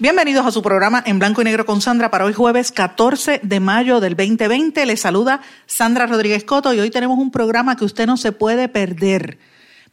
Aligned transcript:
Bienvenidos 0.00 0.46
a 0.46 0.52
su 0.52 0.62
programa 0.62 1.02
en 1.04 1.18
blanco 1.18 1.40
y 1.40 1.44
negro 1.44 1.66
con 1.66 1.80
Sandra 1.80 2.08
para 2.08 2.24
hoy 2.24 2.32
jueves 2.32 2.70
14 2.70 3.40
de 3.42 3.58
mayo 3.58 3.98
del 3.98 4.14
2020. 4.14 4.86
Les 4.86 5.00
saluda 5.00 5.40
Sandra 5.66 6.06
Rodríguez 6.06 6.44
Coto 6.44 6.72
y 6.72 6.78
hoy 6.78 6.90
tenemos 6.90 7.18
un 7.18 7.32
programa 7.32 7.74
que 7.74 7.84
usted 7.84 8.06
no 8.06 8.16
se 8.16 8.30
puede 8.30 8.68
perder 8.68 9.38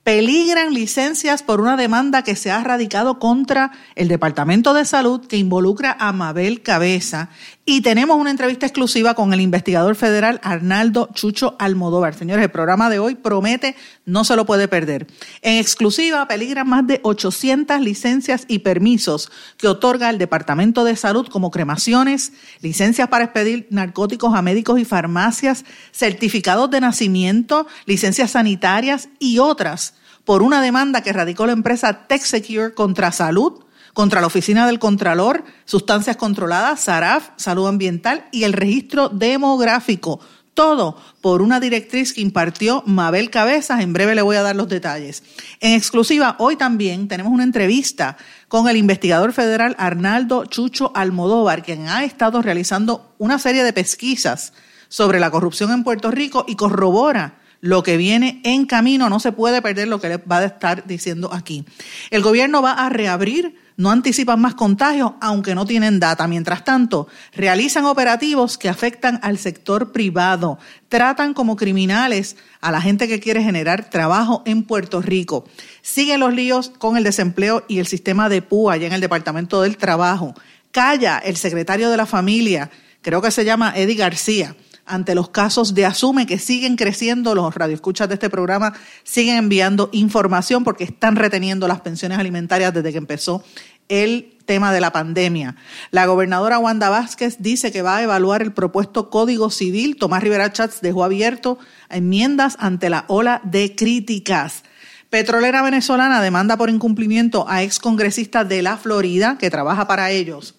peligran 0.05 0.71
licencias 0.71 1.41
por 1.41 1.59
una 1.59 1.75
demanda 1.75 2.21
que 2.21 2.35
se 2.35 2.51
ha 2.51 2.63
radicado 2.63 3.17
contra 3.17 3.71
el 3.95 4.07
Departamento 4.07 4.75
de 4.75 4.85
Salud 4.85 5.25
que 5.25 5.37
involucra 5.37 5.97
a 5.99 6.13
Mabel 6.13 6.61
Cabeza. 6.61 7.29
Y 7.67 7.81
tenemos 7.81 8.17
una 8.17 8.29
entrevista 8.29 8.67
exclusiva 8.67 9.15
con 9.15 9.33
el 9.33 9.41
investigador 9.41 9.95
federal 9.95 10.39
Arnaldo 10.43 11.09
Chucho 11.15 11.55
Almodóvar. 11.57 12.13
Señores, 12.13 12.43
el 12.43 12.51
programa 12.51 12.91
de 12.91 12.99
hoy 12.99 13.15
promete, 13.15 13.75
no 14.05 14.23
se 14.23 14.35
lo 14.35 14.45
puede 14.45 14.67
perder. 14.67 15.07
En 15.41 15.57
exclusiva 15.57 16.27
peligran 16.27 16.69
más 16.69 16.85
de 16.85 16.99
800 17.01 17.81
licencias 17.81 18.45
y 18.47 18.59
permisos 18.59 19.31
que 19.57 19.67
otorga 19.67 20.11
el 20.11 20.19
Departamento 20.19 20.83
de 20.83 20.95
Salud 20.95 21.27
como 21.27 21.49
cremaciones, 21.49 22.33
licencias 22.61 23.09
para 23.09 23.23
expedir 23.23 23.65
narcóticos 23.71 24.35
a 24.35 24.43
médicos 24.43 24.79
y 24.79 24.85
farmacias, 24.85 25.65
certificados 25.91 26.69
de 26.69 26.81
nacimiento, 26.81 27.65
licencias 27.87 28.29
sanitarias 28.29 29.09
y 29.17 29.39
otras 29.39 29.95
por 30.23 30.43
una 30.43 30.61
demanda 30.61 31.01
que 31.01 31.13
radicó 31.13 31.47
la 31.47 31.53
empresa 31.53 32.05
TechSecure 32.07 32.75
contra 32.75 33.11
Salud, 33.11 33.64
contra 33.95 34.19
la 34.19 34.27
Oficina 34.27 34.67
del 34.67 34.77
Contralor, 34.77 35.45
Sustancias 35.63 36.17
Controladas, 36.17 36.81
SARAF, 36.81 37.29
Salud 37.37 37.65
Ambiental 37.65 38.25
y 38.33 38.43
el 38.43 38.51
Registro 38.51 39.07
Demográfico. 39.07 40.19
Todo 40.53 40.97
por 41.21 41.41
una 41.41 41.61
directriz 41.61 42.13
que 42.13 42.19
impartió 42.19 42.83
Mabel 42.85 43.29
Cabezas. 43.29 43.79
En 43.79 43.93
breve 43.93 44.13
le 44.13 44.21
voy 44.21 44.35
a 44.35 44.41
dar 44.41 44.57
los 44.57 44.67
detalles. 44.67 45.23
En 45.61 45.71
exclusiva, 45.71 46.35
hoy 46.39 46.57
también 46.57 47.07
tenemos 47.07 47.31
una 47.31 47.45
entrevista 47.45 48.17
con 48.49 48.67
el 48.67 48.75
investigador 48.75 49.31
federal 49.31 49.77
Arnaldo 49.79 50.43
Chucho 50.45 50.91
Almodóvar, 50.93 51.63
quien 51.63 51.87
ha 51.87 52.03
estado 52.03 52.41
realizando 52.41 53.15
una 53.17 53.39
serie 53.39 53.63
de 53.63 53.71
pesquisas 53.71 54.51
sobre 54.89 55.21
la 55.21 55.31
corrupción 55.31 55.71
en 55.71 55.85
Puerto 55.85 56.11
Rico 56.11 56.43
y 56.49 56.57
corrobora 56.57 57.39
lo 57.61 57.81
que 57.81 57.97
viene 57.97 58.41
en 58.43 58.65
camino, 58.65 59.09
no 59.09 59.19
se 59.19 59.31
puede 59.31 59.61
perder 59.61 59.87
lo 59.87 59.99
que 59.99 60.17
va 60.17 60.39
a 60.39 60.45
estar 60.45 60.85
diciendo 60.85 61.33
aquí. 61.33 61.65
El 62.11 62.21
gobierno 62.21 62.61
va 62.61 62.73
a 62.73 62.89
reabrir, 62.89 63.57
no 63.77 63.91
anticipan 63.91 64.39
más 64.39 64.55
contagios, 64.55 65.13
aunque 65.21 65.55
no 65.55 65.65
tienen 65.65 65.99
data. 65.99 66.27
Mientras 66.27 66.63
tanto, 66.63 67.07
realizan 67.33 67.85
operativos 67.85 68.57
que 68.57 68.69
afectan 68.69 69.19
al 69.21 69.37
sector 69.37 69.91
privado, 69.91 70.57
tratan 70.89 71.33
como 71.33 71.55
criminales 71.55 72.37
a 72.61 72.71
la 72.71 72.81
gente 72.81 73.07
que 73.07 73.19
quiere 73.19 73.43
generar 73.43 73.89
trabajo 73.89 74.43
en 74.45 74.63
Puerto 74.63 75.01
Rico. 75.01 75.45
Siguen 75.81 76.19
los 76.19 76.33
líos 76.33 76.69
con 76.69 76.97
el 76.97 77.03
desempleo 77.03 77.65
y 77.67 77.79
el 77.79 77.87
sistema 77.87 78.29
de 78.29 78.41
PUA 78.41 78.73
allá 78.73 78.87
en 78.87 78.93
el 78.93 79.01
Departamento 79.01 79.61
del 79.61 79.77
Trabajo. 79.77 80.33
Calla 80.71 81.19
el 81.19 81.35
secretario 81.37 81.89
de 81.89 81.97
la 81.97 82.05
familia, 82.05 82.69
creo 83.01 83.21
que 83.21 83.31
se 83.31 83.45
llama 83.45 83.73
Eddie 83.75 83.95
García 83.95 84.55
ante 84.85 85.15
los 85.15 85.29
casos 85.29 85.73
de 85.73 85.85
Asume 85.85 86.25
que 86.25 86.39
siguen 86.39 86.75
creciendo. 86.75 87.35
Los 87.35 87.55
radioescuchas 87.55 88.07
de 88.07 88.15
este 88.15 88.29
programa 88.29 88.73
siguen 89.03 89.37
enviando 89.37 89.89
información 89.91 90.63
porque 90.63 90.83
están 90.83 91.15
reteniendo 91.15 91.67
las 91.67 91.81
pensiones 91.81 92.17
alimentarias 92.17 92.73
desde 92.73 92.91
que 92.91 92.97
empezó 92.97 93.43
el 93.89 94.37
tema 94.45 94.71
de 94.73 94.81
la 94.81 94.91
pandemia. 94.91 95.55
La 95.91 96.05
gobernadora 96.05 96.59
Wanda 96.59 96.89
Vázquez 96.89 97.37
dice 97.39 97.71
que 97.71 97.81
va 97.81 97.97
a 97.97 98.03
evaluar 98.03 98.41
el 98.41 98.53
propuesto 98.53 99.09
Código 99.09 99.49
Civil. 99.49 99.97
Tomás 99.97 100.23
Rivera 100.23 100.51
Chats 100.51 100.81
dejó 100.81 101.03
abierto 101.03 101.57
enmiendas 101.89 102.55
ante 102.59 102.89
la 102.89 103.05
ola 103.07 103.41
de 103.43 103.75
críticas. 103.75 104.63
Petrolera 105.09 105.61
venezolana 105.61 106.21
demanda 106.21 106.57
por 106.57 106.69
incumplimiento 106.69 107.45
a 107.47 107.63
excongresistas 107.63 108.47
de 108.49 108.61
la 108.61 108.77
Florida 108.77 109.37
que 109.39 109.49
trabaja 109.49 109.87
para 109.87 110.11
ellos. 110.11 110.55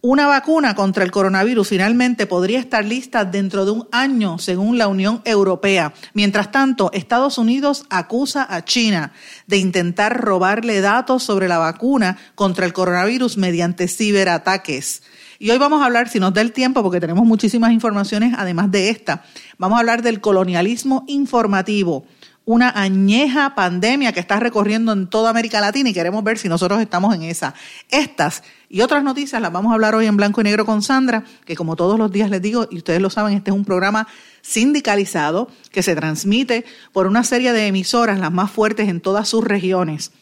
Una 0.00 0.28
vacuna 0.28 0.76
contra 0.76 1.02
el 1.02 1.10
coronavirus 1.10 1.70
finalmente 1.70 2.28
podría 2.28 2.60
estar 2.60 2.84
lista 2.84 3.24
dentro 3.24 3.64
de 3.64 3.72
un 3.72 3.88
año, 3.90 4.38
según 4.38 4.78
la 4.78 4.86
Unión 4.86 5.22
Europea. 5.24 5.92
Mientras 6.14 6.52
tanto, 6.52 6.92
Estados 6.92 7.36
Unidos 7.36 7.84
acusa 7.90 8.46
a 8.48 8.64
China 8.64 9.10
de 9.48 9.56
intentar 9.56 10.20
robarle 10.20 10.80
datos 10.80 11.24
sobre 11.24 11.48
la 11.48 11.58
vacuna 11.58 12.16
contra 12.36 12.64
el 12.64 12.72
coronavirus 12.72 13.38
mediante 13.38 13.88
ciberataques. 13.88 15.02
Y 15.40 15.50
hoy 15.50 15.58
vamos 15.58 15.82
a 15.82 15.86
hablar, 15.86 16.08
si 16.08 16.20
nos 16.20 16.32
da 16.32 16.42
el 16.42 16.52
tiempo, 16.52 16.84
porque 16.84 17.00
tenemos 17.00 17.26
muchísimas 17.26 17.72
informaciones 17.72 18.34
además 18.38 18.70
de 18.70 18.90
esta, 18.90 19.24
vamos 19.58 19.78
a 19.78 19.80
hablar 19.80 20.02
del 20.02 20.20
colonialismo 20.20 21.06
informativo 21.08 22.06
una 22.48 22.70
añeja 22.70 23.54
pandemia 23.54 24.12
que 24.12 24.20
está 24.20 24.40
recorriendo 24.40 24.94
en 24.94 25.06
toda 25.06 25.28
América 25.28 25.60
Latina 25.60 25.90
y 25.90 25.92
queremos 25.92 26.24
ver 26.24 26.38
si 26.38 26.48
nosotros 26.48 26.80
estamos 26.80 27.14
en 27.14 27.24
esa. 27.24 27.52
Estas 27.90 28.42
y 28.70 28.80
otras 28.80 29.04
noticias 29.04 29.42
las 29.42 29.52
vamos 29.52 29.70
a 29.70 29.74
hablar 29.74 29.94
hoy 29.94 30.06
en 30.06 30.16
blanco 30.16 30.40
y 30.40 30.44
negro 30.44 30.64
con 30.64 30.80
Sandra, 30.80 31.24
que 31.44 31.54
como 31.54 31.76
todos 31.76 31.98
los 31.98 32.10
días 32.10 32.30
les 32.30 32.40
digo, 32.40 32.66
y 32.70 32.78
ustedes 32.78 33.02
lo 33.02 33.10
saben, 33.10 33.34
este 33.34 33.50
es 33.50 33.54
un 33.54 33.66
programa 33.66 34.08
sindicalizado 34.40 35.50
que 35.70 35.82
se 35.82 35.94
transmite 35.94 36.64
por 36.90 37.06
una 37.06 37.22
serie 37.22 37.52
de 37.52 37.66
emisoras, 37.66 38.18
las 38.18 38.32
más 38.32 38.50
fuertes 38.50 38.88
en 38.88 39.02
todas 39.02 39.28
sus 39.28 39.44
regiones 39.44 40.12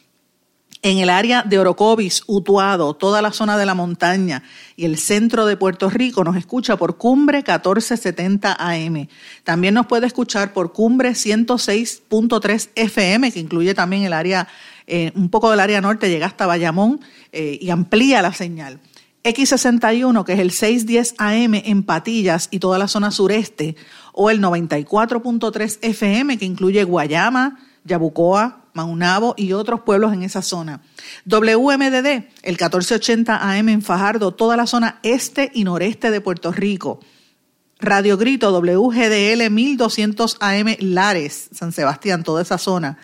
en 0.89 0.99
el 0.99 1.09
área 1.09 1.43
de 1.43 1.59
Orocovis, 1.59 2.23
Utuado, 2.27 2.93
toda 2.93 3.21
la 3.21 3.33
zona 3.33 3.57
de 3.57 3.65
la 3.65 3.73
montaña 3.73 4.43
y 4.77 4.85
el 4.85 4.97
centro 4.97 5.45
de 5.45 5.57
Puerto 5.57 5.89
Rico 5.89 6.23
nos 6.23 6.37
escucha 6.37 6.77
por 6.77 6.95
Cumbre 6.97 7.39
1470 7.39 8.55
AM. 8.57 9.09
También 9.43 9.73
nos 9.73 9.87
puede 9.87 10.07
escuchar 10.07 10.53
por 10.53 10.71
Cumbre 10.71 11.09
106.3 11.09 12.69
FM, 12.75 13.33
que 13.33 13.39
incluye 13.41 13.73
también 13.73 14.03
el 14.03 14.13
área, 14.13 14.47
eh, 14.85 15.11
un 15.15 15.27
poco 15.27 15.51
del 15.51 15.59
área 15.59 15.81
norte, 15.81 16.09
llega 16.09 16.25
hasta 16.25 16.47
Bayamón 16.47 17.01
eh, 17.33 17.57
y 17.59 17.69
amplía 17.69 18.21
la 18.21 18.31
señal. 18.31 18.79
X61, 19.25 20.23
que 20.23 20.33
es 20.33 20.39
el 20.39 20.51
610 20.51 21.15
AM 21.17 21.55
en 21.55 21.83
Patillas 21.83 22.47
y 22.49 22.59
toda 22.59 22.79
la 22.79 22.87
zona 22.87 23.11
sureste, 23.11 23.75
o 24.13 24.29
el 24.29 24.39
94.3 24.39 25.79
FM, 25.81 26.37
que 26.37 26.45
incluye 26.45 26.85
Guayama, 26.85 27.59
Yabucoa, 27.83 28.66
Maunabo 28.77 29.33
y 29.35 29.51
otros 29.53 29.81
pueblos 29.81 30.13
en 30.13 30.23
esa 30.23 30.41
zona. 30.41 30.81
WMDD, 31.25 32.29
el 32.43 32.53
1480 32.53 33.35
AM 33.35 33.69
en 33.69 33.81
Fajardo, 33.81 34.33
toda 34.33 34.55
la 34.55 34.67
zona 34.67 34.99
este 35.03 35.51
y 35.53 35.63
noreste 35.63 36.11
de 36.11 36.21
Puerto 36.21 36.51
Rico. 36.51 37.01
Radio 37.79 38.17
Grito, 38.17 38.51
WGDL 38.51 39.49
1200 39.49 40.37
AM 40.39 40.75
Lares, 40.79 41.49
San 41.51 41.71
Sebastián, 41.71 42.23
toda 42.23 42.41
esa 42.41 42.57
zona. 42.57 42.97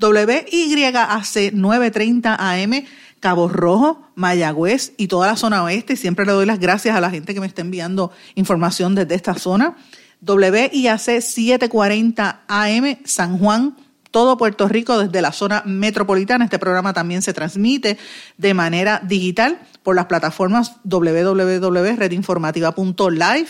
WYAC 0.00 1.52
930 1.52 2.36
AM 2.38 2.84
Cabo 3.20 3.48
Rojo, 3.48 4.08
Mayagüez 4.14 4.92
y 4.96 5.08
toda 5.08 5.26
la 5.26 5.36
zona 5.36 5.62
oeste. 5.64 5.96
Siempre 5.96 6.24
le 6.24 6.32
doy 6.32 6.46
las 6.46 6.60
gracias 6.60 6.96
a 6.96 7.00
la 7.00 7.10
gente 7.10 7.34
que 7.34 7.40
me 7.40 7.46
está 7.46 7.62
enviando 7.62 8.12
información 8.34 8.94
desde 8.94 9.14
esta 9.14 9.34
zona. 9.34 9.76
WIAC 10.20 11.20
740 11.20 12.42
AM 12.48 12.98
San 13.04 13.38
Juan, 13.38 13.76
todo 14.10 14.36
Puerto 14.36 14.68
Rico 14.68 14.98
desde 14.98 15.22
la 15.22 15.32
zona 15.32 15.62
metropolitana. 15.66 16.44
Este 16.44 16.58
programa 16.58 16.92
también 16.92 17.22
se 17.22 17.32
transmite 17.32 17.96
de 18.36 18.52
manera 18.54 19.00
digital 19.04 19.60
por 19.82 19.96
las 19.96 20.06
plataformas 20.06 20.76
www.redinformativa.live 20.84 23.48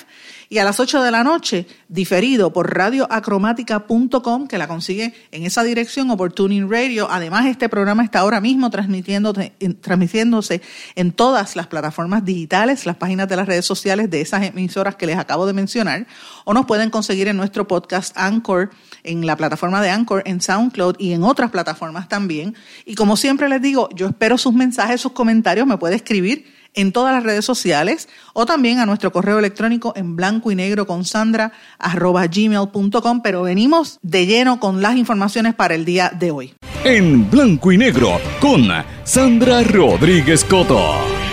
y 0.51 0.59
a 0.59 0.65
las 0.65 0.81
8 0.81 1.03
de 1.03 1.11
la 1.11 1.25
noche 1.25 1.67
diferido 1.89 2.53
por 2.53 2.75
radioacromática.com 2.75 4.49
que 4.49 4.59
la 4.59 4.67
consigue 4.67 5.15
en 5.31 5.45
esa 5.45 5.63
dirección 5.63 6.11
o 6.11 6.17
por 6.17 6.33
Tuning 6.33 6.71
Radio. 6.71 7.09
Además, 7.11 7.47
este 7.47 7.69
programa 7.69 8.05
está 8.05 8.21
ahora 8.21 8.41
mismo 8.41 8.71
transmitiéndose 8.71 10.63
en 10.95 11.13
todas 11.13 11.57
las 11.57 11.67
plataformas 11.67 12.25
digitales, 12.25 12.87
las 12.87 12.97
páginas 12.97 13.29
de 13.29 13.37
las 13.37 13.47
redes 13.47 13.67
sociales 13.67 14.11
de 14.11 14.21
esas 14.21 14.45
emisoras 14.45 14.97
que 14.97 15.07
les 15.07 15.19
acabo 15.19 15.47
de 15.47 15.53
mencionar 15.53 16.07
o 16.45 16.55
nos 16.55 16.67
pueden 16.67 16.91
conseguir 16.91 17.29
en 17.29 17.37
nuestro 17.37 17.69
podcast 17.69 18.17
Anchor 18.17 18.71
en 19.05 19.27
la 19.27 19.37
plataforma 19.37 19.83
de 19.83 19.91
Anchor, 19.91 20.23
en 20.27 20.41
SoundCloud 20.41 20.97
y 20.99 21.13
en 21.13 21.23
otras 21.23 21.51
plataformas 21.51 22.09
también. 22.09 22.55
Y 22.85 22.95
como 22.95 23.17
siempre 23.17 23.49
les 23.49 23.63
digo, 23.63 23.89
yo 23.95 24.07
espero 24.07 24.39
sus 24.39 24.55
mensajes, 24.55 25.01
sus 25.01 25.13
comentarios, 25.13 25.67
me 25.67 25.79
puede 25.79 25.97
escribir 25.97 26.58
en 26.79 26.93
todas 26.93 27.13
las 27.13 27.25
redes 27.25 27.45
sociales 27.45 28.09
o 28.33 28.47
también 28.47 28.79
a 28.79 28.87
nuestro 28.87 29.13
correo 29.13 29.39
electrónico 29.39 29.93
en 29.97 30.15
blanco 30.15 30.53
y 30.53 30.55
negro 30.55 30.87
con 30.87 31.05
sandra 31.05 31.53
arroba 31.79 32.27
gmail.com, 32.27 33.21
pero 33.23 33.43
venimos 33.43 33.99
de 34.03 34.27
lleno 34.27 34.61
con 34.61 34.81
las 34.81 34.97
informaciones 34.97 35.55
para 35.55 35.75
el 35.75 35.85
día 35.85 36.13
de 36.17 36.31
hoy. 36.31 36.55
en 36.85 37.29
blanco 37.29 37.73
y 37.73 37.79
negro 37.79 38.21
con 38.41 38.69
Sandra 39.05 39.63
Rodríguez 39.63 40.45
Coto. 40.45 41.28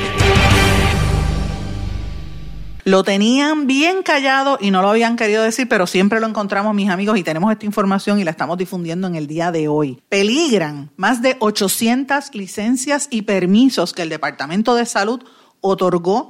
Lo 2.85 3.03
tenían 3.03 3.65
bien 3.65 4.03
callado 4.03 4.59
y 4.61 4.69
no 4.69 4.83
lo 4.83 4.89
habían 4.89 5.15
querido 5.15 5.41
decir, 5.41 5.67
pero 5.67 5.87
siempre 5.87 6.19
lo 6.19 6.27
encontramos, 6.27 6.75
mis 6.75 6.91
amigos, 6.91 7.17
y 7.17 7.23
tenemos 7.23 7.51
esta 7.51 7.65
información 7.65 8.19
y 8.19 8.23
la 8.23 8.29
estamos 8.29 8.59
difundiendo 8.59 9.07
en 9.07 9.15
el 9.15 9.25
día 9.25 9.51
de 9.51 9.67
hoy. 9.67 10.03
Peligran 10.07 10.91
más 10.95 11.23
de 11.23 11.35
800 11.39 12.35
licencias 12.35 13.07
y 13.09 13.23
permisos 13.23 13.91
que 13.91 14.03
el 14.03 14.09
Departamento 14.09 14.75
de 14.75 14.85
Salud 14.85 15.23
otorgó 15.61 16.29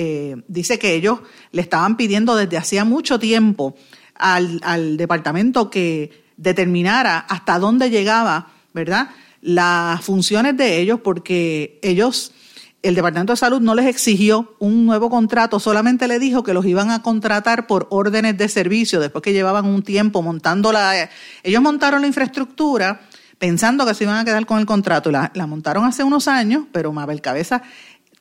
eh, 0.00 0.36
dice 0.48 0.78
que 0.78 0.94
ellos 0.94 1.20
le 1.52 1.60
estaban 1.60 1.96
pidiendo 1.96 2.36
desde 2.36 2.56
hacía 2.56 2.84
mucho 2.84 3.18
tiempo 3.18 3.74
al, 4.14 4.96
departamento 4.96 5.70
que 5.70 6.24
determinara 6.36 7.18
hasta 7.18 7.58
dónde 7.58 7.90
llegaba, 7.90 8.52
¿verdad? 8.72 9.10
Las 9.42 10.02
funciones 10.02 10.56
de 10.56 10.80
ellos, 10.80 11.00
porque 11.02 11.80
ellos, 11.82 12.32
el 12.82 12.94
Departamento 12.94 13.32
de 13.32 13.38
Salud 13.38 13.60
no 13.60 13.74
les 13.74 13.86
exigió 13.86 14.54
un 14.60 14.86
nuevo 14.86 15.10
contrato, 15.10 15.58
solamente 15.58 16.06
le 16.06 16.20
dijo 16.20 16.44
que 16.44 16.54
los 16.54 16.64
iban 16.64 16.92
a 16.92 17.02
contratar 17.02 17.66
por 17.66 17.88
órdenes 17.90 18.38
de 18.38 18.48
servicio, 18.48 19.00
después 19.00 19.22
que 19.22 19.32
llevaban 19.32 19.66
un 19.66 19.82
tiempo 19.82 20.22
montando 20.22 20.70
la... 20.72 21.10
Ellos 21.42 21.62
montaron 21.62 22.02
la 22.02 22.06
infraestructura 22.06 23.07
pensando 23.38 23.86
que 23.86 23.94
se 23.94 24.04
iban 24.04 24.16
a 24.16 24.24
quedar 24.24 24.46
con 24.46 24.58
el 24.58 24.66
contrato, 24.66 25.10
la, 25.10 25.30
la 25.34 25.46
montaron 25.46 25.84
hace 25.84 26.04
unos 26.04 26.28
años, 26.28 26.64
pero 26.72 26.92
Mabel 26.92 27.20
Cabeza 27.20 27.62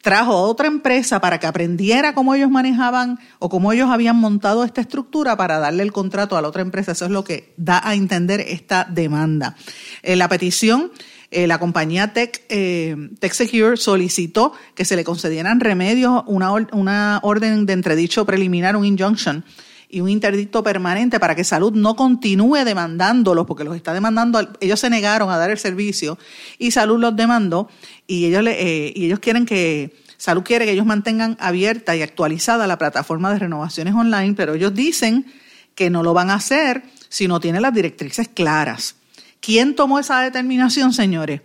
trajo 0.02 0.32
a 0.32 0.42
otra 0.42 0.68
empresa 0.68 1.20
para 1.20 1.40
que 1.40 1.48
aprendiera 1.48 2.14
cómo 2.14 2.34
ellos 2.34 2.50
manejaban 2.50 3.20
o 3.40 3.50
cómo 3.50 3.74
ellos 3.74 3.90
habían 3.90 4.16
montado 4.16 4.64
esta 4.64 4.82
estructura 4.82 5.36
para 5.36 5.60
darle 5.60 5.84
el 5.84 5.92
contrato 5.92 6.38
a 6.38 6.42
la 6.42 6.48
otra 6.48 6.62
empresa. 6.62 6.94
Eso 6.94 7.06
es 7.06 7.12
lo 7.12 7.24
que 7.24 7.54
da 7.58 7.82
a 7.84 7.94
entender 7.94 8.40
esta 8.40 8.86
demanda. 8.90 9.56
En 10.04 10.14
eh, 10.14 10.16
la 10.16 10.30
petición, 10.30 10.92
eh, 11.30 11.46
la 11.46 11.60
compañía 11.60 12.14
Tech, 12.14 12.42
eh, 12.48 12.96
TechSecure 13.20 13.76
solicitó 13.76 14.54
que 14.76 14.86
se 14.86 14.96
le 14.96 15.04
concedieran 15.04 15.60
remedios, 15.60 16.24
una, 16.28 16.54
una 16.54 17.20
orden 17.24 17.66
de 17.66 17.74
entredicho 17.74 18.26
preliminar, 18.26 18.78
un 18.78 18.86
injunction 18.86 19.44
y 19.90 20.02
un 20.02 20.10
interdicto 20.10 20.64
permanente 20.64 21.20
para 21.20 21.36
que 21.36 21.44
salud 21.44 21.74
no 21.74 21.96
continúe 21.96 22.66
demandándolos, 22.66 23.46
porque 23.46 23.64
los 23.64 23.76
está 23.76 23.94
demandando, 23.94 24.40
ellos 24.60 24.80
se 24.80 24.90
negaron 24.90 25.30
a 25.30 25.38
dar 25.38 25.50
el 25.50 25.58
servicio 25.58 26.18
y 26.58 26.72
salud 26.72 27.00
los 27.00 27.16
demandó 27.16 27.70
y 28.06 28.26
ellos, 28.26 28.44
le, 28.44 28.92
y 28.96 29.06
ellos 29.06 29.20
quieren 29.20 29.46
que 29.46 29.94
Salud 30.18 30.42
quiere 30.44 30.66
que 30.66 30.72
ellos 30.72 30.86
mantengan 30.86 31.38
abierta 31.40 31.96
y 31.96 32.02
actualizada 32.02 32.66
la 32.66 32.80
plataforma 32.80 33.32
de 33.32 33.40
renovaciones 33.40 33.94
online, 33.94 34.34
pero 34.34 34.56
ellos 34.56 34.74
dicen 34.74 35.28
que 35.76 35.92
no 35.92 36.02
lo 36.02 36.16
van 36.16 36.32
a 36.32 36.36
hacer 36.36 36.84
si 37.08 37.28
no 37.28 37.40
tienen 37.40 37.62
las 37.62 37.74
directrices 37.74 38.28
claras. 38.28 38.96
¿Quién 39.40 39.76
tomó 39.76 40.00
esa 40.00 40.22
determinación, 40.22 40.92
señores? 40.92 41.42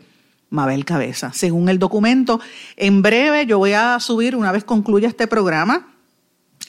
Mabel 0.48 0.86
Cabeza. 0.86 1.32
Según 1.34 1.68
el 1.68 1.78
documento, 1.78 2.40
en 2.76 3.02
breve 3.02 3.44
yo 3.44 3.58
voy 3.58 3.72
a 3.72 4.00
subir, 4.00 4.36
una 4.36 4.52
vez 4.52 4.64
concluya 4.64 5.08
este 5.08 5.26
programa, 5.26 5.94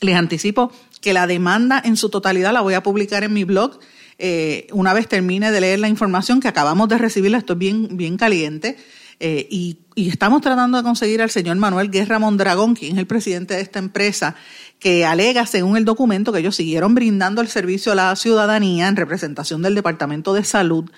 les 0.01 0.15
anticipo 0.15 0.73
que 1.03 1.13
la 1.13 1.27
demanda 1.27 1.81
en 1.83 1.97
su 1.97 2.09
totalidad 2.09 2.53
la 2.53 2.61
voy 2.61 2.73
a 2.73 2.81
publicar 2.81 3.23
en 3.23 3.33
mi 3.33 3.43
blog. 3.43 3.77
Eh, 4.17 4.67
una 4.71 4.93
vez 4.93 5.07
termine 5.09 5.51
de 5.51 5.59
leer 5.59 5.79
la 5.79 5.89
información 5.89 6.39
que 6.39 6.47
acabamos 6.47 6.87
de 6.87 6.97
recibirla, 6.97 7.37
estoy 7.37 7.57
bien, 7.57 7.97
bien 7.97 8.15
caliente. 8.15 8.77
Eh, 9.19 9.47
y, 9.51 9.77
estamos 9.95 10.41
tratando 10.41 10.77
de 10.77 10.83
conseguir 10.83 11.21
al 11.21 11.29
señor 11.29 11.57
Manuel 11.57 11.91
Guerra 11.91 12.19
Mondragón, 12.19 12.73
quien 12.73 12.93
es 12.93 12.97
el 12.97 13.05
presidente 13.05 13.53
de 13.53 13.61
esta 13.61 13.79
empresa, 13.79 14.35
que 14.79 15.05
alega, 15.05 15.45
según 15.45 15.77
el 15.77 15.85
documento, 15.85 16.31
que 16.31 16.39
ellos 16.39 16.55
siguieron 16.55 16.95
brindando 16.95 17.41
el 17.41 17.47
servicio 17.47 17.91
a 17.91 17.95
la 17.95 18.15
ciudadanía 18.15 18.87
en 18.87 18.95
representación 18.95 19.61
del 19.61 19.75
Departamento 19.75 20.33
de 20.33 20.43
Salud, 20.43 20.89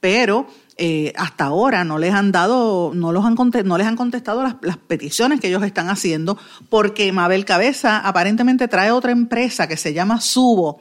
pero 0.00 0.48
eh, 0.78 1.12
hasta 1.16 1.44
ahora 1.44 1.84
no 1.84 1.98
les 1.98 2.14
han 2.14 2.32
dado, 2.32 2.92
no, 2.94 3.12
los 3.12 3.24
han, 3.24 3.36
no 3.64 3.78
les 3.78 3.86
han 3.86 3.96
contestado 3.96 4.42
las, 4.42 4.56
las, 4.62 4.78
peticiones 4.78 5.38
que 5.38 5.48
ellos 5.48 5.62
están 5.62 5.90
haciendo, 5.90 6.38
porque 6.70 7.12
Mabel 7.12 7.44
Cabeza 7.44 7.98
aparentemente 7.98 8.68
trae 8.68 8.90
otra 8.90 9.12
empresa 9.12 9.66
que 9.68 9.76
se 9.76 9.92
llama 9.92 10.20
Subo, 10.20 10.80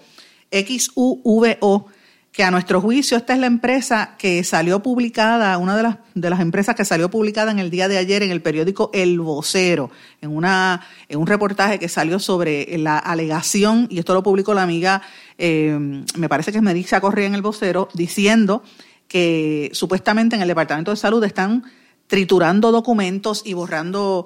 X-U-V-O, 0.50 1.88
que 2.32 2.44
a 2.44 2.51
nuestro 2.51 2.80
juicio 2.80 3.18
esta 3.18 3.34
es 3.34 3.39
la 3.39 3.48
empresa 3.48 4.15
que 4.18 4.42
salió 4.46 4.82
publicada, 4.82 5.58
una 5.58 5.75
de 5.75 5.84
las, 5.84 5.98
de 6.15 6.30
las 6.30 6.39
empresas 6.39 6.75
que 6.75 6.86
salió 6.86 7.12
publicada 7.12 7.51
en 7.51 7.60
el 7.60 7.70
día 7.70 7.89
de 7.89 7.98
ayer 7.98 8.24
en 8.24 8.32
el 8.32 8.42
periódico 8.42 8.89
El 8.94 9.20
Vocero, 9.20 9.92
en, 10.22 10.34
una, 10.34 10.82
en 11.10 11.20
un 11.20 11.27
reportaje 11.27 11.77
que 11.77 11.89
salió 11.89 12.20
sobre 12.20 12.77
la 12.77 12.98
alegación, 12.98 13.88
y 13.89 14.00
esto 14.00 14.13
lo 14.13 14.24
publicó 14.24 14.54
la 14.54 14.63
amiga, 14.63 15.01
eh, 15.38 15.77
me 16.15 16.30
parece 16.30 16.54
que 16.54 16.60
es 16.60 16.63
Melissa 16.63 17.01
Correa 17.01 17.27
en 17.27 17.36
El 17.36 17.42
Vocero, 17.42 17.89
diciendo 17.94 18.63
que 19.12 19.70
supuestamente 19.74 20.38
en 20.38 20.41
el 20.41 20.48
Departamento 20.48 20.91
de 20.91 20.96
Salud 20.96 21.22
están 21.25 21.65
triturando 22.08 22.72
documentos 22.72 23.41
y 23.46 23.53
borrando 23.53 24.25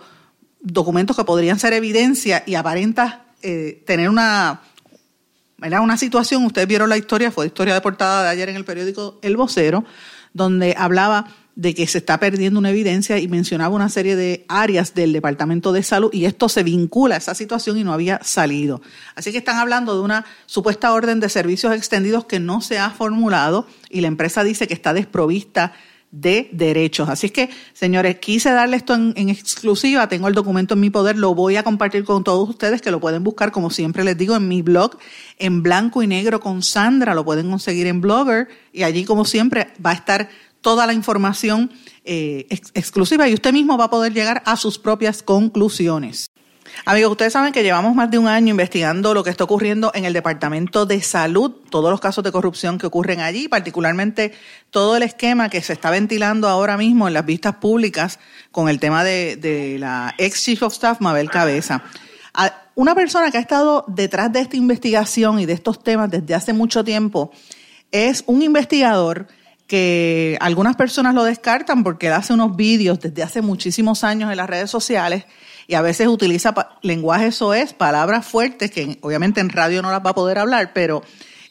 documentos 0.62 1.16
que 1.18 1.24
podrían 1.24 1.58
ser 1.58 1.74
evidencia 1.74 2.44
y 2.46 2.54
aparenta 2.54 3.26
eh, 3.42 3.82
tener 3.88 4.12
una 4.12 4.62
era 5.64 5.82
una 5.82 5.98
situación, 5.98 6.46
ustedes 6.46 6.68
vieron 6.68 6.88
la 6.88 6.98
historia, 6.98 7.32
fue 7.32 7.48
historia 7.48 7.74
de 7.74 7.82
portada 7.82 8.22
de 8.22 8.30
ayer 8.30 8.48
en 8.50 8.58
el 8.58 8.64
periódico 8.64 9.18
El 9.24 9.38
Vocero, 9.38 9.86
donde 10.34 10.76
hablaba 10.78 11.30
de 11.56 11.74
que 11.74 11.88
se 11.88 12.00
está 12.00 12.20
perdiendo 12.20 12.60
una 12.60 12.70
evidencia 12.70 13.18
y 13.18 13.28
mencionaba 13.28 13.76
una 13.76 13.90
serie 13.90 14.16
de 14.16 14.46
áreas 14.50 14.94
del 14.94 15.14
Departamento 15.14 15.72
de 15.72 15.84
Salud 15.84 16.10
y 16.14 16.26
esto 16.26 16.50
se 16.50 16.64
vincula 16.64 17.16
a 17.16 17.18
esa 17.18 17.34
situación 17.34 17.78
y 17.78 17.84
no 17.84 17.94
había 17.94 18.22
salido. 18.24 18.82
Así 19.16 19.32
que 19.32 19.38
están 19.38 19.58
hablando 19.58 19.96
de 19.96 20.02
una 20.02 20.26
supuesta 20.46 20.92
orden 20.92 21.22
de 21.22 21.30
servicios 21.30 21.74
extendidos 21.74 22.26
que 22.26 22.42
no 22.42 22.60
se 22.62 22.78
ha 22.78 22.90
formulado 22.90 23.68
y 23.90 24.02
la 24.02 24.08
empresa 24.08 24.44
dice 24.44 24.68
que 24.68 24.74
está 24.74 24.94
desprovista 24.94 25.74
de 26.16 26.50
derechos. 26.54 27.10
Así 27.10 27.30
que, 27.30 27.50
señores, 27.74 28.20
quise 28.20 28.52
darle 28.52 28.78
esto 28.78 28.94
en, 28.94 29.30
exclusiva, 29.30 30.08
tengo 30.08 30.30
el 30.30 30.34
documento 30.34 30.74
en 30.74 30.80
mi 30.80 30.90
poder, 30.90 31.18
lo 31.18 31.36
voy 31.36 31.58
a 31.58 31.64
compartir 31.64 32.06
con 32.06 32.24
todos 32.24 32.48
ustedes 32.48 32.82
que 32.82 32.90
lo 32.90 33.02
pueden 33.02 33.24
buscar, 33.24 33.52
como 33.52 33.70
siempre 33.70 34.06
les 34.06 34.18
digo, 34.18 34.36
en 34.36 34.48
mi 34.48 34.62
blog, 34.62 34.98
en 35.40 35.62
blanco 35.62 36.04
y 36.04 36.08
negro 36.08 36.40
con 36.40 36.64
Sandra, 36.64 37.14
lo 37.14 37.26
pueden 37.26 37.50
conseguir 37.50 37.88
en 37.88 38.00
Blogger 38.00 38.48
y 38.72 38.84
allí, 38.84 39.04
como 39.04 39.26
siempre, 39.26 39.74
va 39.86 39.92
a 39.92 39.96
estar 39.96 40.30
toda 40.66 40.88
la 40.88 40.94
información 40.94 41.72
eh, 42.06 42.48
exclusiva 42.50 43.30
y 43.30 43.36
usted 43.36 43.54
mismo 43.54 43.78
va 43.78 43.84
a 43.84 43.90
poder 43.92 44.16
llegar 44.16 44.42
a 44.48 44.58
sus 44.58 44.80
propias 44.80 45.22
conclusiones. 45.22 46.32
Amigos, 46.86 47.12
ustedes 47.12 47.34
saben 47.34 47.54
que 47.54 47.62
llevamos 47.62 47.94
más 47.94 48.10
de 48.10 48.18
un 48.18 48.28
año 48.28 48.50
investigando 48.50 49.14
lo 49.14 49.24
que 49.24 49.30
está 49.30 49.44
ocurriendo 49.44 49.92
en 49.94 50.06
el 50.06 50.14
Departamento 50.14 50.88
de 50.88 51.04
Salud, 51.04 51.52
todos 51.70 51.92
los 51.92 52.00
casos 52.00 52.24
de 52.24 52.32
corrupción 52.32 52.80
que 52.80 52.88
ocurren 52.88 53.20
allí, 53.20 53.48
particularmente 53.48 54.34
todo 54.72 54.98
el 54.98 55.04
esquema 55.04 55.50
que 55.50 55.62
se 55.62 55.74
está 55.74 55.92
ventilando 55.92 56.50
ahora 56.50 56.78
mismo 56.78 57.08
en 57.08 57.14
las 57.14 57.28
vistas 57.28 57.58
públicas 57.58 58.18
con 58.52 58.68
el 58.68 58.80
tema 58.80 59.04
de, 59.04 59.78
la 59.80 60.16
ex 60.18 60.44
Chief 60.44 60.64
of 60.64 60.74
Staff, 60.74 61.00
Mabel 61.00 61.30
Cabeza. 61.30 61.84
Una 62.74 62.96
persona 62.96 63.30
que 63.30 63.38
ha 63.38 63.42
estado 63.42 63.86
detrás 63.88 64.34
de 64.34 64.40
esta 64.40 64.58
investigación 64.58 65.40
y 65.40 65.46
de 65.46 65.54
estos 65.54 65.84
temas 65.84 66.10
desde 66.10 66.34
hace 66.34 66.54
mucho 66.54 66.84
tiempo 66.84 67.32
es 67.92 68.24
un 68.26 68.42
investigador 68.42 69.28
que 69.68 70.38
algunas 70.42 70.76
personas 70.76 71.16
lo 71.16 71.24
descartan 71.24 71.84
porque 71.84 72.08
él 72.08 72.14
hace 72.14 72.34
unos 72.34 72.56
vídeos 72.56 73.00
desde 73.00 73.24
hace 73.24 73.42
muchísimos 73.42 74.04
años 74.04 74.30
en 74.30 74.38
las 74.38 74.50
redes 74.50 74.70
sociales 74.70 75.26
y 75.68 75.74
a 75.74 75.82
veces 75.82 76.08
utiliza 76.08 76.54
lenguaje 76.82 77.28
es 77.56 77.74
palabras 77.74 78.26
fuertes 78.26 78.70
que 78.70 79.00
obviamente 79.02 79.42
en 79.42 79.50
radio 79.50 79.82
no 79.82 79.92
las 79.92 80.06
va 80.06 80.12
a 80.12 80.16
poder 80.16 80.38
hablar, 80.38 80.72
pero 80.74 81.04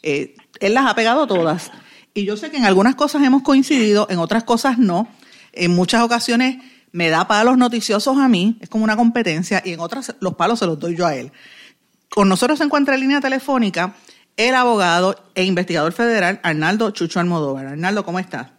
eh, 0.03 0.37
él 0.61 0.75
las 0.75 0.87
ha 0.87 0.95
pegado 0.95 1.27
todas. 1.27 1.73
Y 2.13 2.25
yo 2.25 2.37
sé 2.37 2.51
que 2.51 2.57
en 2.57 2.65
algunas 2.65 2.95
cosas 2.95 3.23
hemos 3.25 3.43
coincidido, 3.43 4.07
en 4.09 4.19
otras 4.19 4.45
cosas 4.45 4.79
no. 4.79 5.09
En 5.53 5.75
muchas 5.75 6.03
ocasiones 6.03 6.59
me 6.93 7.09
da 7.09 7.27
palos 7.27 7.59
noticiosos 7.59 8.19
a 8.19 8.29
mí, 8.29 8.57
es 8.61 8.69
como 8.69 8.85
una 8.85 8.97
competencia, 8.97 9.63
y 9.65 9.73
en 9.73 9.81
otras 9.81 10.15
los 10.21 10.35
palos 10.35 10.61
se 10.61 10.67
los 10.67 10.79
doy 10.79 10.95
yo 10.97 11.07
a 11.07 11.17
él. 11.17 11.33
Con 12.09 12.29
nosotros 12.29 12.59
se 12.59 12.65
encuentra 12.65 12.95
en 12.95 13.01
línea 13.01 13.21
telefónica 13.21 13.97
el 14.37 14.55
abogado 14.55 15.17
e 15.35 15.45
investigador 15.45 15.93
federal 15.93 16.41
Arnaldo 16.43 16.91
Chucho 16.91 17.21
Almodóvar. 17.21 17.67
Arnaldo, 17.67 18.05
¿cómo 18.05 18.19
estás? 18.19 18.53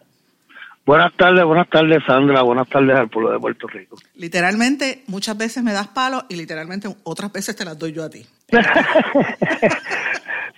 Buenas 0.84 1.12
tardes, 1.16 1.44
buenas 1.44 1.68
tardes 1.68 1.98
Sandra, 2.06 2.42
buenas 2.42 2.68
tardes 2.68 2.96
al 2.96 3.08
pueblo 3.08 3.32
de 3.32 3.40
Puerto 3.40 3.66
Rico. 3.66 3.96
Literalmente, 4.14 5.02
muchas 5.08 5.36
veces 5.36 5.64
me 5.64 5.72
das 5.72 5.88
palos 5.88 6.24
y 6.28 6.36
literalmente 6.36 6.88
otras 7.02 7.32
veces 7.32 7.56
te 7.56 7.64
las 7.64 7.76
doy 7.76 7.92
yo 7.92 8.04
a 8.04 8.10
ti. 8.10 8.24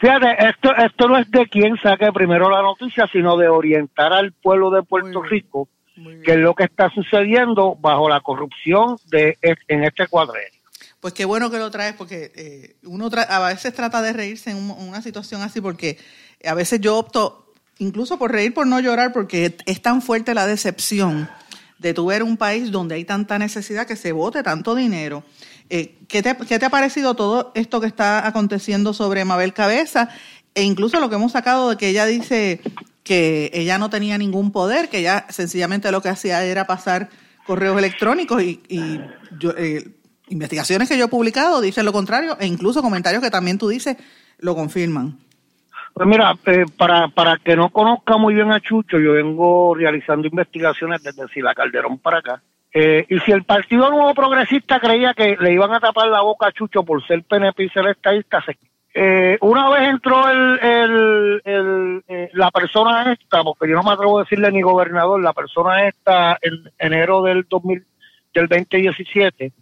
Fíjate, 0.01 0.49
esto, 0.49 0.77
esto 0.77 1.09
no 1.09 1.17
es 1.19 1.31
de 1.31 1.47
quien 1.47 1.77
saque 1.83 2.13
primero 2.13 2.51
la 2.51 2.61
noticia, 2.63 3.07
sino 3.11 3.39
de 3.39 3.49
orientar 3.49 4.13
al 4.13 4.33
pueblo 4.33 4.71
de 4.71 4.83
Puerto 4.83 5.23
Rico 5.23 5.69
que 6.25 6.33
es 6.33 6.39
lo 6.39 6.55
que 6.55 6.65
está 6.65 6.91
sucediendo 6.91 7.77
bajo 7.77 8.09
la 8.09 8.21
corrupción 8.21 8.97
de 9.11 9.37
en 9.43 9.85
este 9.85 10.07
cuadril. 10.07 10.58
Pues 11.01 11.15
qué 11.15 11.25
bueno 11.25 11.51
que 11.51 11.59
lo 11.59 11.71
traes, 11.71 11.95
porque 11.95 12.33
eh, 12.35 12.77
uno 12.85 13.09
a 13.29 13.39
veces 13.49 13.73
trata 13.73 14.03
de 14.03 14.13
reírse 14.13 14.51
en 14.51 14.57
una 14.57 15.01
situación 15.01 15.43
así, 15.43 15.61
porque 15.61 15.99
a 16.45 16.55
veces 16.55 16.81
yo 16.81 16.99
opto 16.99 17.53
incluso 17.79 18.19
por 18.19 18.33
reír, 18.33 18.53
por 18.53 18.67
no 18.67 18.81
llorar, 18.81 19.13
porque 19.13 19.57
es 19.65 19.83
tan 19.83 20.03
fuerte 20.03 20.35
la 20.35 20.47
decepción 20.47 21.29
de 21.79 21.95
tu 21.95 22.07
ver 22.07 22.23
un 22.23 22.37
país 22.37 22.73
donde 22.73 22.97
hay 22.97 23.05
tanta 23.05 23.39
necesidad 23.39 23.87
que 23.87 23.97
se 23.97 24.13
vote 24.13 24.43
tanto 24.43 24.75
dinero. 24.75 25.23
Eh, 25.71 25.99
¿qué, 26.09 26.23
te, 26.23 26.37
¿Qué 26.37 26.59
te 26.59 26.67
ha 26.67 26.71
parecido 26.71 27.15
todo 27.15 27.53
esto 27.55 27.81
que 27.81 27.87
está 27.87 28.27
aconteciendo 28.27 28.93
sobre 28.93 29.25
Mabel 29.25 29.53
Cabeza? 29.53 30.09
E 30.55 30.63
incluso 30.63 30.99
lo 30.99 31.09
que 31.09 31.15
hemos 31.15 31.33
sacado 31.33 31.71
de 31.71 31.77
que 31.77 31.89
ella 31.89 32.07
dice 32.07 32.61
que 33.05 33.51
ella 33.55 33.79
no 33.79 33.91
tenía 33.91 34.19
ningún 34.19 34.51
poder, 34.51 34.89
que 34.89 34.99
ella 34.99 35.27
sencillamente 35.29 35.93
lo 35.93 36.03
que 36.03 36.09
hacía 36.09 36.45
era 36.45 36.67
pasar 36.67 37.11
correos 37.47 37.79
electrónicos 37.79 38.43
y, 38.43 38.61
yo, 39.39 39.53
eh, 39.57 39.98
investigaciones 40.31 40.89
que 40.89 40.99
yo 40.99 41.07
he 41.07 41.09
publicado 41.09 41.61
dicen 41.61 41.85
lo 41.85 41.93
contrario 41.93 42.37
e 42.41 42.47
incluso 42.47 42.83
comentarios 42.83 43.23
que 43.23 43.31
también 43.31 43.59
tú 43.59 43.69
dices 43.69 43.97
lo 44.39 44.55
confirman. 44.55 45.19
Pues 45.95 46.07
mira, 46.09 46.37
eh, 46.47 46.65
para, 46.77 47.09
para 47.09 47.39
que 47.39 47.57
no 47.57 47.71
conozca 47.71 48.17
muy 48.17 48.35
bien 48.35 48.53
a 48.53 48.61
Chucho, 48.61 48.99
yo 49.01 49.15
vengo 49.15 49.75
realizando 49.75 50.29
investigaciones 50.29 51.03
desde 51.03 51.27
Sila 51.29 51.55
Calderón 51.55 51.99
para 51.99 52.19
acá. 52.19 52.43
Eh, 52.73 53.07
y 53.09 53.19
si 53.21 53.33
el 53.33 53.45
Partido 53.45 53.91
Nuevo 53.91 54.15
Progresista 54.15 54.79
creía 54.79 55.15
que 55.15 55.37
le 55.41 55.53
iban 55.53 55.73
a 55.73 55.81
tapar 55.81 56.09
la 56.09 56.21
boca 56.21 56.47
a 56.47 56.53
Chucho 56.53 56.85
por 56.85 57.05
ser 57.07 57.25
PNP 57.25 57.65
y 57.65 57.69
ser 57.71 57.87
estadista, 57.89 58.45
eh, 58.95 59.39
una 59.41 59.69
vez 59.71 59.89
entró 59.89 60.31
el, 60.31 61.41
el, 61.45 62.31
la 62.33 62.51
persona 62.51 63.13
esta, 63.13 63.43
porque 63.43 63.69
yo 63.69 63.75
no 63.75 63.83
me 63.83 63.93
atrevo 63.93 64.19
a 64.19 64.23
decirle 64.23 64.53
ni 64.53 64.61
gobernador, 64.61 65.21
la 65.23 65.33
persona 65.33 65.89
esta 65.89 66.39
en 66.43 66.71
enero 66.79 67.23
del 67.23 67.47
2000, 67.49 67.85
del 68.35 68.49
2017, 68.49 69.53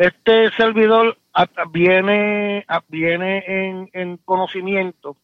este 0.00 0.50
servidor 0.52 1.18
viene, 1.72 2.64
viene 2.88 3.88
en, 3.92 4.16
conocimiento 4.24 5.18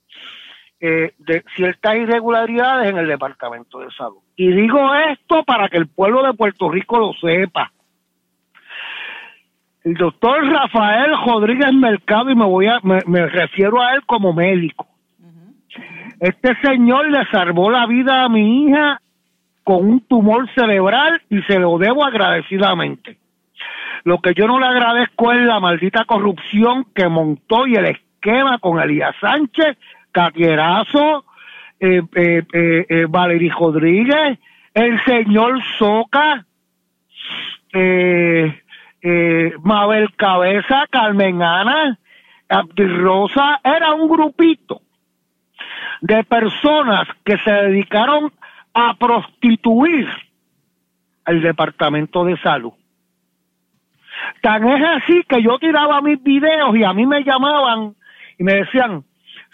eh, 0.78 1.14
de 1.16 1.42
ciertas 1.56 1.96
irregularidades 1.96 2.90
en 2.90 2.98
el 2.98 3.06
Departamento 3.06 3.78
de 3.78 3.90
Salud. 3.92 4.18
Y 4.36 4.48
digo 4.48 4.94
esto 4.94 5.44
para 5.44 5.70
que 5.70 5.78
el 5.78 5.86
pueblo 5.86 6.22
de 6.22 6.34
Puerto 6.34 6.68
Rico 6.68 6.98
lo 6.98 7.14
sepa. 7.14 7.72
El 9.82 9.94
doctor 9.94 10.46
Rafael 10.46 11.12
Rodríguez 11.24 11.72
Mercado, 11.72 12.30
y 12.30 12.34
me 12.34 12.44
voy 12.44 12.66
a, 12.66 12.78
me, 12.82 13.26
refiero 13.28 13.80
a 13.80 13.94
él 13.94 14.02
como 14.04 14.34
médico. 14.34 14.86
Este 16.20 16.54
señor 16.62 17.08
le 17.10 17.24
salvó 17.30 17.70
la 17.70 17.86
vida 17.86 18.24
a 18.24 18.28
mi 18.28 18.64
hija 18.64 19.00
con 19.64 19.88
un 19.88 20.00
tumor 20.00 20.46
cerebral 20.54 21.22
y 21.30 21.40
se 21.44 21.58
lo 21.58 21.78
debo 21.78 22.04
agradecidamente. 22.04 23.16
Lo 24.06 24.20
que 24.20 24.34
yo 24.34 24.46
no 24.46 24.60
le 24.60 24.66
agradezco 24.66 25.32
es 25.32 25.40
la 25.40 25.58
maldita 25.58 26.04
corrupción 26.04 26.86
que 26.94 27.08
montó 27.08 27.66
y 27.66 27.74
el 27.74 27.86
esquema 27.86 28.58
con 28.60 28.80
Elías 28.80 29.16
Sánchez, 29.20 29.76
Catierazo, 30.12 31.24
eh, 31.80 32.02
eh, 32.14 32.44
eh, 32.52 32.86
eh 32.88 33.06
Valery 33.08 33.48
Rodríguez, 33.48 34.38
el 34.74 35.02
señor 35.02 35.60
Soca, 35.76 36.46
Mabel 39.64 40.14
Cabeza, 40.14 40.84
Carmen 40.88 41.42
Ana, 41.42 41.98
Rosa, 42.76 43.60
era 43.64 43.92
un 43.92 44.08
grupito 44.08 44.82
de 46.00 46.22
personas 46.22 47.08
que 47.24 47.38
se 47.38 47.50
dedicaron 47.50 48.32
a 48.72 48.94
prostituir 48.94 50.06
el 51.26 51.42
Departamento 51.42 52.24
de 52.24 52.36
Salud. 52.36 52.72
Tan 54.40 54.66
es 54.68 54.82
así 54.84 55.22
que 55.28 55.42
yo 55.42 55.58
tiraba 55.58 56.00
mis 56.00 56.22
videos 56.22 56.76
y 56.76 56.84
a 56.84 56.92
mí 56.92 57.06
me 57.06 57.22
llamaban 57.22 57.94
y 58.38 58.44
me 58.44 58.54
decían, 58.54 59.04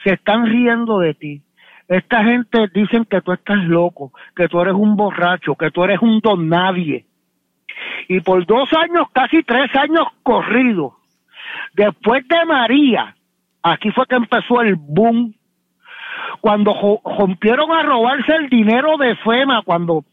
se 0.05 0.15
están 0.15 0.47
riendo 0.47 0.99
de 0.99 1.15
ti. 1.15 1.43
Esta 1.89 2.25
gente 2.25 2.69
dicen 2.73 3.05
que 3.05 3.21
tú 3.21 3.33
estás 3.33 3.59
loco, 3.65 4.13
que 4.35 4.49
tú 4.49 4.61
eres 4.61 4.75
un 4.75 4.97
borracho, 4.97 5.55
que 5.55 5.71
tú 5.71 5.85
eres 5.85 6.01
un 6.01 6.21
don 6.21 6.49
nadie. 6.49 7.05
Y 8.09 8.21
por 8.21 8.45
dos 8.47 8.69
años, 8.73 9.09
casi 9.13 9.43
tres 9.43 9.75
años 9.77 10.07
corridos, 10.23 10.95
después 11.75 12.27
de 12.29 12.45
María, 12.45 13.15
aquí 13.63 13.91
fue 13.91 14.07
que 14.07 14.17
empezó 14.17 14.61
el 14.63 14.77
boom. 14.77 15.35
Cuando 16.41 17.01
rompieron 17.05 17.73
a 17.73 17.83
robarse 17.83 18.35
el 18.35 18.49
dinero 18.49 18.97
de 18.97 19.15
FEMA, 19.17 19.63
cuando 19.63 20.05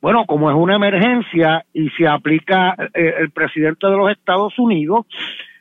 bueno, 0.00 0.24
como 0.26 0.50
es 0.50 0.56
una 0.56 0.76
emergencia 0.76 1.64
y 1.74 1.90
se 1.90 2.06
aplica 2.08 2.74
eh, 2.94 3.14
el 3.18 3.30
presidente 3.30 3.86
de 3.86 3.96
los 3.96 4.10
Estados 4.10 4.58
Unidos, 4.58 5.06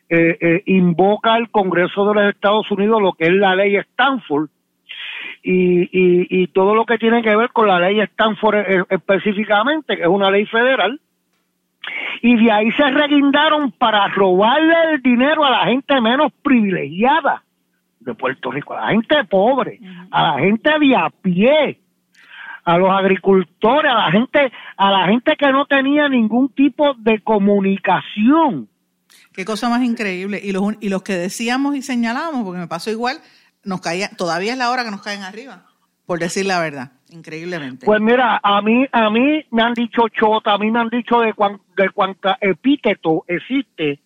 eh, 0.08 0.38
eh, 0.40 0.64
invoca 0.66 1.34
al 1.34 1.50
Congreso 1.50 2.08
de 2.08 2.16
los 2.16 2.34
Estados 2.34 2.72
Unidos 2.72 3.02
lo 3.02 3.14
que 3.14 3.26
es 3.26 3.34
la 3.34 3.56
ley 3.56 3.76
Stanford. 3.76 4.50
Y, 5.42 5.82
y, 5.84 6.42
y 6.42 6.48
todo 6.48 6.76
lo 6.76 6.86
que 6.86 6.98
tiene 6.98 7.22
que 7.22 7.36
ver 7.36 7.52
con 7.52 7.68
la 7.68 7.80
ley 7.80 8.00
Stanford 8.02 8.86
específicamente, 8.90 9.96
que 9.96 10.04
es 10.04 10.08
una 10.08 10.30
ley 10.30 10.46
federal, 10.46 11.00
y 12.22 12.36
de 12.44 12.52
ahí 12.52 12.72
se 12.74 12.90
reguindaron 12.90 13.72
para 13.72 14.08
robarle 14.08 14.76
el 14.94 15.02
dinero 15.02 15.46
a 15.46 15.50
la 15.50 15.66
gente 15.66 16.00
menos 16.02 16.32
privilegiada 16.44 17.44
de 18.00 18.14
Puerto 18.14 18.52
Rico, 18.52 18.74
a 18.74 18.82
la 18.82 18.88
gente 18.92 19.24
pobre, 19.26 19.80
a 20.12 20.24
la 20.24 20.40
gente 20.40 20.72
de 20.80 20.96
a 20.96 21.10
pie 21.10 21.80
a 22.70 22.78
los 22.78 22.92
agricultores, 22.92 23.92
a 23.92 23.96
la 23.96 24.12
gente, 24.12 24.52
a 24.78 24.92
la 24.92 25.08
gente 25.08 25.36
que 25.36 25.52
no 25.52 25.66
tenía 25.66 26.08
ningún 26.08 26.50
tipo 26.50 26.94
de 27.00 27.20
comunicación. 27.22 28.70
Qué 29.34 29.44
cosa 29.44 29.70
más 29.70 29.82
increíble. 29.82 30.40
Y 30.44 30.52
los, 30.52 30.64
y 30.80 30.90
los 30.90 31.02
que 31.02 31.14
decíamos 31.14 31.76
y 31.76 31.82
señalábamos, 31.82 32.44
porque 32.44 32.60
me 32.60 32.68
pasó 32.68 32.92
igual, 32.92 33.18
nos 33.64 33.82
caía, 33.82 34.10
todavía 34.16 34.52
es 34.52 34.60
la 34.60 34.70
hora 34.70 34.84
que 34.84 34.92
nos 34.92 35.02
caen 35.02 35.24
arriba, 35.24 35.64
por 36.06 36.20
decir 36.20 36.46
la 36.46 36.60
verdad, 36.60 36.92
increíblemente. 37.10 37.88
Pues 37.88 38.00
mira, 38.02 38.40
a 38.44 38.62
mí, 38.62 38.86
a 38.92 39.10
mí 39.10 39.44
me 39.50 39.64
han 39.64 39.74
dicho 39.74 40.08
chota, 40.10 40.54
a 40.54 40.60
mí 40.60 40.70
me 40.70 40.80
han 40.80 40.90
dicho 40.90 41.22
de, 41.22 41.34
cuan, 41.34 41.60
de 41.76 41.90
cuánta 41.90 42.38
epíteto 42.40 43.26
existe 43.28 44.00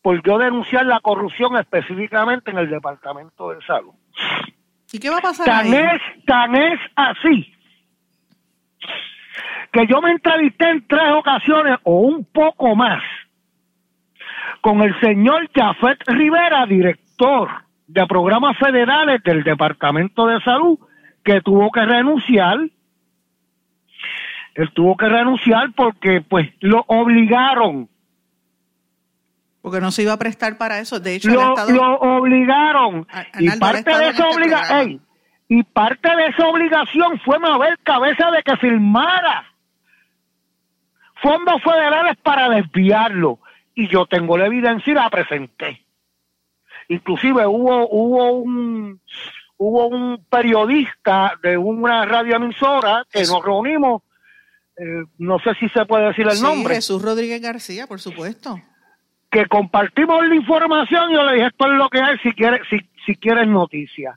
por 0.00 0.22
yo 0.26 0.38
denunciar 0.38 0.86
la 0.86 1.00
corrupción 1.00 1.54
específicamente 1.58 2.50
en 2.50 2.56
el 2.56 2.70
Departamento 2.70 3.50
de 3.50 3.60
Salud. 3.66 3.92
¿Y 4.90 4.98
qué 4.98 5.10
va 5.10 5.18
a 5.18 5.20
pasar 5.20 5.44
tan 5.44 5.66
Es, 5.66 6.00
tan 6.24 6.54
es 6.56 6.80
así 6.96 7.59
que 9.72 9.86
yo 9.86 10.00
me 10.00 10.10
entrevisté 10.10 10.70
en 10.70 10.86
tres 10.86 11.12
ocasiones 11.12 11.78
o 11.84 12.00
un 12.00 12.24
poco 12.24 12.74
más 12.74 13.02
con 14.60 14.82
el 14.82 14.98
señor 15.00 15.48
Jafet 15.54 16.02
Rivera, 16.06 16.66
director 16.66 17.48
de 17.86 18.06
programas 18.06 18.56
federales 18.58 19.22
del 19.22 19.42
Departamento 19.42 20.26
de 20.26 20.40
Salud, 20.42 20.78
que 21.24 21.40
tuvo 21.40 21.70
que 21.70 21.84
renunciar. 21.84 22.58
Él 24.54 24.70
tuvo 24.74 24.96
que 24.96 25.08
renunciar 25.08 25.72
porque 25.74 26.20
pues 26.20 26.50
lo 26.60 26.84
obligaron 26.88 27.88
Porque 29.62 29.80
no 29.80 29.90
se 29.90 30.02
iba 30.02 30.12
a 30.12 30.18
prestar 30.18 30.56
para 30.58 30.80
eso. 30.80 31.00
De 31.00 31.14
hecho, 31.14 31.30
lo, 31.30 31.52
obligaron. 31.54 33.06
y 33.38 33.50
parte 33.58 33.96
de 33.96 34.08
esa 34.08 34.28
obligación. 34.28 35.02
Y 35.52 35.64
parte 35.64 36.08
de 36.14 36.26
esa 36.26 36.46
obligación 36.46 37.18
fue 37.24 37.40
mover 37.40 37.76
cabeza 37.80 38.30
de 38.30 38.40
que 38.44 38.56
firmara 38.56 39.52
fondos 41.20 41.60
federales 41.60 42.16
para 42.22 42.48
desviarlo. 42.48 43.40
Y 43.74 43.88
yo 43.88 44.06
tengo 44.06 44.38
la 44.38 44.46
evidencia 44.46 44.92
y 44.92 44.94
la 44.94 45.10
presenté. 45.10 45.84
Inclusive 46.88 47.48
hubo, 47.48 47.88
hubo 47.90 48.30
un 48.30 49.00
hubo 49.56 49.88
un 49.88 50.24
periodista 50.30 51.32
de 51.42 51.58
una 51.58 52.04
radioemisora 52.04 53.04
que 53.10 53.24
nos 53.24 53.44
reunimos, 53.44 54.02
eh, 54.76 55.02
no 55.18 55.40
sé 55.40 55.54
si 55.56 55.68
se 55.70 55.84
puede 55.84 56.06
decir 56.06 56.28
el 56.28 56.36
sí, 56.36 56.42
nombre. 56.44 56.76
Jesús 56.76 57.02
Rodríguez 57.02 57.42
García, 57.42 57.88
por 57.88 58.00
supuesto. 58.00 58.62
Que 59.28 59.46
compartimos 59.46 60.24
la 60.28 60.34
información 60.36 61.10
y 61.10 61.14
yo 61.14 61.24
le 61.24 61.34
dije, 61.34 61.46
esto 61.48 61.66
es 61.66 61.72
lo 61.72 61.88
que 61.88 61.98
hay 61.98 62.18
si 62.18 62.32
quieres, 62.34 62.60
si, 62.70 62.78
si 63.04 63.16
quieres 63.16 63.48
noticias. 63.48 64.16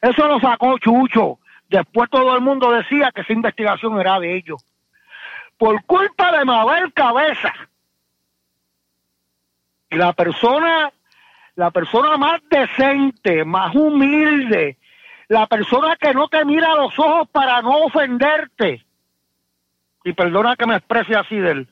Eso 0.00 0.28
lo 0.28 0.40
sacó 0.40 0.78
Chucho. 0.78 1.38
Después 1.68 2.10
todo 2.10 2.34
el 2.34 2.42
mundo 2.42 2.70
decía 2.70 3.10
que 3.14 3.22
esa 3.22 3.32
investigación 3.32 3.98
era 4.00 4.18
de 4.20 4.36
ellos. 4.36 4.64
Por 5.56 5.84
culpa 5.84 6.36
de 6.36 6.44
Mabel 6.44 6.92
Cabeza. 6.92 7.52
Y 9.90 9.96
la 9.96 10.12
persona 10.12 10.92
la 11.56 11.70
persona 11.70 12.16
más 12.16 12.40
decente, 12.50 13.44
más 13.44 13.74
humilde, 13.74 14.76
la 15.28 15.46
persona 15.46 15.96
que 15.96 16.12
no 16.12 16.28
te 16.28 16.44
mira 16.44 16.74
los 16.74 16.98
ojos 16.98 17.28
para 17.30 17.62
no 17.62 17.78
ofenderte. 17.78 18.84
Y 20.04 20.12
perdona 20.12 20.56
que 20.56 20.66
me 20.66 20.76
exprese 20.76 21.14
así 21.14 21.36
de 21.36 21.50
él. 21.52 21.68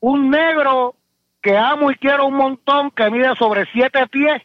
Un 0.00 0.30
negro 0.30 0.96
que 1.42 1.56
amo 1.56 1.90
y 1.90 1.96
quiero 1.96 2.26
un 2.26 2.34
montón, 2.34 2.90
que 2.90 3.10
mide 3.10 3.36
sobre 3.36 3.66
siete 3.72 4.06
pies, 4.08 4.42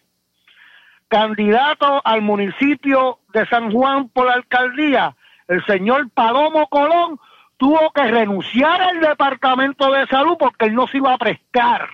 candidato 1.12 2.02
al 2.06 2.22
municipio 2.22 3.20
de 3.34 3.46
San 3.48 3.70
Juan 3.70 4.08
por 4.08 4.28
la 4.28 4.34
alcaldía, 4.34 5.14
el 5.50 5.62
señor 5.66 6.10
Palomo 6.10 6.68
Colón, 6.70 7.20
tuvo 7.58 7.92
que 7.94 8.04
renunciar 8.04 8.82
al 8.82 9.02
departamento 9.02 9.92
de 9.92 10.08
salud 10.08 10.38
porque 10.40 10.68
él 10.68 10.74
no 10.74 10.88
se 10.88 10.98
iba 10.98 11.14
a 11.14 11.18
prestar 11.18 11.90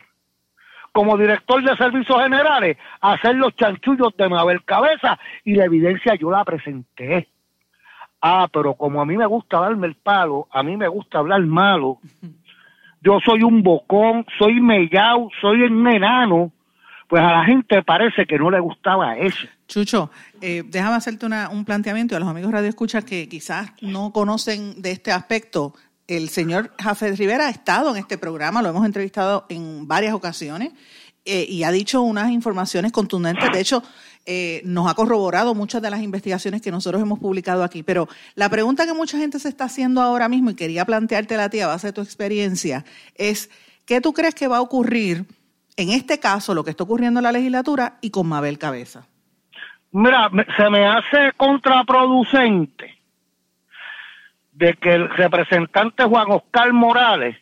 como 0.91 1.17
director 1.17 1.63
de 1.63 1.75
servicios 1.77 2.21
generales 2.21 2.77
hacer 3.01 3.35
los 3.35 3.55
chanchullos 3.55 4.15
de 4.15 4.29
Mabel 4.29 4.63
Cabeza 4.63 5.17
y 5.43 5.55
la 5.55 5.65
evidencia 5.65 6.13
yo 6.13 6.29
la 6.29 6.45
presenté. 6.45 7.27
Ah, 8.21 8.47
pero 8.53 8.75
como 8.75 9.01
a 9.01 9.05
mí 9.05 9.17
me 9.17 9.25
gusta 9.25 9.61
darme 9.61 9.87
el 9.87 9.95
palo, 9.95 10.47
a 10.51 10.61
mí 10.61 10.77
me 10.77 10.87
gusta 10.87 11.17
hablar 11.17 11.41
malo. 11.41 11.97
Yo 13.01 13.19
soy 13.25 13.41
un 13.41 13.63
bocón, 13.63 14.25
soy 14.37 14.59
mellao, 14.59 15.29
soy 15.39 15.61
un 15.63 15.87
enano. 15.87 16.51
Pues 17.07 17.23
a 17.23 17.31
la 17.31 17.45
gente 17.45 17.81
parece 17.83 18.25
que 18.25 18.37
no 18.37 18.51
le 18.51 18.59
gustaba 18.59 19.17
eso. 19.17 19.47
Chucho, 19.67 20.11
eh, 20.41 20.63
déjame 20.65 20.95
hacerte 20.95 21.25
un 21.25 21.65
planteamiento 21.65 22.15
a 22.15 22.19
los 22.19 22.27
amigos 22.27 22.51
Radio 22.51 22.69
Escucha 22.69 23.01
que 23.01 23.27
quizás 23.29 23.71
no 23.81 24.11
conocen 24.11 24.81
de 24.81 24.91
este 24.91 25.11
aspecto 25.11 25.73
el 26.07 26.29
señor 26.29 26.71
Jafet 26.79 27.17
Rivera 27.17 27.47
ha 27.47 27.49
estado 27.49 27.91
en 27.91 27.97
este 27.97 28.17
programa, 28.17 28.61
lo 28.61 28.69
hemos 28.69 28.85
entrevistado 28.85 29.45
en 29.49 29.87
varias 29.87 30.13
ocasiones 30.13 30.71
eh, 31.25 31.45
y 31.49 31.63
ha 31.63 31.71
dicho 31.71 32.01
unas 32.01 32.31
informaciones 32.31 32.93
contundentes. 32.93 33.51
De 33.51 33.59
hecho, 33.59 33.83
eh, 34.25 34.61
nos 34.63 34.89
ha 34.89 34.93
corroborado 34.93 35.53
muchas 35.53 35.81
de 35.81 35.89
las 35.89 36.01
investigaciones 36.01 36.61
que 36.61 36.71
nosotros 36.71 37.01
hemos 37.01 37.19
publicado 37.19 37.63
aquí. 37.63 37.83
Pero 37.83 38.07
la 38.35 38.49
pregunta 38.49 38.85
que 38.85 38.93
mucha 38.93 39.17
gente 39.17 39.37
se 39.37 39.49
está 39.49 39.65
haciendo 39.65 40.01
ahora 40.01 40.29
mismo 40.29 40.49
y 40.49 40.55
quería 40.55 40.85
plantearte 40.85 41.35
a 41.35 41.49
ti 41.49 41.59
a 41.59 41.67
base 41.67 41.87
de 41.87 41.93
tu 41.93 42.01
experiencia 42.01 42.85
es, 43.15 43.49
¿qué 43.85 43.99
tú 43.99 44.13
crees 44.13 44.33
que 44.33 44.47
va 44.47 44.57
a 44.57 44.61
ocurrir 44.61 45.25
en 45.77 45.91
este 45.91 46.19
caso, 46.19 46.53
lo 46.53 46.63
que 46.63 46.71
está 46.71 46.83
ocurriendo 46.83 47.19
en 47.19 47.23
la 47.23 47.31
legislatura 47.31 47.97
y 48.01 48.09
con 48.09 48.27
Mabel 48.27 48.57
Cabeza? 48.57 49.07
Mira, 49.91 50.29
se 50.57 50.69
me 50.69 50.85
hace 50.85 51.31
contraproducente 51.37 52.97
de 54.51 54.73
que 54.73 54.93
el 54.93 55.09
representante 55.09 56.03
Juan 56.03 56.31
Oscar 56.31 56.73
Morales 56.73 57.37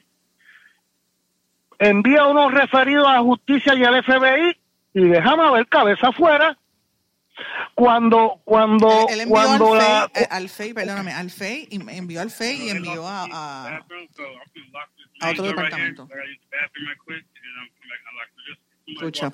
envía 1.79 2.25
unos 2.27 2.53
referidos 2.53 3.07
a 3.07 3.13
la 3.13 3.21
justicia 3.21 3.73
y 3.73 3.83
al 3.83 4.03
FBI 4.03 4.57
y 4.93 5.07
déjame 5.07 5.49
ver 5.51 5.67
cabeza 5.67 6.09
afuera 6.09 6.57
cuando 7.73 8.41
cuando 8.45 9.07
él, 9.09 9.27
cuando 9.27 9.73
al, 9.73 9.79
la, 9.79 10.09
FEI, 10.13 10.23
eh, 10.23 10.27
al 10.29 10.49
FEI, 10.49 10.73
perdóname, 10.73 11.13
al 11.13 11.29
FEI 11.29 11.67
envió 11.71 12.21
al 12.21 12.31
FEI 12.31 12.67
y 12.67 12.69
envió 12.69 13.05
a, 13.05 13.25
a, 13.25 13.77
a 15.21 15.29
otro 15.31 15.43
departamento. 15.45 16.07
Escucha, 18.87 19.31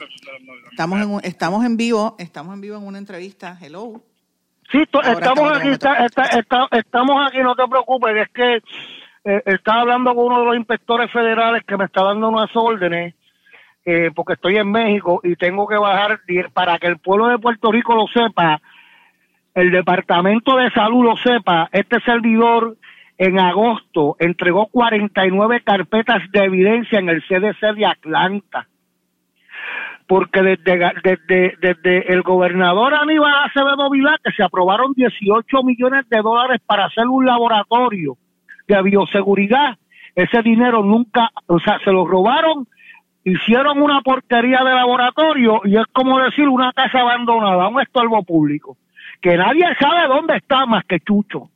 estamos 0.71 1.01
en, 1.01 1.29
estamos 1.29 1.65
en 1.65 1.75
vivo, 1.75 2.15
estamos 2.17 2.53
en 2.53 2.61
vivo 2.61 2.77
en 2.77 2.87
una 2.87 2.97
entrevista. 2.97 3.57
Hello. 3.61 4.01
Sí, 4.71 4.79
estamos 4.81 5.57
aquí, 5.57 5.69
estamos 6.71 7.27
aquí, 7.27 7.39
no 7.39 7.55
te 7.55 7.67
preocupes, 7.67 8.15
es 8.15 8.29
que 8.29 8.61
eh, 9.25 9.43
estaba 9.45 9.81
hablando 9.81 10.15
con 10.15 10.27
uno 10.27 10.39
de 10.39 10.45
los 10.45 10.55
inspectores 10.55 11.11
federales 11.11 11.63
que 11.67 11.75
me 11.75 11.83
está 11.83 12.01
dando 12.01 12.29
unas 12.29 12.49
órdenes, 12.55 13.13
eh, 13.83 14.11
porque 14.15 14.33
estoy 14.33 14.55
en 14.55 14.71
México 14.71 15.19
y 15.21 15.35
tengo 15.35 15.67
que 15.67 15.75
bajar 15.75 16.21
para 16.53 16.79
que 16.79 16.87
el 16.87 16.99
pueblo 16.99 17.27
de 17.27 17.37
Puerto 17.37 17.73
Rico 17.73 17.93
lo 17.93 18.07
sepa, 18.07 18.61
el 19.53 19.71
Departamento 19.71 20.55
de 20.55 20.71
Salud 20.71 21.03
lo 21.03 21.17
sepa, 21.17 21.67
este 21.73 21.99
servidor 22.05 22.77
en 23.17 23.37
agosto 23.37 24.15
entregó 24.19 24.67
49 24.67 25.61
carpetas 25.65 26.21
de 26.31 26.39
evidencia 26.39 26.99
en 26.99 27.09
el 27.09 27.21
CDC 27.21 27.75
de 27.75 27.85
Atlanta 27.85 28.67
porque 30.12 30.41
desde, 30.41 31.56
desde, 31.62 32.13
el 32.13 32.21
gobernador 32.21 32.93
Aníbal 32.95 33.34
Acevedo 33.45 33.89
Vilá, 33.89 34.17
que 34.21 34.34
se 34.34 34.43
aprobaron 34.43 34.91
18 34.93 35.63
millones 35.63 36.04
de 36.10 36.17
dólares 36.17 36.60
para 36.65 36.88
hacer 36.88 37.08
un 37.08 37.26
laboratorio 37.26 38.17
de 38.67 38.82
bioseguridad, 38.82 39.78
ese 40.13 40.41
dinero 40.41 40.84
nunca, 40.84 41.30
o 41.47 41.60
sea, 41.60 41.80
se 41.86 41.93
lo 41.93 42.06
robaron, 42.06 42.67
hicieron 43.24 43.82
una 43.82 44.02
porquería 44.02 44.65
de 44.65 44.76
laboratorio 44.76 45.62
y 45.63 45.78
es 45.78 45.86
como 45.93 46.19
decir 46.19 46.50
una 46.50 46.74
casa 46.74 47.00
abandonada, 47.00 47.69
un 47.69 47.80
estorbo 47.80 48.21
público, 48.24 48.76
que 49.21 49.38
nadie 49.38 49.63
sabe 49.80 50.10
dónde 50.10 50.36
está 50.36 50.65
más 50.65 50.84
que 50.84 51.00
Chucho. 51.00 51.52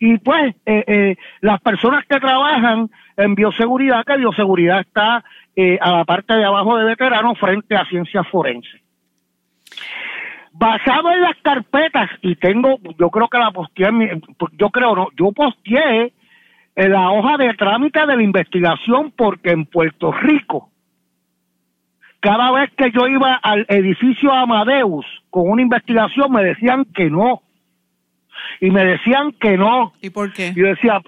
Y 0.00 0.16
pues 0.20 0.54
eh, 0.64 0.84
eh, 0.86 1.16
las 1.42 1.60
personas 1.60 2.06
que 2.06 2.18
trabajan 2.18 2.88
en 3.16 3.34
bioseguridad, 3.34 4.04
que 4.04 4.16
bioseguridad 4.16 4.80
está 4.80 5.24
eh, 5.56 5.78
a 5.80 5.98
la 5.98 6.04
parte 6.04 6.34
de 6.34 6.44
abajo 6.44 6.76
de 6.76 6.84
veteranos 6.84 7.38
frente 7.38 7.76
a 7.76 7.84
ciencias 7.86 8.26
forenses. 8.28 8.80
Basado 10.52 11.10
en 11.10 11.20
las 11.20 11.36
carpetas, 11.42 12.10
y 12.22 12.36
tengo, 12.36 12.78
yo 12.98 13.10
creo 13.10 13.28
que 13.28 13.38
la 13.38 13.50
posteé, 13.50 13.90
yo 14.52 14.70
creo 14.70 14.94
no, 14.94 15.08
yo 15.16 15.32
posteé 15.32 16.12
en 16.76 16.92
la 16.92 17.10
hoja 17.10 17.36
de 17.36 17.54
trámite 17.54 18.06
de 18.06 18.16
la 18.16 18.22
investigación 18.22 19.12
porque 19.16 19.50
en 19.50 19.66
Puerto 19.66 20.12
Rico, 20.12 20.70
cada 22.20 22.50
vez 22.52 22.70
que 22.76 22.90
yo 22.90 23.06
iba 23.06 23.34
al 23.34 23.66
edificio 23.68 24.32
Amadeus 24.32 25.04
con 25.28 25.50
una 25.50 25.62
investigación 25.62 26.32
me 26.32 26.42
decían 26.42 26.86
que 26.86 27.10
no. 27.10 27.42
Y 28.60 28.70
me 28.70 28.84
decían 28.84 29.32
que 29.32 29.56
no. 29.56 29.92
¿Y 30.00 30.10
por 30.10 30.32
qué? 30.32 30.52
Yo 30.54 30.66
decía, 30.66 31.00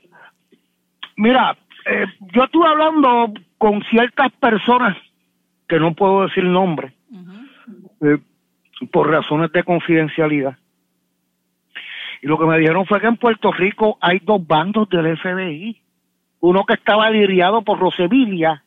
mira, 1.16 1.57
eh, 1.87 2.07
yo 2.35 2.44
estuve 2.44 2.66
hablando 2.66 3.33
con 3.59 3.83
ciertas 3.85 4.33
personas 4.33 4.96
que 5.68 5.79
no 5.79 5.94
puedo 5.94 6.22
decir 6.22 6.44
nombre 6.44 6.94
eh, 8.03 8.18
por 8.90 9.09
razones 9.11 9.53
de 9.53 9.62
confidencialidad. 9.62 10.57
Y 12.22 12.27
lo 12.27 12.38
que 12.38 12.46
me 12.46 12.59
dijeron 12.59 12.87
fue 12.87 13.01
que 13.01 13.07
en 13.07 13.16
Puerto 13.16 13.53
Rico 13.53 13.99
hay 14.01 14.18
dos 14.20 14.44
bandos 14.44 14.88
del 14.88 15.16
FBI. 15.16 15.81
Uno 16.40 16.64
que 16.64 16.75
estaba 16.75 17.09
lidiado 17.11 17.62
por 17.62 17.79
Rosemilia. 17.79 18.62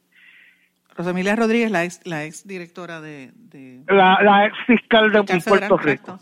Rosemilia 0.95 1.35
Rodríguez, 1.35 1.71
la 1.71 1.83
ex, 1.83 2.05
la 2.05 2.25
ex 2.25 2.47
directora 2.47 3.01
de... 3.01 3.31
La, 3.87 4.45
ex 4.45 4.57
fiscal 4.65 5.11
de 5.11 5.23
Puerto 5.23 5.77
Rico. 5.77 6.19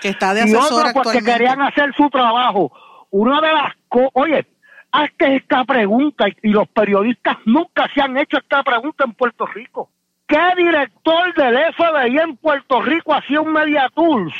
Que 0.00 0.08
está 0.08 0.34
de 0.34 0.42
asesora 0.42 0.88
y 0.88 0.90
otros 0.90 0.92
porque 0.92 1.22
querían 1.22 1.60
hacer 1.62 1.94
su 1.94 2.08
trabajo. 2.10 2.72
Una 3.10 3.40
de 3.40 3.52
las... 3.52 3.74
Oye, 4.14 4.46
Hazte 4.92 5.36
esta 5.36 5.64
pregunta 5.64 6.26
y 6.42 6.48
los 6.48 6.68
periodistas 6.68 7.36
nunca 7.44 7.88
se 7.94 8.00
han 8.00 8.16
hecho 8.16 8.38
esta 8.38 8.62
pregunta 8.62 9.04
en 9.04 9.12
Puerto 9.12 9.46
Rico. 9.46 9.90
¿Qué 10.26 10.40
director 10.56 11.34
del 11.34 11.74
FBI 11.74 12.18
en 12.18 12.36
Puerto 12.36 12.80
Rico 12.82 13.14
hacía 13.14 13.40
un 13.40 13.52
media 13.52 13.88
tools 13.94 14.34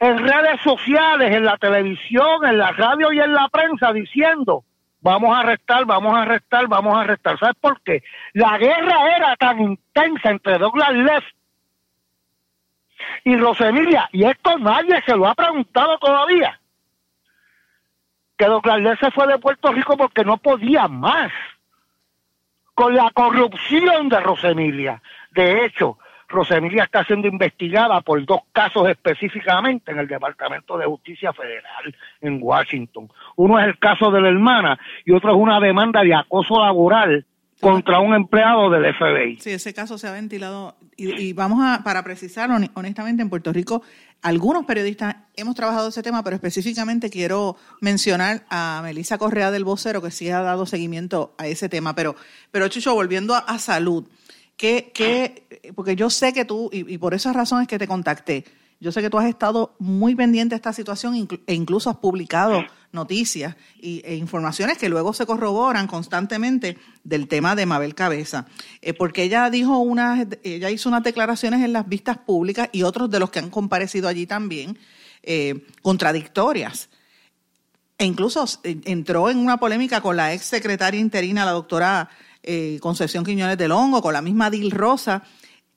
en 0.00 0.18
redes 0.18 0.60
sociales, 0.62 1.34
en 1.34 1.44
la 1.44 1.56
televisión, 1.56 2.44
en 2.44 2.58
la 2.58 2.72
radio 2.72 3.12
y 3.12 3.20
en 3.20 3.32
la 3.32 3.48
prensa 3.48 3.92
diciendo 3.92 4.64
vamos 5.00 5.36
a 5.36 5.40
arrestar, 5.40 5.84
vamos 5.84 6.14
a 6.14 6.22
arrestar, 6.22 6.66
vamos 6.66 6.96
a 6.96 7.02
arrestar? 7.02 7.38
¿Sabes 7.38 7.56
por 7.60 7.80
qué? 7.82 8.02
La 8.32 8.56
guerra 8.56 9.14
era 9.16 9.36
tan 9.36 9.60
intensa 9.60 10.30
entre 10.30 10.58
Douglas 10.58 10.92
Leff 10.92 11.24
y 13.24 13.36
Rosemilia 13.36 14.08
y 14.12 14.24
esto 14.24 14.58
nadie 14.58 15.02
se 15.04 15.14
lo 15.14 15.26
ha 15.26 15.34
preguntado 15.34 15.98
todavía 15.98 16.58
que 18.62 18.96
se 19.00 19.10
fue 19.10 19.26
de 19.26 19.38
Puerto 19.38 19.72
Rico 19.72 19.96
porque 19.96 20.24
no 20.24 20.36
podía 20.38 20.88
más. 20.88 21.30
con 22.74 22.92
la 22.92 23.08
corrupción 23.14 24.08
de 24.08 24.18
Rosemilia. 24.18 25.00
De 25.30 25.64
hecho, 25.64 25.96
Rosemilia 26.28 26.82
está 26.82 27.04
siendo 27.04 27.28
investigada 27.28 28.00
por 28.00 28.24
dos 28.24 28.40
casos 28.52 28.88
específicamente 28.88 29.92
en 29.92 30.00
el 30.00 30.08
Departamento 30.08 30.76
de 30.76 30.86
Justicia 30.86 31.32
Federal 31.32 31.94
en 32.20 32.40
Washington. 32.42 33.08
Uno 33.36 33.60
es 33.60 33.66
el 33.66 33.78
caso 33.78 34.10
de 34.10 34.20
la 34.20 34.28
hermana 34.28 34.78
y 35.04 35.12
otro 35.12 35.30
es 35.30 35.36
una 35.36 35.60
demanda 35.60 36.02
de 36.02 36.14
acoso 36.14 36.60
laboral 36.60 37.24
contra 37.64 37.98
un 37.98 38.14
empleado 38.14 38.68
del 38.68 38.94
FBI. 38.94 39.38
Sí, 39.40 39.50
ese 39.50 39.72
caso 39.72 39.96
se 39.96 40.06
ha 40.06 40.12
ventilado 40.12 40.76
y, 40.98 41.32
vamos 41.32 41.60
a, 41.62 41.82
para 41.82 42.04
precisar 42.04 42.50
honestamente, 42.74 43.22
en 43.22 43.30
Puerto 43.30 43.54
Rico, 43.54 43.82
algunos 44.20 44.66
periodistas 44.66 45.16
hemos 45.34 45.54
trabajado 45.54 45.88
ese 45.88 46.02
tema, 46.02 46.22
pero 46.22 46.36
específicamente 46.36 47.08
quiero 47.08 47.56
mencionar 47.80 48.44
a 48.50 48.80
Melissa 48.84 49.16
Correa 49.16 49.50
del 49.50 49.64
Vocero, 49.64 50.02
que 50.02 50.10
sí 50.10 50.28
ha 50.28 50.42
dado 50.42 50.66
seguimiento 50.66 51.34
a 51.38 51.46
ese 51.46 51.70
tema. 51.70 51.94
Pero, 51.94 52.16
pero 52.50 52.68
Chucho, 52.68 52.94
volviendo 52.94 53.34
a, 53.34 53.58
salud, 53.58 54.06
que, 54.58 54.92
porque 55.74 55.96
yo 55.96 56.10
sé 56.10 56.34
que 56.34 56.44
tú, 56.44 56.68
y, 56.70 56.92
y 56.92 56.98
por 56.98 57.14
esas 57.14 57.34
razones 57.34 57.66
que 57.66 57.78
te 57.78 57.88
contacté, 57.88 58.44
yo 58.78 58.92
sé 58.92 59.00
que 59.00 59.08
tú 59.08 59.18
has 59.18 59.26
estado 59.26 59.74
muy 59.78 60.14
pendiente 60.14 60.54
de 60.54 60.56
esta 60.56 60.74
situación 60.74 61.26
e 61.46 61.54
incluso 61.54 61.88
has 61.88 61.96
publicado 61.96 62.62
noticias 62.94 63.56
e 63.80 64.14
informaciones 64.14 64.78
que 64.78 64.88
luego 64.88 65.12
se 65.12 65.26
corroboran 65.26 65.86
constantemente 65.86 66.78
del 67.02 67.28
tema 67.28 67.54
de 67.54 67.66
Mabel 67.66 67.94
Cabeza, 67.94 68.46
eh, 68.80 68.94
porque 68.94 69.24
ella 69.24 69.50
dijo 69.50 69.78
unas, 69.78 70.26
ella 70.42 70.70
hizo 70.70 70.88
unas 70.88 71.02
declaraciones 71.02 71.62
en 71.62 71.72
las 71.72 71.88
vistas 71.88 72.18
públicas 72.18 72.70
y 72.72 72.82
otros 72.82 73.10
de 73.10 73.20
los 73.20 73.30
que 73.30 73.40
han 73.40 73.50
comparecido 73.50 74.08
allí 74.08 74.26
también 74.26 74.78
eh, 75.22 75.66
contradictorias. 75.82 76.88
E 77.98 78.04
incluso 78.04 78.44
eh, 78.62 78.80
entró 78.84 79.28
en 79.28 79.38
una 79.38 79.58
polémica 79.58 80.00
con 80.00 80.16
la 80.16 80.32
ex 80.32 80.44
secretaria 80.44 81.00
interina, 81.00 81.44
la 81.44 81.52
doctora 81.52 82.08
Concepción 82.80 83.24
Quiñones 83.24 83.56
del 83.56 83.72
Hongo, 83.72 84.02
con 84.02 84.12
la 84.12 84.20
misma 84.20 84.50
Dil 84.50 84.70
Rosa, 84.70 85.22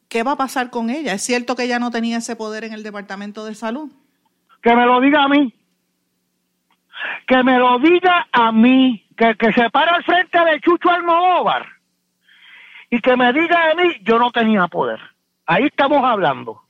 ¿Qué 0.10 0.24
va 0.24 0.34
a 0.34 0.38
pasar 0.38 0.70
con 0.70 0.90
ella? 0.90 1.14
¿Es 1.14 1.22
cierto 1.22 1.56
que 1.56 1.64
ella 1.64 1.80
no 1.80 1.92
tenía 1.92 2.18
ese 2.18 2.36
poder 2.36 2.64
en 2.64 2.74
el 2.74 2.84
Departamento 2.84 3.46
de 3.46 3.56
Salud? 3.56 3.92
Que 4.62 4.74
me 4.74 4.86
lo 4.86 5.02
diga 5.02 5.24
a 5.24 5.28
mí. 5.28 5.54
Que 7.26 7.44
me 7.44 7.58
lo 7.58 7.80
diga 7.80 8.28
a 8.32 8.52
mí. 8.52 9.06
Que, 9.16 9.36
que 9.36 9.52
se 9.54 9.70
para 9.70 9.96
al 9.96 10.04
frente 10.04 10.40
de 10.40 10.60
Chucho 10.62 10.90
Almodóvar. 10.90 11.66
Y 12.90 13.02
que 13.02 13.18
me 13.18 13.34
diga 13.34 13.72
a 13.72 13.76
mí, 13.76 13.96
yo 14.04 14.20
no 14.20 14.32
tenía 14.32 14.68
poder. 14.68 15.00
Ahí 15.46 15.66
estamos 15.66 16.04
hablando. 16.04 16.62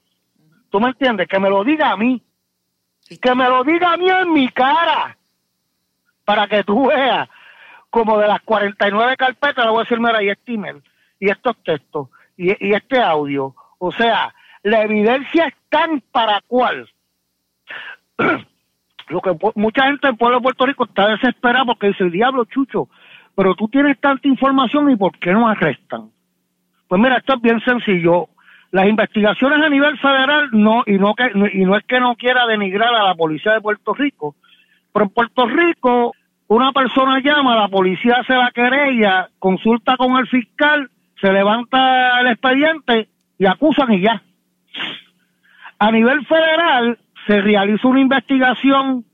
¿Tú 0.69 0.79
me 0.79 0.89
entiendes? 0.89 1.27
Que 1.27 1.39
me 1.39 1.49
lo 1.49 1.63
diga 1.63 1.91
a 1.91 1.97
mí. 1.97 2.21
Que 3.21 3.35
me 3.35 3.47
lo 3.47 3.63
diga 3.63 3.93
a 3.93 3.97
mí 3.97 4.09
en 4.09 4.33
mi 4.33 4.49
cara. 4.49 5.17
Para 6.25 6.47
que 6.47 6.63
tú 6.63 6.87
veas, 6.87 7.29
como 7.89 8.17
de 8.17 8.27
las 8.27 8.41
49 8.41 9.15
carpetas, 9.17 9.65
le 9.65 9.71
voy 9.71 9.79
a 9.79 9.83
decir, 9.83 9.99
mira, 9.99 10.21
y 10.21 10.29
este 10.29 10.53
email, 10.53 10.83
y 11.19 11.29
estos 11.29 11.55
textos, 11.63 12.09
y, 12.35 12.73
este 12.73 13.01
audio. 13.01 13.55
O 13.79 13.91
sea, 13.91 14.33
la 14.63 14.83
evidencia 14.83 15.45
es 15.45 15.55
tan 15.69 16.01
para 16.11 16.41
cual. 16.41 16.89
Lo 19.09 19.21
que 19.21 19.31
mucha 19.55 19.85
gente 19.85 20.09
en 20.09 20.17
pueblo 20.17 20.37
de 20.37 20.43
Puerto 20.43 20.65
Rico 20.65 20.85
está 20.85 21.07
desesperada 21.07 21.65
porque 21.65 21.87
dice, 21.87 22.09
diablo, 22.09 22.45
Chucho, 22.45 22.89
pero 23.35 23.55
tú 23.55 23.67
tienes 23.67 23.99
tanta 23.99 24.27
información 24.27 24.89
y 24.91 24.95
¿por 24.95 25.17
qué 25.19 25.31
no 25.31 25.47
arrestan? 25.47 26.09
Pues 26.87 27.01
mira, 27.01 27.17
esto 27.17 27.35
es 27.35 27.41
bien 27.41 27.61
sencillo. 27.61 28.29
Las 28.71 28.87
investigaciones 28.87 29.63
a 29.63 29.69
nivel 29.69 29.97
federal 29.99 30.49
no 30.51 30.83
y 30.85 30.97
no 30.97 31.13
que 31.15 31.31
y 31.53 31.63
no 31.63 31.77
es 31.77 31.85
que 31.85 31.99
no 31.99 32.15
quiera 32.15 32.45
denigrar 32.45 32.93
a 32.93 33.03
la 33.03 33.15
policía 33.15 33.53
de 33.53 33.61
Puerto 33.61 33.93
Rico, 33.93 34.35
pero 34.91 35.05
en 35.05 35.11
Puerto 35.11 35.45
Rico 35.47 36.13
una 36.47 36.71
persona 36.71 37.19
llama, 37.19 37.55
la 37.55 37.67
policía 37.67 38.17
hace 38.21 38.33
la 38.33 38.51
querella, 38.51 39.29
consulta 39.39 39.97
con 39.97 40.17
el 40.17 40.27
fiscal 40.27 40.89
se 41.19 41.31
levanta 41.31 42.21
el 42.21 42.27
expediente 42.27 43.09
y 43.37 43.45
acusan 43.45 43.93
y 43.93 44.01
ya. 44.01 44.21
A 45.79 45.91
nivel 45.91 46.25
federal 46.25 46.97
se 47.27 47.41
realiza 47.41 47.87
una 47.87 47.99
investigación, 47.99 49.05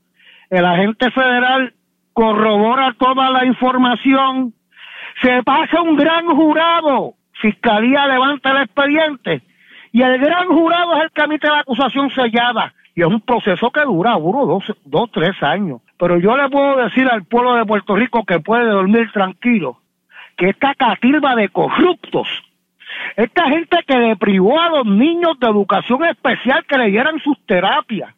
el 0.48 0.64
agente 0.64 1.10
federal 1.10 1.74
corrobora 2.12 2.94
toda 2.96 3.30
la 3.30 3.44
información, 3.44 4.54
se 5.20 5.42
pasa 5.42 5.82
un 5.82 5.96
gran 5.96 6.26
jurado, 6.26 7.14
fiscalía 7.32 8.06
levanta 8.06 8.52
el 8.52 8.62
expediente 8.62 9.42
y 9.92 10.02
el 10.02 10.18
gran 10.18 10.48
jurado 10.48 10.96
es 10.96 11.04
el 11.04 11.10
que 11.10 11.22
emite 11.22 11.48
la 11.48 11.60
acusación 11.60 12.10
sellada. 12.10 12.74
Y 12.96 13.02
es 13.02 13.06
un 13.06 13.20
proceso 13.20 13.70
que 13.70 13.80
dura 13.82 14.16
uno, 14.16 14.46
dos, 14.46 14.64
dos, 14.84 15.10
tres 15.12 15.40
años. 15.42 15.80
Pero 15.98 16.18
yo 16.18 16.36
le 16.36 16.48
puedo 16.48 16.76
decir 16.76 17.08
al 17.08 17.24
pueblo 17.24 17.54
de 17.54 17.64
Puerto 17.64 17.96
Rico 17.96 18.24
que 18.24 18.40
puede 18.40 18.66
dormir 18.66 19.10
tranquilo, 19.12 19.78
que 20.36 20.50
esta 20.50 20.74
catilba 20.74 21.34
de 21.34 21.48
corruptos, 21.48 22.28
esta 23.16 23.48
gente 23.48 23.78
que 23.86 23.98
le 23.98 24.16
privó 24.16 24.60
a 24.60 24.68
los 24.68 24.86
niños 24.86 25.38
de 25.38 25.46
educación 25.46 26.04
especial 26.04 26.64
que 26.66 26.78
le 26.78 26.90
dieran 26.90 27.18
sus 27.20 27.38
terapias, 27.46 28.14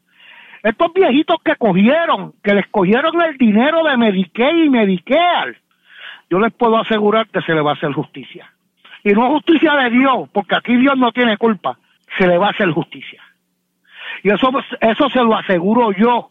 estos 0.63 0.93
viejitos 0.93 1.37
que 1.45 1.55
cogieron, 1.57 2.33
que 2.43 2.55
les 2.55 2.67
cogieron 2.69 3.21
el 3.23 3.37
dinero 3.37 3.85
de 3.85 3.97
Medicaid 3.97 4.65
y 4.65 4.71
Medicare, 4.71 5.59
yo 6.29 6.41
les 6.41 6.53
puedo 6.53 6.77
asegurar 6.77 7.29
que 7.29 7.41
se 7.43 7.55
le 7.55 7.61
va 7.61 7.71
a 7.71 7.75
hacer 7.75 7.93
justicia. 7.93 8.51
Y 9.05 9.11
no 9.11 9.31
justicia 9.31 9.75
de 9.77 9.91
Dios, 9.91 10.29
porque 10.33 10.57
aquí 10.57 10.77
Dios 10.77 10.97
no 10.97 11.13
tiene 11.13 11.37
culpa, 11.37 11.79
se 12.19 12.27
le 12.27 12.37
va 12.39 12.49
a 12.49 12.51
hacer 12.51 12.71
justicia. 12.71 13.23
Y 14.25 14.31
eso, 14.31 14.51
eso 14.81 15.09
se 15.11 15.23
lo 15.23 15.37
aseguro 15.37 15.93
yo, 15.93 16.31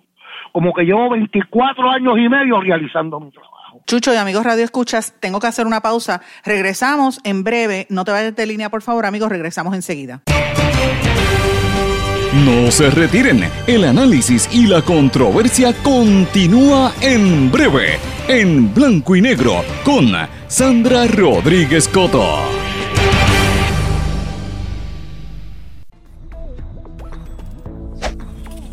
como 0.52 0.74
que 0.74 0.84
llevo 0.84 1.12
24 1.12 1.91
años 1.91 2.18
y 2.18 2.28
medio 2.28 2.60
realizando 2.60 3.20
mi 3.20 3.32
trabajo. 3.32 3.56
Chucho 3.86 4.14
y 4.14 4.18
amigos 4.18 4.46
Radio 4.46 4.64
Escuchas, 4.64 5.14
tengo 5.20 5.40
que 5.40 5.48
hacer 5.48 5.68
una 5.68 5.82
pausa. 5.82 6.22
Regresamos 6.44 7.20
en 7.24 7.44
breve. 7.44 7.88
No 7.90 8.06
te 8.06 8.12
vayas 8.12 8.36
de 8.36 8.46
línea, 8.46 8.70
por 8.70 8.82
favor, 8.82 9.06
amigos. 9.06 9.30
Regresamos 9.30 9.76
enseguida. 9.76 10.22
No 12.44 12.70
se 12.70 12.90
retiren. 12.90 13.50
El 13.66 13.86
análisis 13.86 14.50
y 14.52 14.68
la 14.68 14.82
controversia 14.82 15.74
continúa 15.84 16.94
en 17.00 17.50
breve, 17.50 17.98
en 18.28 18.74
blanco 18.74 19.16
y 19.16 19.22
negro, 19.22 19.64
con 19.86 20.12
Sandra 20.48 21.08
Rodríguez 21.08 21.88
Coto. 21.88 22.64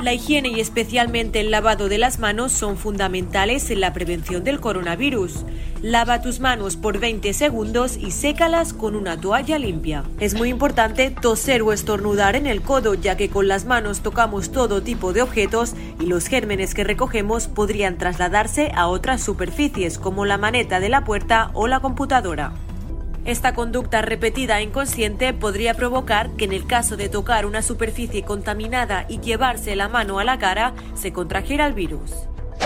La 0.03 0.13
higiene 0.13 0.49
y 0.49 0.59
especialmente 0.59 1.39
el 1.39 1.53
lavado 1.53 1.89
de 1.89 1.97
las 1.97 2.19
manos 2.19 2.51
son 2.51 2.77
fundamentales 2.77 3.71
en 3.71 3.81
la 3.81 3.93
prevención 3.93 4.43
del 4.43 4.59
coronavirus. 4.59 5.45
Lava 5.81 6.21
tus 6.21 6.41
manos 6.41 6.77
por 6.77 6.99
20 6.99 7.33
segundos 7.33 7.97
y 7.97 8.11
sécalas 8.11 8.73
con 8.73 8.97
una 8.97 9.21
toalla 9.21 9.61
limpia. 9.61 10.03
Es 10.19 10.35
muy 10.35 10.49
importante 10.49 11.13
toser 11.13 11.63
o 11.63 11.73
estornudar 11.73 12.35
en 12.35 12.49
el 12.49 12.63
codo 12.63 12.95
ya 12.95 13.17
que 13.17 13.31
con 13.31 13.47
las 13.47 13.65
manos 13.65 14.01
tocamos 14.01 14.51
todo 14.51 14.83
tipo 14.83 15.13
de 15.13 15.23
objetos 15.23 15.75
y 16.01 16.07
los 16.07 16.27
gérmenes 16.27 16.75
que 16.75 16.83
recogemos 16.83 17.47
podrían 17.47 17.97
trasladarse 17.97 18.73
a 18.75 18.89
otras 18.89 19.23
superficies 19.23 19.99
como 19.99 20.25
la 20.25 20.37
maneta 20.37 20.81
de 20.81 20.89
la 20.89 21.05
puerta 21.05 21.53
o 21.55 21.69
la 21.69 21.79
computadora. 21.79 22.53
Esta 23.25 23.55
conducta 23.55 24.03
repetida 24.03 24.59
e 24.59 24.65
inconsciente 24.65 25.33
podría 25.33 25.75
provocar 25.75 26.31
que 26.31 26.45
en 26.45 26.53
el 26.53 26.67
caso 26.67 26.97
de 26.97 27.09
tocar 27.09 27.47
una 27.47 27.63
superficie 27.63 28.25
contaminada 28.25 29.07
y 29.09 29.21
llevarse 29.21 29.77
la 29.77 29.89
mano 29.89 30.19
a 30.19 30.25
la 30.25 30.39
cara, 30.39 30.75
se 30.95 31.13
contrajera 31.13 31.67
el 31.67 31.73
virus. 31.73 32.13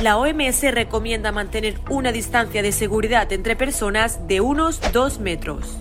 La 0.02 0.16
OMS 0.16 0.62
recomienda 0.72 1.30
mantener 1.30 1.74
una 1.90 2.10
distancia 2.10 2.62
de 2.62 2.72
seguridad 2.72 3.30
entre 3.32 3.54
personas 3.54 4.26
de 4.26 4.40
unos 4.40 4.80
2 4.92 5.20
metros. 5.20 5.76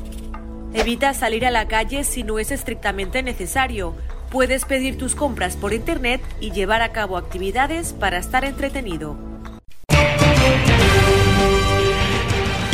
Evita 0.73 1.13
salir 1.13 1.45
a 1.45 1.51
la 1.51 1.69
calle 1.69 2.03
si 2.03 2.23
no 2.23 2.37
es 2.37 2.51
estrictamente 2.51 3.23
necesario. 3.23 3.95
Puedes 4.29 4.65
pedir 4.65 4.97
tus 4.97 5.15
compras 5.15 5.55
por 5.55 5.73
Internet 5.73 6.21
y 6.41 6.51
llevar 6.51 6.81
a 6.81 6.91
cabo 6.91 7.15
actividades 7.15 7.93
para 7.93 8.17
estar 8.17 8.43
entretenido. 8.43 9.34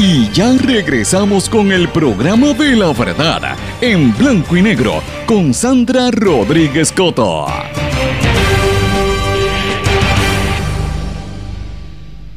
Y 0.03 0.31
ya 0.31 0.51
regresamos 0.57 1.47
con 1.47 1.71
el 1.71 1.87
programa 1.87 2.53
de 2.53 2.75
la 2.75 2.91
verdad, 2.91 3.55
en 3.81 4.17
blanco 4.17 4.57
y 4.57 4.63
negro, 4.63 4.93
con 5.27 5.53
Sandra 5.53 6.09
Rodríguez 6.09 6.91
Coto. 6.91 7.45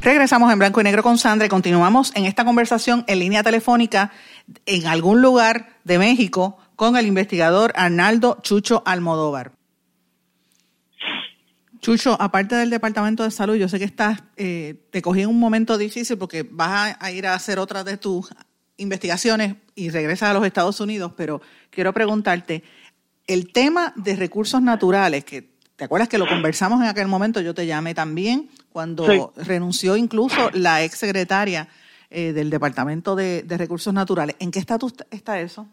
Regresamos 0.02 0.52
en 0.52 0.58
blanco 0.58 0.82
y 0.82 0.84
negro 0.84 1.02
con 1.02 1.16
Sandra 1.16 1.46
y 1.46 1.48
continuamos 1.48 2.12
en 2.14 2.26
esta 2.26 2.44
conversación 2.44 3.02
en 3.06 3.20
línea 3.20 3.42
telefónica 3.42 4.12
en 4.66 4.86
algún 4.86 5.22
lugar 5.22 5.78
de 5.84 5.98
México 5.98 6.58
con 6.76 6.98
el 6.98 7.06
investigador 7.06 7.72
Arnaldo 7.76 8.40
Chucho 8.42 8.82
Almodóvar. 8.84 9.52
Chucho, 11.84 12.16
aparte 12.18 12.54
del 12.54 12.70
Departamento 12.70 13.24
de 13.24 13.30
Salud, 13.30 13.56
yo 13.56 13.68
sé 13.68 13.78
que 13.78 13.84
estás, 13.84 14.22
eh, 14.38 14.86
te 14.90 15.02
cogí 15.02 15.20
en 15.20 15.28
un 15.28 15.38
momento 15.38 15.76
difícil 15.76 16.16
porque 16.16 16.42
vas 16.42 16.96
a, 16.98 17.10
ir 17.10 17.26
a 17.26 17.34
hacer 17.34 17.58
otra 17.58 17.84
de 17.84 17.98
tus 17.98 18.34
investigaciones 18.78 19.56
y 19.74 19.90
regresas 19.90 20.30
a 20.30 20.32
los 20.32 20.46
Estados 20.46 20.80
Unidos, 20.80 21.12
pero 21.14 21.42
quiero 21.68 21.92
preguntarte, 21.92 22.64
el 23.26 23.52
tema 23.52 23.92
de 23.96 24.16
recursos 24.16 24.62
naturales, 24.62 25.26
que 25.26 25.50
te 25.76 25.84
acuerdas 25.84 26.08
que 26.08 26.16
lo 26.16 26.26
conversamos 26.26 26.80
en 26.80 26.86
aquel 26.86 27.06
momento, 27.06 27.42
yo 27.42 27.52
te 27.52 27.66
llamé 27.66 27.92
también, 27.92 28.48
cuando 28.72 29.34
renunció 29.36 29.94
incluso 29.94 30.48
la 30.54 30.82
ex 30.82 30.96
secretaria 30.96 31.68
eh, 32.08 32.32
del 32.32 32.48
Departamento 32.48 33.14
de, 33.14 33.44
Recursos 33.46 33.92
Naturales. 33.92 34.36
¿En 34.38 34.50
qué 34.50 34.58
estatus 34.58 34.94
está 35.10 35.38
eso? 35.38 35.68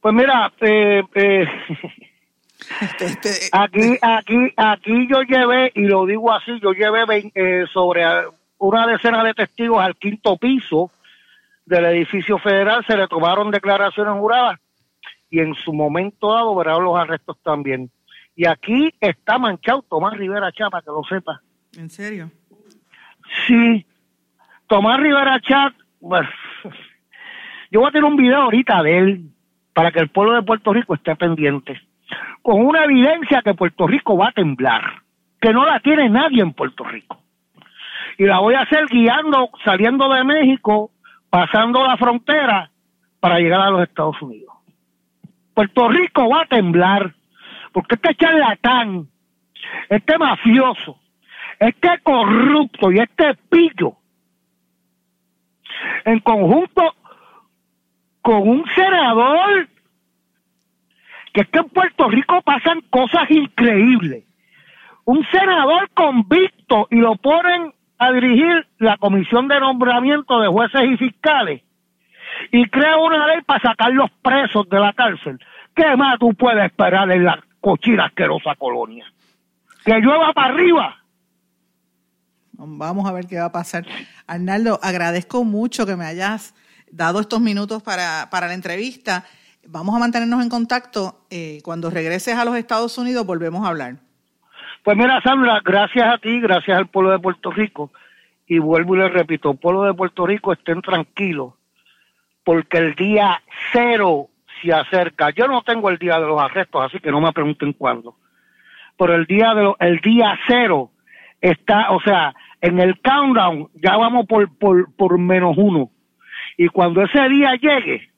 Pues 0.00 0.14
mira, 0.16 0.52
eh, 0.62 1.00
eh 1.14 1.44
este, 2.80 3.04
este, 3.06 3.30
aquí, 3.52 3.98
aquí, 4.00 4.52
aquí 4.56 5.08
yo 5.08 5.22
llevé, 5.22 5.72
y 5.74 5.82
lo 5.82 6.06
digo 6.06 6.32
así, 6.32 6.58
yo 6.60 6.72
llevé 6.72 7.32
eh, 7.34 7.64
sobre 7.72 8.04
una 8.58 8.86
decena 8.86 9.24
de 9.24 9.34
testigos 9.34 9.82
al 9.82 9.96
quinto 9.96 10.36
piso 10.36 10.90
del 11.66 11.84
edificio 11.86 12.38
federal, 12.38 12.84
se 12.86 12.96
le 12.96 13.08
tomaron 13.08 13.50
declaraciones 13.50 14.14
juradas 14.14 14.58
y 15.30 15.40
en 15.40 15.54
su 15.54 15.72
momento 15.72 16.32
dado 16.32 16.54
verán 16.54 16.84
los 16.84 16.96
arrestos 16.96 17.38
también. 17.42 17.90
Y 18.36 18.46
aquí 18.46 18.92
está 19.00 19.38
manchado 19.38 19.82
Tomás 19.82 20.16
Rivera 20.16 20.52
Chapa, 20.52 20.82
que 20.82 20.90
lo 20.90 21.02
sepa. 21.04 21.40
¿En 21.76 21.88
serio? 21.88 22.30
Sí. 23.46 23.86
Tomás 24.66 25.00
Rivera 25.00 25.40
Chat, 25.40 25.74
pues, 26.00 26.26
yo 27.70 27.80
voy 27.80 27.88
a 27.88 27.92
tener 27.92 28.04
un 28.04 28.16
video 28.16 28.42
ahorita 28.42 28.82
de 28.82 28.98
él 28.98 29.30
para 29.72 29.90
que 29.90 30.00
el 30.00 30.08
pueblo 30.08 30.34
de 30.34 30.42
Puerto 30.42 30.72
Rico 30.72 30.94
esté 30.94 31.16
pendiente. 31.16 31.80
Con 32.42 32.64
una 32.64 32.84
evidencia 32.84 33.42
que 33.42 33.54
Puerto 33.54 33.86
Rico 33.86 34.16
va 34.16 34.28
a 34.28 34.32
temblar, 34.32 35.02
que 35.40 35.52
no 35.52 35.64
la 35.64 35.80
tiene 35.80 36.08
nadie 36.08 36.42
en 36.42 36.52
Puerto 36.52 36.84
Rico. 36.84 37.18
Y 38.18 38.24
la 38.24 38.40
voy 38.40 38.54
a 38.54 38.62
hacer 38.62 38.86
guiando, 38.86 39.50
saliendo 39.64 40.08
de 40.12 40.24
México, 40.24 40.90
pasando 41.30 41.86
la 41.86 41.96
frontera 41.96 42.70
para 43.20 43.38
llegar 43.38 43.60
a 43.60 43.70
los 43.70 43.82
Estados 43.82 44.20
Unidos. 44.20 44.52
Puerto 45.54 45.88
Rico 45.88 46.28
va 46.28 46.42
a 46.42 46.46
temblar, 46.46 47.14
porque 47.72 47.94
este 47.94 48.14
charlatán, 48.14 49.08
este 49.88 50.18
mafioso, 50.18 50.98
este 51.58 52.00
corrupto 52.02 52.90
y 52.90 52.98
este 52.98 53.34
pillo, 53.48 53.96
en 56.04 56.18
conjunto 56.20 56.94
con 58.20 58.48
un 58.48 58.64
senador, 58.74 59.68
que 61.32 61.42
es 61.42 61.48
que 61.48 61.58
en 61.58 61.68
Puerto 61.68 62.08
Rico 62.08 62.42
pasan 62.42 62.80
cosas 62.90 63.30
increíbles. 63.30 64.24
Un 65.04 65.24
senador 65.30 65.90
convicto 65.94 66.86
y 66.90 66.96
lo 66.96 67.16
ponen 67.16 67.72
a 67.98 68.12
dirigir 68.12 68.66
la 68.78 68.96
comisión 68.98 69.48
de 69.48 69.60
nombramiento 69.60 70.40
de 70.40 70.48
jueces 70.48 70.82
y 70.92 70.96
fiscales 70.96 71.62
y 72.50 72.68
crea 72.68 72.96
una 72.98 73.26
ley 73.26 73.42
para 73.42 73.60
sacar 73.60 73.92
los 73.92 74.10
presos 74.22 74.68
de 74.68 74.78
la 74.78 74.92
cárcel. 74.92 75.38
¿Qué 75.74 75.96
más 75.96 76.18
tú 76.18 76.34
puedes 76.34 76.64
esperar 76.64 77.10
en 77.10 77.24
la 77.24 77.42
cochina 77.60 78.06
asquerosa 78.06 78.54
colonia? 78.56 79.04
Que 79.84 79.98
llueva 79.98 80.32
para 80.32 80.52
arriba. 80.52 80.96
Vamos 82.52 83.08
a 83.08 83.12
ver 83.12 83.26
qué 83.26 83.38
va 83.38 83.46
a 83.46 83.52
pasar. 83.52 83.84
Arnaldo, 84.26 84.78
agradezco 84.82 85.44
mucho 85.44 85.86
que 85.86 85.96
me 85.96 86.04
hayas 86.04 86.54
dado 86.90 87.20
estos 87.20 87.40
minutos 87.40 87.82
para, 87.82 88.28
para 88.30 88.46
la 88.46 88.54
entrevista. 88.54 89.24
Vamos 89.68 89.94
a 89.94 89.98
mantenernos 89.98 90.42
en 90.42 90.48
contacto. 90.48 91.24
Eh, 91.30 91.60
cuando 91.64 91.90
regreses 91.90 92.36
a 92.36 92.44
los 92.44 92.56
Estados 92.56 92.98
Unidos 92.98 93.24
volvemos 93.26 93.64
a 93.64 93.68
hablar. 93.68 93.96
Pues 94.82 94.96
mira, 94.96 95.20
Sandra, 95.22 95.60
gracias 95.64 96.06
a 96.12 96.18
ti, 96.18 96.40
gracias 96.40 96.76
al 96.76 96.88
pueblo 96.88 97.12
de 97.12 97.20
Puerto 97.20 97.50
Rico. 97.52 97.92
Y 98.46 98.58
vuelvo 98.58 98.96
y 98.96 98.98
le 98.98 99.08
repito, 99.08 99.54
pueblo 99.54 99.84
de 99.84 99.94
Puerto 99.94 100.26
Rico, 100.26 100.52
estén 100.52 100.82
tranquilos, 100.82 101.54
porque 102.44 102.78
el 102.78 102.94
día 102.96 103.40
cero 103.72 104.28
se 104.60 104.72
acerca. 104.72 105.30
Yo 105.30 105.46
no 105.46 105.62
tengo 105.62 105.88
el 105.88 105.98
día 105.98 106.18
de 106.18 106.26
los 106.26 106.40
arrestos, 106.40 106.84
así 106.84 106.98
que 106.98 107.12
no 107.12 107.20
me 107.20 107.32
pregunten 107.32 107.72
cuándo. 107.72 108.16
Pero 108.98 109.14
el 109.14 109.26
día 109.26 109.54
de 109.54 109.72
el 109.78 110.00
día 110.00 110.38
cero 110.48 110.90
está, 111.40 111.92
o 111.92 112.00
sea, 112.00 112.34
en 112.60 112.80
el 112.80 113.00
countdown 113.00 113.70
ya 113.74 113.96
vamos 113.96 114.26
por, 114.26 114.52
por, 114.58 114.92
por 114.94 115.18
menos 115.18 115.54
uno. 115.56 115.90
Y 116.56 116.68
cuando 116.68 117.02
ese 117.02 117.28
día 117.28 117.54
llegue, 117.54 118.11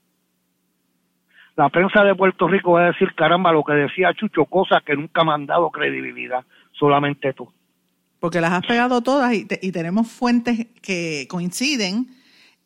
la 1.56 1.68
prensa 1.68 2.02
de 2.02 2.14
Puerto 2.14 2.48
Rico 2.48 2.72
va 2.72 2.84
a 2.84 2.86
decir, 2.86 3.14
caramba, 3.14 3.52
lo 3.52 3.62
que 3.62 3.74
decía 3.74 4.12
Chucho, 4.14 4.44
cosas 4.46 4.82
que 4.84 4.96
nunca 4.96 5.24
me 5.24 5.32
han 5.32 5.46
dado 5.46 5.70
credibilidad, 5.70 6.44
solamente 6.72 7.32
tú. 7.32 7.48
Porque 8.18 8.40
las 8.40 8.52
has 8.52 8.66
pegado 8.66 9.02
todas 9.02 9.32
y, 9.34 9.46
y 9.62 9.72
tenemos 9.72 10.10
fuentes 10.10 10.66
que 10.82 11.26
coinciden 11.28 12.08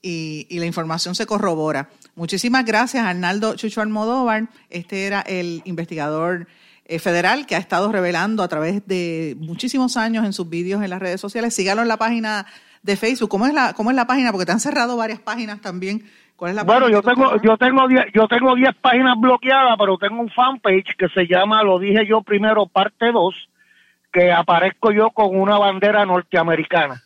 y, 0.01 0.46
y, 0.48 0.61
la 0.61 0.66
información 0.66 1.14
se 1.14 1.27
corrobora. 1.27 1.90
Muchísimas 2.14 2.64
gracias, 2.64 3.05
Arnaldo 3.05 3.57
Chucho 3.57 3.81
Almodóvar. 3.81 4.48
Este 4.70 5.07
era 5.07 5.20
el 5.22 5.61
investigador 5.64 6.46
eh, 6.90 6.98
federal 6.98 7.44
que 7.44 7.55
ha 7.55 7.59
estado 7.59 7.92
revelando 7.92 8.42
a 8.42 8.48
través 8.48 8.87
de 8.87 9.37
muchísimos 9.38 9.98
años 9.98 10.24
en 10.24 10.33
sus 10.33 10.48
vídeos 10.48 10.83
en 10.83 10.88
las 10.88 11.01
redes 11.01 11.20
sociales. 11.20 11.55
Sígalo 11.55 11.83
en 11.83 11.88
la 11.88 11.98
página 11.98 12.46
de 12.83 12.96
Facebook. 12.96 13.29
¿Cómo 13.29 13.46
es 13.46 13.53
la, 13.53 13.74
cómo 13.74 13.90
es 13.90 13.96
la 13.96 14.07
página? 14.07 14.33
Porque 14.33 14.46
te 14.46 14.53
han 14.53 14.61
cerrado 14.61 14.96
varias 14.96 15.20
páginas 15.20 15.61
también. 15.61 16.05
¿Cuál 16.38 16.51
es 16.51 16.55
la 16.55 16.62
bueno, 16.62 16.88
yo 16.88 17.03
tengo, 17.03 17.42
yo 17.42 17.57
tengo, 17.57 17.88
diez, 17.88 18.05
yo 18.14 18.29
tengo 18.29 18.55
10 18.55 18.77
páginas 18.81 19.16
bloqueadas, 19.18 19.77
pero 19.77 19.98
tengo 19.98 20.20
un 20.20 20.31
fanpage 20.31 20.94
que 20.96 21.09
se 21.09 21.27
llama, 21.27 21.64
lo 21.64 21.81
dije 21.81 22.07
yo 22.07 22.22
primero, 22.22 22.66
parte 22.66 23.11
2, 23.11 23.35
que 24.12 24.31
aparezco 24.31 24.92
yo 24.92 25.11
con 25.11 25.37
una 25.37 25.59
bandera 25.59 26.07
norteamericana. 26.07 27.03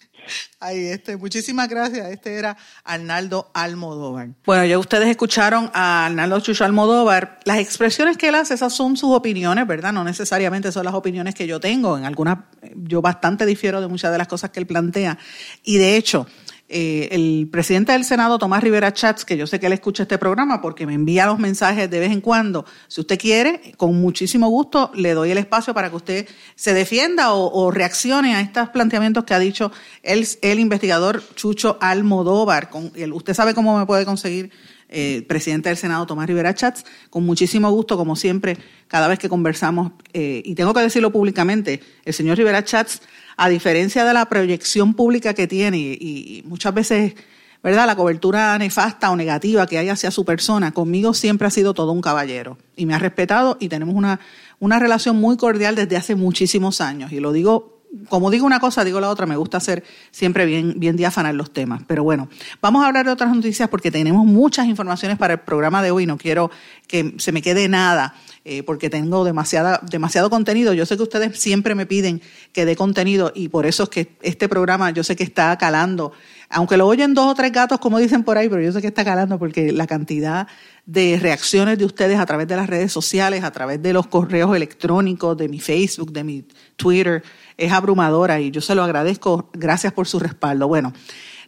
Ahí, 0.60 0.86
este, 0.86 1.16
muchísimas 1.16 1.66
gracias. 1.66 2.10
Este 2.10 2.34
era 2.34 2.58
Arnaldo 2.84 3.50
Almodóvar. 3.54 4.28
Bueno, 4.44 4.66
ya 4.66 4.78
ustedes 4.78 5.08
escucharon 5.08 5.70
a 5.72 6.04
Arnaldo 6.04 6.38
Chucho 6.40 6.66
Almodóvar. 6.66 7.40
Las 7.46 7.56
expresiones 7.56 8.18
que 8.18 8.28
él 8.28 8.34
hace, 8.34 8.52
esas 8.52 8.74
son 8.74 8.98
sus 8.98 9.16
opiniones, 9.16 9.66
¿verdad? 9.66 9.94
No 9.94 10.04
necesariamente 10.04 10.70
son 10.72 10.84
las 10.84 10.94
opiniones 10.94 11.34
que 11.34 11.46
yo 11.46 11.58
tengo. 11.58 11.96
En 11.96 12.04
algunas, 12.04 12.36
yo 12.74 13.00
bastante 13.00 13.46
difiero 13.46 13.80
de 13.80 13.88
muchas 13.88 14.12
de 14.12 14.18
las 14.18 14.28
cosas 14.28 14.50
que 14.50 14.60
él 14.60 14.66
plantea. 14.66 15.16
Y 15.64 15.78
de 15.78 15.96
hecho, 15.96 16.26
eh, 16.74 17.10
el 17.12 17.48
presidente 17.52 17.92
del 17.92 18.02
Senado, 18.02 18.38
Tomás 18.38 18.62
Rivera 18.62 18.94
Chats, 18.94 19.26
que 19.26 19.36
yo 19.36 19.46
sé 19.46 19.60
que 19.60 19.66
él 19.66 19.74
escucha 19.74 20.04
este 20.04 20.16
programa 20.16 20.62
porque 20.62 20.86
me 20.86 20.94
envía 20.94 21.26
los 21.26 21.38
mensajes 21.38 21.90
de 21.90 22.00
vez 22.00 22.10
en 22.10 22.22
cuando. 22.22 22.64
Si 22.88 23.02
usted 23.02 23.18
quiere, 23.18 23.74
con 23.76 24.00
muchísimo 24.00 24.48
gusto 24.48 24.90
le 24.94 25.12
doy 25.12 25.30
el 25.30 25.38
espacio 25.38 25.74
para 25.74 25.90
que 25.90 25.96
usted 25.96 26.28
se 26.54 26.72
defienda 26.72 27.34
o, 27.34 27.70
reaccione 27.70 28.34
a 28.34 28.40
estos 28.40 28.70
planteamientos 28.70 29.24
que 29.24 29.34
ha 29.34 29.38
dicho 29.38 29.70
el, 30.02 30.26
investigador 30.58 31.22
Chucho 31.34 31.76
Almodóvar. 31.80 32.70
Usted 33.12 33.34
sabe 33.34 33.52
cómo 33.52 33.78
me 33.78 33.84
puede 33.84 34.06
conseguir 34.06 34.50
eh, 34.88 35.24
presidente 35.28 35.68
del 35.68 35.76
Senado, 35.76 36.06
Tomás 36.06 36.26
Rivera 36.26 36.54
Chats, 36.54 36.86
con 37.10 37.24
muchísimo 37.24 37.70
gusto, 37.70 37.98
como 37.98 38.16
siempre, 38.16 38.56
cada 38.88 39.08
vez 39.08 39.18
que 39.18 39.28
conversamos, 39.28 39.92
eh, 40.14 40.42
y 40.44 40.54
tengo 40.54 40.72
que 40.72 40.80
decirlo 40.80 41.10
públicamente, 41.10 41.80
el 42.04 42.14
señor 42.14 42.38
Rivera 42.38 42.64
Chats, 42.64 43.02
a 43.36 43.48
diferencia 43.48 44.04
de 44.04 44.12
la 44.12 44.26
proyección 44.26 44.94
pública 44.94 45.34
que 45.34 45.46
tiene, 45.46 45.78
y, 45.78 46.42
muchas 46.46 46.74
veces, 46.74 47.14
¿verdad?, 47.62 47.86
la 47.86 47.96
cobertura 47.96 48.56
nefasta 48.58 49.10
o 49.10 49.16
negativa 49.16 49.66
que 49.66 49.78
hay 49.78 49.88
hacia 49.88 50.10
su 50.10 50.24
persona, 50.24 50.72
conmigo 50.72 51.14
siempre 51.14 51.48
ha 51.48 51.50
sido 51.50 51.74
todo 51.74 51.92
un 51.92 52.00
caballero, 52.00 52.58
y 52.76 52.86
me 52.86 52.94
ha 52.94 52.98
respetado, 52.98 53.56
y 53.60 53.68
tenemos 53.68 53.94
una, 53.94 54.20
una 54.58 54.78
relación 54.78 55.16
muy 55.16 55.36
cordial 55.36 55.74
desde 55.74 55.96
hace 55.96 56.14
muchísimos 56.14 56.80
años, 56.80 57.12
y 57.12 57.20
lo 57.20 57.32
digo 57.32 57.81
como 58.08 58.30
digo 58.30 58.46
una 58.46 58.58
cosa, 58.58 58.84
digo 58.84 59.00
la 59.00 59.10
otra, 59.10 59.26
me 59.26 59.36
gusta 59.36 59.60
ser 59.60 59.84
siempre 60.10 60.46
bien, 60.46 60.74
bien 60.78 60.96
diáfana 60.96 61.30
en 61.30 61.36
los 61.36 61.52
temas. 61.52 61.82
Pero 61.86 62.02
bueno, 62.02 62.28
vamos 62.62 62.82
a 62.82 62.86
hablar 62.86 63.04
de 63.04 63.12
otras 63.12 63.34
noticias 63.34 63.68
porque 63.68 63.90
tenemos 63.90 64.24
muchas 64.24 64.66
informaciones 64.66 65.18
para 65.18 65.34
el 65.34 65.40
programa 65.40 65.82
de 65.82 65.90
hoy. 65.90 66.06
No 66.06 66.16
quiero 66.16 66.50
que 66.86 67.14
se 67.18 67.32
me 67.32 67.42
quede 67.42 67.68
nada 67.68 68.14
eh, 68.44 68.62
porque 68.62 68.88
tengo 68.88 69.24
demasiada, 69.24 69.80
demasiado 69.82 70.30
contenido. 70.30 70.72
Yo 70.72 70.86
sé 70.86 70.96
que 70.96 71.02
ustedes 71.02 71.38
siempre 71.38 71.74
me 71.74 71.84
piden 71.84 72.22
que 72.52 72.64
dé 72.64 72.76
contenido 72.76 73.30
y 73.34 73.48
por 73.48 73.66
eso 73.66 73.84
es 73.84 73.88
que 73.90 74.16
este 74.22 74.48
programa 74.48 74.90
yo 74.90 75.04
sé 75.04 75.14
que 75.14 75.24
está 75.24 75.56
calando. 75.58 76.12
Aunque 76.48 76.76
lo 76.76 76.86
oyen 76.86 77.12
dos 77.12 77.26
o 77.26 77.34
tres 77.34 77.52
gatos, 77.52 77.78
como 77.78 77.98
dicen 77.98 78.24
por 78.24 78.38
ahí, 78.38 78.48
pero 78.48 78.62
yo 78.62 78.72
sé 78.72 78.80
que 78.80 78.86
está 78.86 79.04
calando 79.04 79.38
porque 79.38 79.70
la 79.70 79.86
cantidad 79.86 80.48
de 80.84 81.18
reacciones 81.20 81.78
de 81.78 81.84
ustedes 81.84 82.18
a 82.18 82.26
través 82.26 82.48
de 82.48 82.56
las 82.56 82.68
redes 82.68 82.92
sociales, 82.92 83.44
a 83.44 83.52
través 83.52 83.80
de 83.80 83.92
los 83.92 84.06
correos 84.08 84.54
electrónicos, 84.54 85.36
de 85.36 85.48
mi 85.48 85.60
Facebook, 85.60 86.12
de 86.12 86.24
mi 86.24 86.44
Twitter, 86.76 87.22
es 87.56 87.72
abrumadora 87.72 88.40
y 88.40 88.50
yo 88.50 88.60
se 88.60 88.74
lo 88.74 88.82
agradezco. 88.82 89.50
Gracias 89.52 89.92
por 89.92 90.08
su 90.08 90.18
respaldo. 90.18 90.66
Bueno, 90.66 90.92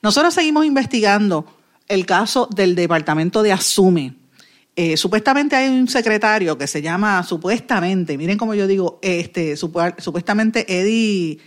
nosotros 0.03 0.35
seguimos 0.35 0.65
investigando 0.65 1.47
el 1.89 2.07
caso 2.07 2.49
del 2.55 2.75
Departamento 2.75 3.43
de 3.43 3.53
Asume. 3.53 4.15
Eh, 4.77 4.97
supuestamente 4.97 5.55
hay 5.55 5.69
un 5.69 5.89
secretario 5.89 6.59
que 6.59 6.67
se 6.67 6.83
llama, 6.83 7.23
supuestamente, 7.23 8.19
miren 8.19 8.37
cómo 8.37 8.55
yo 8.55 8.67
digo, 8.67 8.99
este, 9.03 9.57
supuestamente 9.57 10.67
Eddie, 10.69 11.39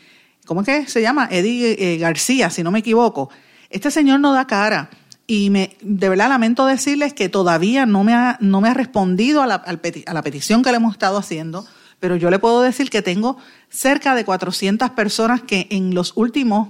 ¿cómo 0.46 0.62
es 0.62 0.66
que 0.66 0.88
se 0.88 1.02
llama? 1.02 1.28
Eddie 1.30 1.76
eh, 1.78 1.98
García, 1.98 2.50
si 2.50 2.64
no 2.64 2.72
me 2.72 2.80
equivoco. 2.80 3.30
Este 3.70 3.92
señor 3.92 4.22
no 4.22 4.32
da 4.32 4.48
cara 4.48 4.90
y 5.28 5.50
me, 5.50 5.78
de 5.82 6.10
verdad 6.10 6.30
lamento 6.30 6.66
decirles 6.66 7.14
que 7.14 7.30
todavía 7.30 7.86
no 7.86 8.04
me 8.04 8.14
ha, 8.14 8.38
no 8.40 8.62
me 8.62 8.70
ha 8.70 8.74
respondido 8.74 9.42
a 9.42 9.48
la, 9.48 9.56
a 9.56 10.14
la 10.14 10.22
petición 10.22 10.64
que 10.64 10.72
le 10.72 10.78
hemos 10.78 10.94
estado 10.94 11.18
haciendo 11.18 11.66
pero 12.00 12.16
yo 12.16 12.30
le 12.30 12.40
puedo 12.40 12.62
decir 12.62 12.90
que 12.90 13.02
tengo 13.02 13.38
cerca 13.70 14.16
de 14.16 14.26
400 14.26 14.92
personas 14.92 15.42
que 15.42 15.68
en 15.72 15.96
los 15.96 16.14
últimos 16.16 16.70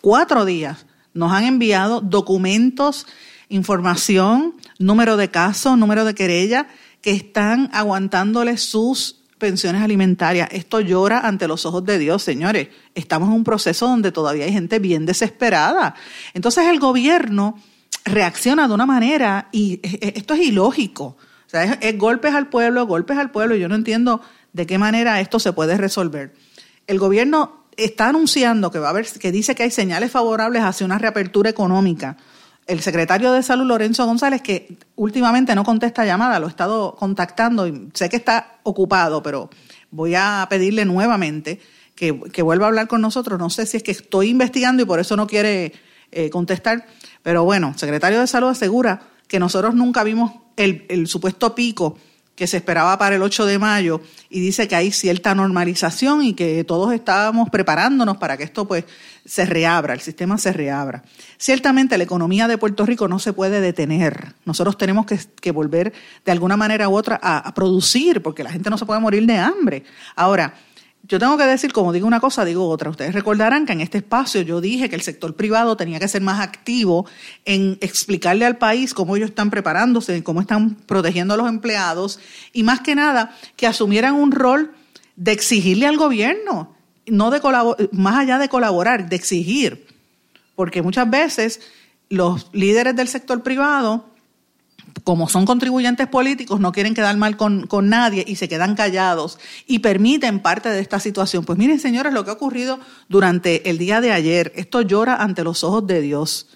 cuatro 0.00 0.44
días 0.44 0.86
nos 1.14 1.32
han 1.32 1.44
enviado 1.44 2.00
documentos, 2.00 3.06
información, 3.48 4.54
número 4.78 5.16
de 5.16 5.30
casos, 5.30 5.78
número 5.78 6.04
de 6.04 6.14
querella, 6.14 6.68
que 7.00 7.12
están 7.12 7.70
aguantándole 7.72 8.56
sus 8.56 9.20
pensiones 9.38 9.82
alimentarias. 9.82 10.48
Esto 10.52 10.80
llora 10.80 11.20
ante 11.20 11.48
los 11.48 11.66
ojos 11.66 11.84
de 11.84 11.98
Dios, 11.98 12.22
señores. 12.22 12.68
Estamos 12.94 13.28
en 13.28 13.34
un 13.34 13.44
proceso 13.44 13.88
donde 13.88 14.12
todavía 14.12 14.44
hay 14.44 14.52
gente 14.52 14.78
bien 14.78 15.04
desesperada. 15.04 15.94
Entonces 16.32 16.66
el 16.68 16.78
gobierno 16.78 17.58
reacciona 18.04 18.68
de 18.68 18.74
una 18.74 18.86
manera 18.86 19.48
y 19.52 19.80
esto 19.82 20.34
es 20.34 20.40
ilógico. 20.40 21.16
O 21.46 21.50
sea, 21.50 21.64
es, 21.64 21.98
golpes 21.98 22.34
al 22.34 22.48
pueblo, 22.48 22.86
golpes 22.86 23.18
al 23.18 23.30
pueblo. 23.30 23.54
Yo 23.56 23.68
no 23.68 23.74
entiendo 23.74 24.20
de 24.52 24.66
qué 24.66 24.78
manera 24.78 25.20
esto 25.20 25.38
se 25.38 25.52
puede 25.52 25.76
resolver. 25.76 26.34
El 26.86 26.98
gobierno 26.98 27.66
está 27.76 28.08
anunciando 28.08 28.70
que 28.70 28.78
va 28.78 28.88
a 28.88 28.90
haber, 28.90 29.06
que 29.06 29.32
dice 29.32 29.54
que 29.54 29.62
hay 29.62 29.70
señales 29.70 30.10
favorables 30.10 30.62
hacia 30.62 30.84
una 30.84 30.98
reapertura 30.98 31.50
económica 31.50 32.16
el 32.66 32.80
secretario 32.80 33.32
de 33.32 33.42
Salud, 33.42 33.66
Lorenzo 33.66 34.06
González, 34.06 34.40
que 34.40 34.76
últimamente 34.94 35.54
no 35.54 35.64
contesta 35.64 36.04
llamada, 36.04 36.38
lo 36.38 36.46
he 36.46 36.50
estado 36.50 36.94
contactando 36.94 37.66
y 37.66 37.90
sé 37.92 38.08
que 38.08 38.16
está 38.16 38.58
ocupado, 38.62 39.22
pero 39.22 39.50
voy 39.90 40.14
a 40.14 40.46
pedirle 40.48 40.84
nuevamente 40.84 41.60
que, 41.94 42.12
vuelva 42.12 42.66
a 42.66 42.68
hablar 42.68 42.88
con 42.88 43.00
nosotros. 43.00 43.38
No 43.38 43.50
sé 43.50 43.66
si 43.66 43.76
es 43.76 43.82
que 43.82 43.90
estoy 43.90 44.28
investigando 44.28 44.82
y 44.82 44.86
por 44.86 45.00
eso 45.00 45.16
no 45.16 45.26
quiere 45.26 45.72
eh, 46.12 46.30
contestar, 46.30 46.86
pero 47.22 47.44
bueno, 47.44 47.72
secretario 47.76 48.20
de 48.20 48.26
Salud 48.26 48.48
asegura 48.48 49.00
que 49.28 49.38
nosotros 49.38 49.74
nunca 49.74 50.04
vimos 50.04 50.32
el, 50.56 51.06
supuesto 51.06 51.54
pico 51.54 51.96
que 52.34 52.46
se 52.46 52.58
esperaba 52.58 52.98
para 52.98 53.16
el 53.16 53.22
8 53.22 53.46
de 53.46 53.58
mayo 53.58 54.00
y 54.28 54.40
dice 54.40 54.68
que 54.68 54.76
hay 54.76 54.90
cierta 54.90 55.34
normalización 55.34 56.22
y 56.22 56.34
que 56.34 56.64
todos 56.64 56.92
estábamos 56.92 57.48
preparándonos 57.50 58.18
para 58.18 58.36
que 58.36 58.44
esto 58.44 58.66
pues 58.66 58.84
se 59.24 59.46
reabra, 59.46 59.94
el 59.94 60.00
sistema 60.00 60.38
se 60.38 60.52
reabra. 60.52 61.02
Ciertamente 61.38 61.96
la 61.96 62.04
economía 62.04 62.48
de 62.48 62.58
Puerto 62.58 62.84
Rico 62.84 63.08
no 63.08 63.18
se 63.18 63.32
puede 63.32 63.60
detener. 63.60 64.34
Nosotros 64.44 64.76
tenemos 64.76 65.06
que, 65.06 65.50
volver 65.50 65.92
de 66.24 66.32
alguna 66.32 66.56
manera 66.56 66.88
u 66.88 66.96
otra 66.96 67.18
a 67.22 67.54
producir 67.54 68.22
porque 68.22 68.44
la 68.44 68.50
gente 68.50 68.70
no 68.70 68.78
se 68.78 68.86
puede 68.86 69.00
morir 69.00 69.26
de 69.26 69.38
hambre. 69.38 69.84
Ahora, 70.16 70.54
yo 71.04 71.18
tengo 71.18 71.36
que 71.36 71.44
decir, 71.44 71.72
como 71.72 71.92
digo 71.92 72.06
una 72.06 72.20
cosa, 72.20 72.44
digo 72.44 72.68
otra. 72.68 72.90
Ustedes 72.90 73.12
recordarán 73.12 73.66
que 73.66 73.72
en 73.72 73.80
este 73.80 73.98
espacio 73.98 74.42
yo 74.42 74.60
dije 74.60 74.88
que 74.88 74.94
el 74.94 75.02
sector 75.02 75.34
privado 75.34 75.76
tenía 75.76 75.98
que 75.98 76.06
ser 76.06 76.22
más 76.22 76.40
activo 76.40 77.06
en 77.44 77.76
explicarle 77.80 78.46
al 78.46 78.56
país 78.56 78.94
cómo 78.94 79.16
ellos 79.16 79.30
están 79.30 79.50
preparándose, 79.50 80.22
cómo 80.22 80.40
están 80.40 80.76
protegiendo 80.76 81.34
a 81.34 81.36
los 81.36 81.48
empleados 81.48 82.20
y 82.52 82.62
más 82.62 82.80
que 82.80 82.94
nada 82.94 83.36
que 83.56 83.66
asumieran 83.66 84.14
un 84.14 84.30
rol 84.30 84.72
de 85.16 85.32
exigirle 85.32 85.86
al 85.86 85.96
gobierno, 85.96 86.74
no 87.06 87.30
de 87.30 87.40
más 87.90 88.16
allá 88.16 88.38
de 88.38 88.48
colaborar, 88.48 89.08
de 89.08 89.16
exigir. 89.16 89.86
Porque 90.54 90.82
muchas 90.82 91.10
veces 91.10 91.60
los 92.10 92.48
líderes 92.52 92.94
del 92.94 93.08
sector 93.08 93.42
privado 93.42 94.11
como 95.04 95.28
son 95.28 95.46
contribuyentes 95.46 96.06
políticos, 96.06 96.60
no 96.60 96.72
quieren 96.72 96.94
quedar 96.94 97.16
mal 97.16 97.36
con, 97.36 97.66
nadie 97.88 98.24
y 98.26 98.36
se 98.36 98.48
quedan 98.48 98.74
callados 98.74 99.38
y 99.66 99.80
permiten 99.80 100.40
parte 100.40 100.68
de 100.68 100.80
esta 100.80 101.00
situación. 101.00 101.44
Pues 101.44 101.58
miren, 101.58 101.80
señores, 101.80 102.12
lo 102.12 102.24
que 102.24 102.30
ha 102.30 102.34
ocurrido 102.34 102.78
durante 103.08 103.68
el 103.68 103.78
día 103.78 104.00
de 104.00 104.12
ayer, 104.12 104.52
esto 104.54 104.82
llora 104.82 105.16
ante 105.16 105.44
los 105.44 105.64
ojos 105.64 105.86
de 105.86 106.00
Dios. 106.00 106.48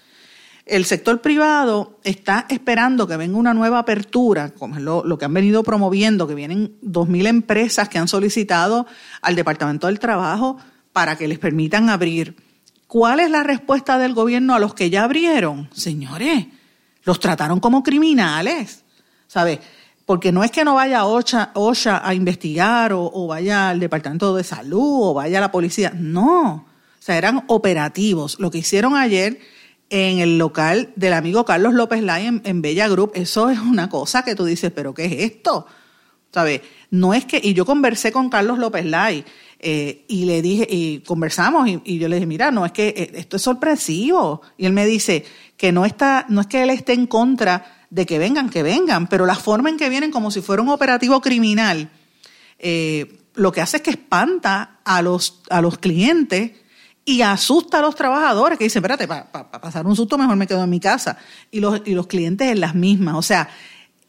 El 0.65 0.85
sector 0.85 1.21
privado 1.21 1.97
está 2.03 2.45
esperando 2.49 3.07
que 3.07 3.15
venga 3.15 3.37
una 3.37 3.53
nueva 3.53 3.79
apertura, 3.79 4.49
como 4.49 4.75
es 4.75 4.81
lo, 4.81 5.05
lo 5.05 5.17
que 5.17 5.25
han 5.25 5.33
venido 5.33 5.63
promoviendo, 5.63 6.27
que 6.27 6.35
vienen 6.35 6.77
2.000 6.81 7.27
empresas 7.27 7.87
que 7.87 7.97
han 7.97 8.09
solicitado 8.09 8.85
al 9.21 9.35
Departamento 9.35 9.87
del 9.87 9.99
Trabajo 9.99 10.57
para 10.91 11.17
que 11.17 11.27
les 11.27 11.39
permitan 11.39 11.89
abrir. 11.89 12.35
¿Cuál 12.87 13.19
es 13.19 13.29
la 13.29 13.43
respuesta 13.43 13.97
del 13.97 14.13
gobierno 14.13 14.55
a 14.55 14.59
los 14.59 14.73
que 14.73 14.89
ya 14.89 15.03
abrieron? 15.03 15.69
Señores, 15.73 16.47
los 17.07 17.21
trataron 17.21 17.61
como 17.61 17.83
criminales, 17.83 18.83
¿sabes? 19.27 19.59
Porque 20.05 20.33
no 20.33 20.43
es 20.43 20.51
que 20.51 20.65
no 20.65 20.75
vaya 20.75 21.05
OSHA, 21.05 21.51
a 22.05 22.13
investigar 22.13 22.91
o, 22.93 23.27
vaya 23.27 23.69
al 23.69 23.79
Departamento 23.79 24.35
de 24.35 24.43
Salud 24.43 25.09
o 25.09 25.13
vaya 25.13 25.37
a 25.37 25.41
la 25.41 25.51
policía, 25.51 25.93
no, 25.95 26.51
o 26.51 26.65
sea, 26.99 27.17
eran 27.17 27.45
operativos. 27.47 28.37
Lo 28.41 28.51
que 28.51 28.57
hicieron 28.57 28.95
ayer 28.97 29.39
en 29.89 30.19
el 30.19 30.37
local 30.37 30.91
del 30.97 31.13
amigo 31.13 31.45
Carlos 31.45 31.73
López 31.73 32.03
Lai 32.03 32.27
en, 32.27 32.61
Bella 32.61 32.89
Group, 32.89 33.13
eso 33.15 33.49
es 33.49 33.59
una 33.59 33.87
cosa 33.87 34.23
que 34.23 34.35
tú 34.35 34.43
dices, 34.43 34.73
pero 34.75 34.93
¿qué 34.93 35.05
es 35.05 35.31
esto? 35.31 35.65
¿Sabes? 36.33 36.59
No 36.89 37.13
es 37.13 37.25
que, 37.25 37.39
y 37.43 37.53
yo 37.53 37.65
conversé 37.65 38.11
con 38.11 38.29
Carlos 38.29 38.57
López 38.59 38.85
Lai 38.85 39.25
eh, 39.59 40.05
y 40.07 40.25
le 40.25 40.41
dije, 40.41 40.67
y 40.69 40.99
conversamos, 40.99 41.67
y, 41.83 41.97
yo 41.97 42.07
le 42.07 42.17
dije, 42.17 42.27
mira, 42.27 42.51
no 42.51 42.65
es 42.65 42.71
que 42.71 42.89
eh, 42.89 43.11
esto 43.15 43.37
es 43.37 43.41
sorpresivo. 43.41 44.41
Y 44.57 44.65
él 44.65 44.73
me 44.73 44.85
dice 44.85 45.25
que 45.57 45.71
no 45.71 45.85
está, 45.85 46.25
no 46.29 46.41
es 46.41 46.47
que 46.47 46.63
él 46.63 46.69
esté 46.69 46.93
en 46.93 47.07
contra 47.07 47.85
de 47.89 48.05
que 48.05 48.19
vengan, 48.19 48.49
que 48.49 48.63
vengan, 48.63 49.07
pero 49.07 49.25
la 49.25 49.35
forma 49.35 49.69
en 49.69 49.77
que 49.77 49.89
vienen 49.89 50.11
como 50.11 50.31
si 50.31 50.41
fuera 50.41 50.61
un 50.61 50.69
operativo 50.69 51.21
criminal, 51.21 51.89
eh, 52.59 53.19
lo 53.35 53.51
que 53.51 53.61
hace 53.61 53.77
es 53.77 53.83
que 53.83 53.91
espanta 53.91 54.79
a 54.83 55.01
los, 55.01 55.41
a 55.49 55.61
los 55.61 55.77
clientes 55.77 56.51
y 57.05 57.21
asusta 57.21 57.79
a 57.79 57.81
los 57.81 57.95
trabajadores 57.95 58.57
que 58.57 58.65
dicen, 58.65 58.81
espérate, 58.81 59.07
para 59.07 59.49
pasar 59.49 59.87
un 59.87 59.95
susto 59.95 60.17
mejor 60.17 60.35
me 60.35 60.45
quedo 60.45 60.63
en 60.63 60.69
mi 60.69 60.79
casa. 60.79 61.17
Y 61.51 61.61
los, 61.61 61.81
y 61.85 61.93
los 61.93 62.07
clientes 62.07 62.51
en 62.51 62.59
las 62.59 62.75
mismas. 62.75 63.15
O 63.15 63.21
sea, 63.21 63.49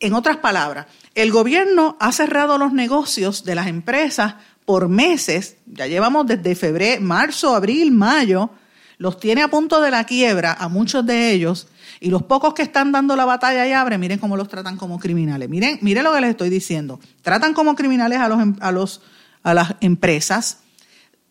en 0.01 0.15
otras 0.15 0.39
palabras, 0.39 0.87
el 1.23 1.33
gobierno 1.33 1.97
ha 2.01 2.13
cerrado 2.13 2.59
los 2.59 2.73
negocios 2.73 3.45
de 3.45 3.55
las 3.55 3.67
empresas 3.67 4.35
por 4.65 4.89
meses, 4.89 5.57
ya 5.67 5.87
llevamos 5.87 6.27
desde 6.27 6.55
febrero, 6.55 7.01
marzo, 7.01 7.55
abril, 7.55 7.91
mayo, 7.91 8.51
los 8.99 9.19
tiene 9.19 9.43
a 9.43 9.49
punto 9.49 9.81
de 9.81 9.91
la 9.91 10.05
quiebra 10.05 10.53
a 10.53 10.69
muchos 10.69 11.07
de 11.07 11.31
ellos 11.33 11.69
y 12.01 12.11
los 12.11 12.25
pocos 12.25 12.55
que 12.55 12.63
están 12.63 12.93
dando 12.93 13.17
la 13.17 13.25
batalla 13.25 13.67
y 13.67 13.73
abre, 13.73 13.97
miren 13.97 14.19
cómo 14.19 14.37
los 14.37 14.49
tratan 14.49 14.77
como 14.77 14.99
criminales. 14.99 15.49
Miren, 15.49 15.79
miren 15.83 16.05
lo 16.05 16.13
que 16.13 16.21
les 16.21 16.31
estoy 16.31 16.51
diciendo. 16.51 17.01
Tratan 17.23 17.55
como 17.55 17.75
criminales 17.75 18.19
a 18.19 18.29
los, 18.29 18.41
em, 18.41 18.57
a 18.61 18.73
los 18.73 19.01
a 19.43 19.55
las 19.55 19.75
empresas, 19.81 20.59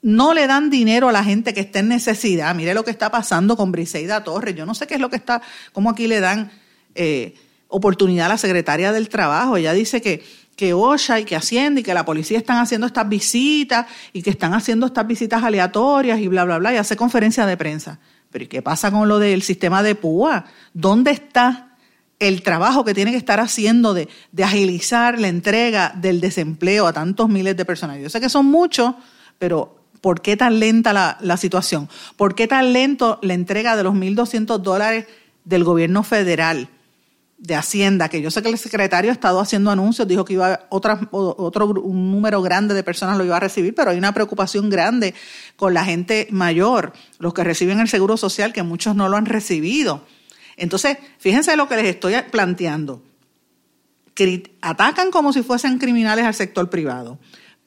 no 0.02 0.34
le 0.34 0.48
dan 0.48 0.70
dinero 0.70 1.10
a 1.10 1.12
la 1.12 1.24
gente 1.24 1.54
que 1.54 1.62
está 1.62 1.80
en 1.80 1.90
necesidad. 1.90 2.54
Mire 2.56 2.74
lo 2.74 2.84
que 2.84 2.92
está 2.92 3.12
pasando 3.12 3.58
con 3.58 3.72
Briseida 3.72 4.24
Torres. 4.24 4.56
Yo 4.56 4.66
no 4.66 4.74
sé 4.74 4.88
qué 4.88 4.96
es 4.96 5.02
lo 5.02 5.10
que 5.10 5.18
está, 5.18 5.42
cómo 5.74 5.90
aquí 5.90 6.08
le 6.08 6.20
dan 6.20 6.52
eh, 6.96 7.36
oportunidad 7.68 8.28
a 8.28 8.30
la 8.30 8.38
secretaria 8.38 8.92
del 8.92 9.10
Trabajo. 9.10 9.58
Ella 9.58 9.74
dice 9.74 10.02
que 10.02 10.24
que 10.58 10.74
OSHA 10.74 11.20
y 11.20 11.26
que 11.26 11.36
Hacienda 11.36 11.80
y 11.80 11.84
que 11.84 11.94
la 11.94 12.04
policía 12.04 12.40
están 12.40 12.58
haciendo 12.58 12.88
estas 12.88 13.08
visitas 13.08 13.86
y 14.12 14.24
que 14.24 14.32
están 14.32 14.56
haciendo 14.56 14.88
estas 14.88 15.06
visitas 15.06 15.44
aleatorias 15.44 16.20
y 16.20 16.28
bla, 16.28 16.44
bla, 16.44 16.58
bla, 16.58 16.74
y 16.74 16.78
hace 16.78 16.98
conferencia 16.98 17.46
de 17.46 17.56
prensa. 17.56 18.00
Pero 18.32 18.44
¿y 18.44 18.48
qué 18.48 18.62
pasa 18.64 18.92
con 18.92 19.08
lo 19.08 19.20
del 19.20 19.44
sistema 19.44 19.84
de 19.84 19.94
PUA? 19.94 20.46
¿Dónde 20.74 21.12
está 21.12 21.76
el 22.20 22.42
trabajo 22.42 22.84
que 22.84 22.96
tiene 22.96 23.12
que 23.12 23.18
estar 23.18 23.40
haciendo 23.40 23.94
de, 23.94 24.10
agilizar 24.44 25.20
la 25.20 25.28
entrega 25.28 25.94
del 25.96 26.20
desempleo 26.20 26.88
a 26.88 26.94
tantos 26.94 27.30
miles 27.30 27.56
de 27.56 27.64
personas? 27.64 28.00
Yo 28.00 28.10
sé 28.10 28.20
que 28.20 28.28
son 28.28 28.48
muchos, 28.48 28.96
pero 29.38 29.78
¿por 30.02 30.22
qué 30.22 30.36
tan 30.36 30.60
lenta 30.60 30.92
la, 30.92 31.20
la 31.22 31.38
situación? 31.38 31.88
¿Por 32.16 32.34
qué 32.34 32.48
tan 32.48 32.74
lento 32.74 33.20
la 33.22 33.36
entrega 33.36 33.78
de 33.78 33.84
los 33.84 33.94
1.200 33.94 34.58
dólares 34.58 35.06
del 35.46 35.64
gobierno 35.64 36.02
federal? 36.02 36.68
De 37.38 37.54
Hacienda, 37.54 38.10
que 38.10 38.22
yo 38.22 38.32
sé 38.32 38.42
que 38.42 38.50
el 38.50 38.58
secretario 38.58 39.12
ha 39.12 39.14
estado 39.14 39.40
haciendo 39.40 39.70
anuncios, 39.70 40.08
dijo 40.08 40.26
que 40.26 40.34
iba 40.34 40.66
otro 40.70 41.00
un 41.12 42.12
número 42.12 42.42
grande 42.42 42.74
de 42.74 42.84
personas 42.84 43.18
lo 43.18 43.24
iba 43.24 43.38
a 43.38 43.40
recibir, 43.40 43.76
pero 43.76 43.92
hay 43.92 43.98
una 43.98 44.12
preocupación 44.12 44.70
grande 44.70 45.14
con 45.56 45.74
la 45.74 45.86
gente 45.86 46.28
mayor, 46.32 46.94
los 47.20 47.36
que 47.36 47.44
reciben 47.44 47.80
el 47.80 47.90
seguro 47.90 48.18
social, 48.18 48.54
que 48.54 48.64
muchos 48.64 48.96
no 48.96 49.08
lo 49.08 49.18
han 49.18 49.28
recibido. 49.28 50.04
Entonces, 50.56 50.98
fíjense 51.20 51.56
lo 51.56 51.68
que 51.68 51.76
les 51.76 51.86
estoy 51.86 52.16
planteando. 52.32 53.04
Atacan 54.62 55.12
como 55.12 55.32
si 55.32 55.44
fuesen 55.44 55.78
criminales 55.78 56.26
al 56.26 56.34
sector 56.34 56.72
privado. 56.72 57.20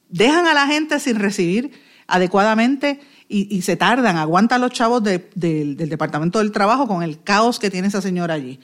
Dejan 0.09 0.47
a 0.47 0.53
la 0.53 0.67
gente 0.67 0.99
sin 0.99 1.17
recibir 1.17 1.71
adecuadamente 2.07 2.99
y, 3.29 3.61
se 3.61 3.77
tardan, 3.77 4.17
aguantan 4.17 4.59
los 4.59 4.71
chavos 4.71 5.01
del 5.01 5.77
Departamento 5.77 6.39
del 6.39 6.51
Trabajo 6.51 6.89
con 6.89 7.03
el 7.03 7.23
caos 7.23 7.57
que 7.57 7.69
tiene 7.69 7.87
esa 7.87 8.01
señora 8.01 8.33
allí 8.33 8.59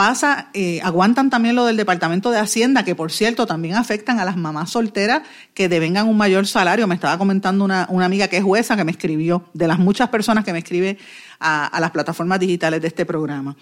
pasa, 0.00 0.48
eh, 0.54 0.80
aguantan 0.82 1.28
también 1.28 1.54
lo 1.54 1.66
del 1.66 1.76
Departamento 1.76 2.30
de 2.30 2.38
Hacienda, 2.38 2.86
que 2.86 2.94
por 2.94 3.12
cierto 3.12 3.46
también 3.46 3.74
afectan 3.74 4.18
a 4.18 4.24
las 4.24 4.38
mamás 4.38 4.70
solteras 4.70 5.20
que 5.52 5.68
devengan 5.68 6.08
un 6.08 6.16
mayor 6.16 6.46
salario. 6.46 6.86
Me 6.86 6.94
estaba 6.94 7.18
comentando 7.18 7.66
una, 7.66 7.84
amiga 8.02 8.26
que 8.28 8.38
es 8.38 8.42
jueza 8.42 8.78
que 8.78 8.84
me 8.84 8.92
escribió, 8.92 9.50
de 9.52 9.68
las 9.68 9.78
muchas 9.78 10.08
personas 10.08 10.42
que 10.42 10.54
me 10.54 10.60
escribe 10.60 10.96
a, 11.38 11.78
las 11.78 11.90
plataformas 11.90 12.40
digitales 12.40 12.80
de 12.80 12.88
este 12.88 13.04
programa. 13.04 13.54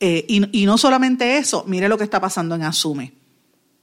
Eh, 0.00 0.26
y, 0.28 0.66
no 0.66 0.76
solamente 0.76 1.38
eso, 1.38 1.64
mire 1.66 1.88
lo 1.88 1.96
que 1.96 2.04
está 2.04 2.20
pasando 2.20 2.54
en 2.54 2.62
Asume 2.64 3.14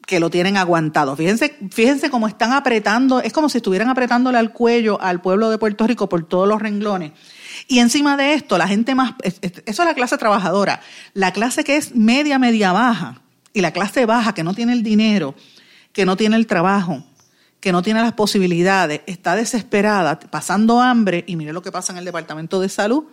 que 0.05 0.19
lo 0.19 0.29
tienen 0.29 0.55
aguantado. 0.55 1.15
Fíjense, 1.15 1.57
fíjense 1.71 2.11
cómo 2.11 2.27
están 2.27 2.53
apretando, 2.53 3.21
es 3.21 3.33
como 3.33 3.49
si 3.49 3.57
estuvieran 3.57 3.89
apretándole 3.89 4.37
al 4.37 4.53
cuello 4.53 5.01
al 5.01 5.19
pueblo 5.19 5.49
de 5.49 5.57
Puerto 5.57 5.87
Rico 5.87 6.07
por 6.07 6.23
todos 6.27 6.47
los 6.47 6.61
renglones 6.61 7.13
y 7.67 7.79
encima 7.79 8.17
de 8.17 8.33
esto, 8.33 8.57
la 8.57 8.67
gente 8.67 8.95
más, 8.95 9.13
eso 9.23 9.41
es 9.65 9.79
la 9.79 9.93
clase 9.93 10.17
trabajadora, 10.17 10.81
la 11.13 11.31
clase 11.33 11.63
que 11.63 11.77
es 11.77 11.95
media, 11.95 12.39
media 12.39 12.71
baja, 12.71 13.21
y 13.53 13.61
la 13.61 13.71
clase 13.71 14.05
baja 14.05 14.33
que 14.33 14.43
no 14.43 14.53
tiene 14.53 14.73
el 14.73 14.83
dinero, 14.83 15.35
que 15.91 16.05
no 16.05 16.15
tiene 16.15 16.35
el 16.35 16.45
trabajo, 16.45 17.03
que 17.59 17.71
no 17.71 17.81
tiene 17.81 18.01
las 18.01 18.13
posibilidades, 18.13 19.01
está 19.07 19.35
desesperada, 19.35 20.19
pasando 20.19 20.79
hambre, 20.79 21.23
y 21.27 21.35
mire 21.35 21.53
lo 21.53 21.61
que 21.61 21.71
pasa 21.71 21.91
en 21.91 21.99
el 21.99 22.05
Departamento 22.05 22.59
de 22.59 22.69
Salud, 22.69 23.05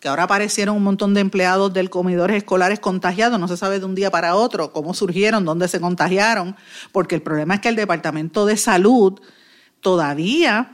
que 0.00 0.08
ahora 0.08 0.24
aparecieron 0.24 0.76
un 0.76 0.82
montón 0.82 1.14
de 1.14 1.20
empleados 1.20 1.72
del 1.72 1.88
comedores 1.88 2.38
escolares 2.38 2.80
contagiados, 2.80 3.38
no 3.38 3.46
se 3.46 3.56
sabe 3.56 3.78
de 3.78 3.84
un 3.84 3.94
día 3.94 4.10
para 4.10 4.34
otro 4.34 4.72
cómo 4.72 4.94
surgieron, 4.94 5.44
dónde 5.44 5.68
se 5.68 5.80
contagiaron, 5.80 6.56
porque 6.90 7.14
el 7.14 7.22
problema 7.22 7.54
es 7.54 7.60
que 7.60 7.68
el 7.68 7.76
Departamento 7.76 8.44
de 8.44 8.56
Salud 8.56 9.20
todavía 9.80 10.72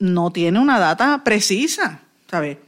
no 0.00 0.32
tiene 0.32 0.58
una 0.58 0.80
data 0.80 1.22
precisa, 1.22 2.00
¿sabes? 2.28 2.58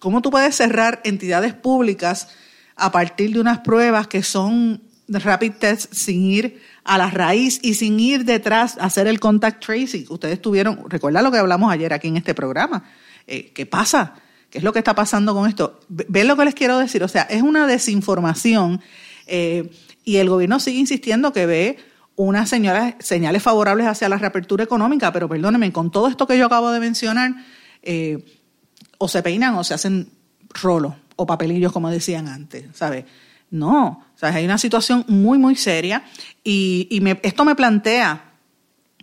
¿Cómo 0.00 0.22
tú 0.22 0.30
puedes 0.30 0.54
cerrar 0.54 1.00
entidades 1.04 1.54
públicas 1.54 2.28
a 2.76 2.92
partir 2.92 3.32
de 3.32 3.40
unas 3.40 3.60
pruebas 3.60 4.06
que 4.06 4.22
son 4.22 4.82
rapid 5.08 5.52
test 5.52 5.92
sin 5.92 6.22
ir 6.24 6.62
a 6.84 6.98
la 6.98 7.10
raíz 7.10 7.60
y 7.62 7.74
sin 7.74 7.98
ir 7.98 8.24
detrás 8.24 8.76
a 8.78 8.84
hacer 8.84 9.06
el 9.06 9.20
contact 9.20 9.64
tracing? 9.64 10.06
Ustedes 10.08 10.40
tuvieron, 10.40 10.88
recuerda 10.88 11.22
lo 11.22 11.30
que 11.30 11.38
hablamos 11.38 11.72
ayer 11.72 11.92
aquí 11.92 12.08
en 12.08 12.16
este 12.16 12.34
programa. 12.34 12.84
Eh, 13.26 13.52
¿Qué 13.54 13.66
pasa? 13.66 14.14
¿Qué 14.50 14.58
es 14.58 14.64
lo 14.64 14.72
que 14.72 14.78
está 14.78 14.94
pasando 14.94 15.34
con 15.34 15.48
esto? 15.48 15.80
¿Ven 15.88 16.28
lo 16.28 16.36
que 16.36 16.44
les 16.44 16.54
quiero 16.54 16.78
decir? 16.78 17.02
O 17.02 17.08
sea, 17.08 17.22
es 17.22 17.42
una 17.42 17.66
desinformación 17.66 18.80
eh, 19.26 19.70
y 20.04 20.16
el 20.16 20.28
gobierno 20.28 20.60
sigue 20.60 20.78
insistiendo 20.78 21.32
que 21.32 21.46
ve 21.46 21.78
unas 22.14 22.48
señales 22.48 23.42
favorables 23.42 23.86
hacia 23.86 24.08
la 24.08 24.16
reapertura 24.16 24.64
económica, 24.64 25.12
pero 25.12 25.28
perdónenme, 25.28 25.70
con 25.72 25.90
todo 25.90 26.08
esto 26.08 26.26
que 26.26 26.38
yo 26.38 26.46
acabo 26.46 26.70
de 26.70 26.80
mencionar, 26.80 27.34
eh, 27.82 28.24
o 28.98 29.08
se 29.08 29.22
peinan 29.22 29.54
o 29.54 29.64
se 29.64 29.74
hacen 29.74 30.10
rolo 30.62 30.96
o 31.16 31.26
papelillos, 31.26 31.72
como 31.72 31.90
decían 31.90 32.28
antes, 32.28 32.64
¿sabes? 32.74 33.04
No, 33.50 34.04
hay 34.20 34.44
una 34.44 34.58
situación 34.58 35.04
muy, 35.08 35.38
muy 35.38 35.56
seria 35.56 36.04
y, 36.42 37.02
esto 37.22 37.44
me 37.44 37.54
plantea 37.54 38.32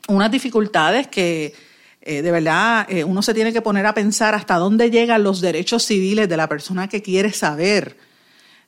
unas 0.07 0.31
dificultades 0.31 1.07
que 1.07 1.53
eh, 2.01 2.21
de 2.21 2.31
verdad 2.31 2.85
eh, 2.89 3.03
uno 3.05 3.21
se 3.21 3.33
tiene 3.33 3.53
que 3.53 3.61
poner 3.61 3.85
a 3.85 3.93
pensar 3.93 4.35
hasta 4.35 4.55
dónde 4.55 4.91
llegan 4.91 5.23
los 5.23 5.39
derechos 5.39 5.85
civiles 5.85 6.27
de 6.27 6.37
la 6.37 6.49
persona 6.49 6.89
que 6.89 7.01
quiere 7.01 7.31
saber. 7.31 7.97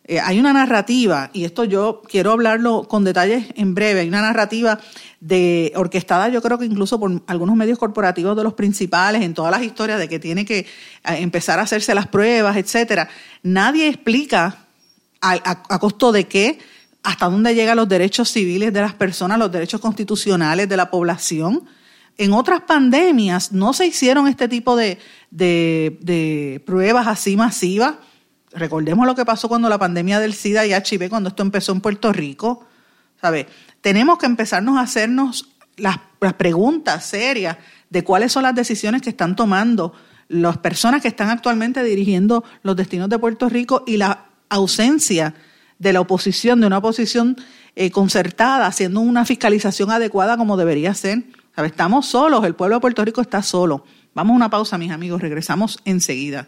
Eh, 0.07 0.19
hay 0.19 0.39
una 0.39 0.53
narrativa, 0.53 1.31
y 1.33 1.45
esto 1.45 1.63
yo 1.63 2.03
quiero 2.07 2.31
hablarlo 2.31 2.87
con 2.87 3.03
detalles 3.03 3.47
en 3.55 3.73
breve, 3.73 4.01
hay 4.01 4.07
una 4.07 4.21
narrativa 4.21 4.79
de 5.19 5.73
orquestada 5.75 6.29
yo 6.29 6.43
creo 6.43 6.59
que 6.59 6.65
incluso 6.65 6.99
por 6.99 7.23
algunos 7.25 7.55
medios 7.55 7.79
corporativos 7.79 8.37
de 8.37 8.43
los 8.43 8.53
principales 8.53 9.23
en 9.23 9.33
todas 9.33 9.49
las 9.49 9.63
historias 9.63 9.97
de 9.97 10.07
que 10.07 10.19
tiene 10.19 10.45
que 10.45 10.67
empezar 11.03 11.57
a 11.57 11.63
hacerse 11.63 11.95
las 11.95 12.07
pruebas, 12.07 12.55
etcétera. 12.57 13.09
Nadie 13.41 13.87
explica 13.87 14.67
a, 15.21 15.79
costo 15.79 16.11
de 16.11 16.27
qué, 16.27 16.59
hasta 17.01 17.27
dónde 17.27 17.55
llegan 17.55 17.77
los 17.77 17.89
derechos 17.89 18.29
civiles 18.29 18.71
de 18.71 18.81
las 18.81 18.93
personas, 18.93 19.39
los 19.39 19.51
derechos 19.51 19.81
constitucionales 19.81 20.69
de 20.69 20.77
la 20.77 20.91
población. 20.91 21.65
En 22.19 22.31
otras 22.33 22.61
pandemias 22.61 23.51
no 23.51 23.73
se 23.73 23.87
hicieron 23.87 24.27
este 24.27 24.47
tipo 24.47 24.75
de, 24.75 24.99
de 25.31 26.61
pruebas 26.63 27.07
así 27.07 27.35
masivas. 27.35 27.95
Recordemos 28.55 29.05
lo 29.05 29.15
que 29.15 29.25
pasó 29.25 29.49
cuando 29.49 29.67
la 29.67 29.77
pandemia 29.77 30.19
del 30.19 30.33
SIDA 30.33 30.65
y 30.65 30.73
HIV, 30.73 31.09
cuando 31.09 31.29
esto 31.29 31.43
empezó 31.43 31.73
en 31.73 31.81
Puerto 31.81 32.13
Rico. 32.13 32.65
¿Sabe? 33.21 33.47
Tenemos 33.81 34.17
que 34.17 34.25
empezarnos 34.25 34.77
a 34.77 34.81
hacernos 34.81 35.49
las, 35.77 35.97
preguntas 36.37 37.05
serias 37.05 37.57
de 37.89 38.03
cuáles 38.03 38.31
son 38.31 38.43
las 38.43 38.55
decisiones 38.55 39.01
que 39.01 39.09
están 39.09 39.35
tomando 39.35 39.93
las 40.27 40.57
personas 40.57 41.01
que 41.01 41.07
están 41.07 41.29
actualmente 41.29 41.83
dirigiendo 41.83 42.43
los 42.63 42.75
destinos 42.75 43.09
de 43.09 43.19
Puerto 43.19 43.47
Rico 43.47 43.83
y 43.85 43.97
la 43.97 44.25
ausencia 44.49 45.35
de 45.77 45.93
la 45.93 46.01
oposición, 46.01 46.61
de 46.61 46.67
una 46.67 46.79
oposición 46.79 47.35
eh, 47.75 47.91
concertada, 47.91 48.65
haciendo 48.65 49.01
una 49.01 49.25
fiscalización 49.25 49.91
adecuada 49.91 50.35
como 50.37 50.57
debería 50.57 50.93
ser. 50.95 51.23
Estamos 51.57 52.07
solos, 52.07 52.43
el 52.45 52.55
pueblo 52.55 52.77
de 52.77 52.81
Puerto 52.81 53.05
Rico 53.05 53.21
está 53.21 53.43
solo. 53.43 53.85
Vamos 54.13 54.33
a 54.33 54.35
una 54.37 54.49
pausa, 54.49 54.77
mis 54.77 54.91
amigos, 54.91 55.21
regresamos 55.21 55.79
enseguida. 55.85 56.47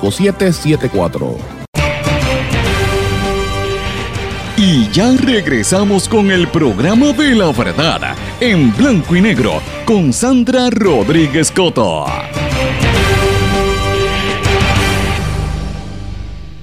5774. 0.09 1.37
Y 4.57 4.89
ya 4.91 5.11
regresamos 5.17 6.07
con 6.07 6.31
el 6.31 6.47
programa 6.47 7.13
de 7.13 7.35
la 7.35 7.51
verdad, 7.51 8.15
en 8.39 8.75
blanco 8.75 9.15
y 9.15 9.21
negro, 9.21 9.61
con 9.85 10.13
Sandra 10.13 10.69
Rodríguez 10.69 11.51
Coto. 11.51 12.05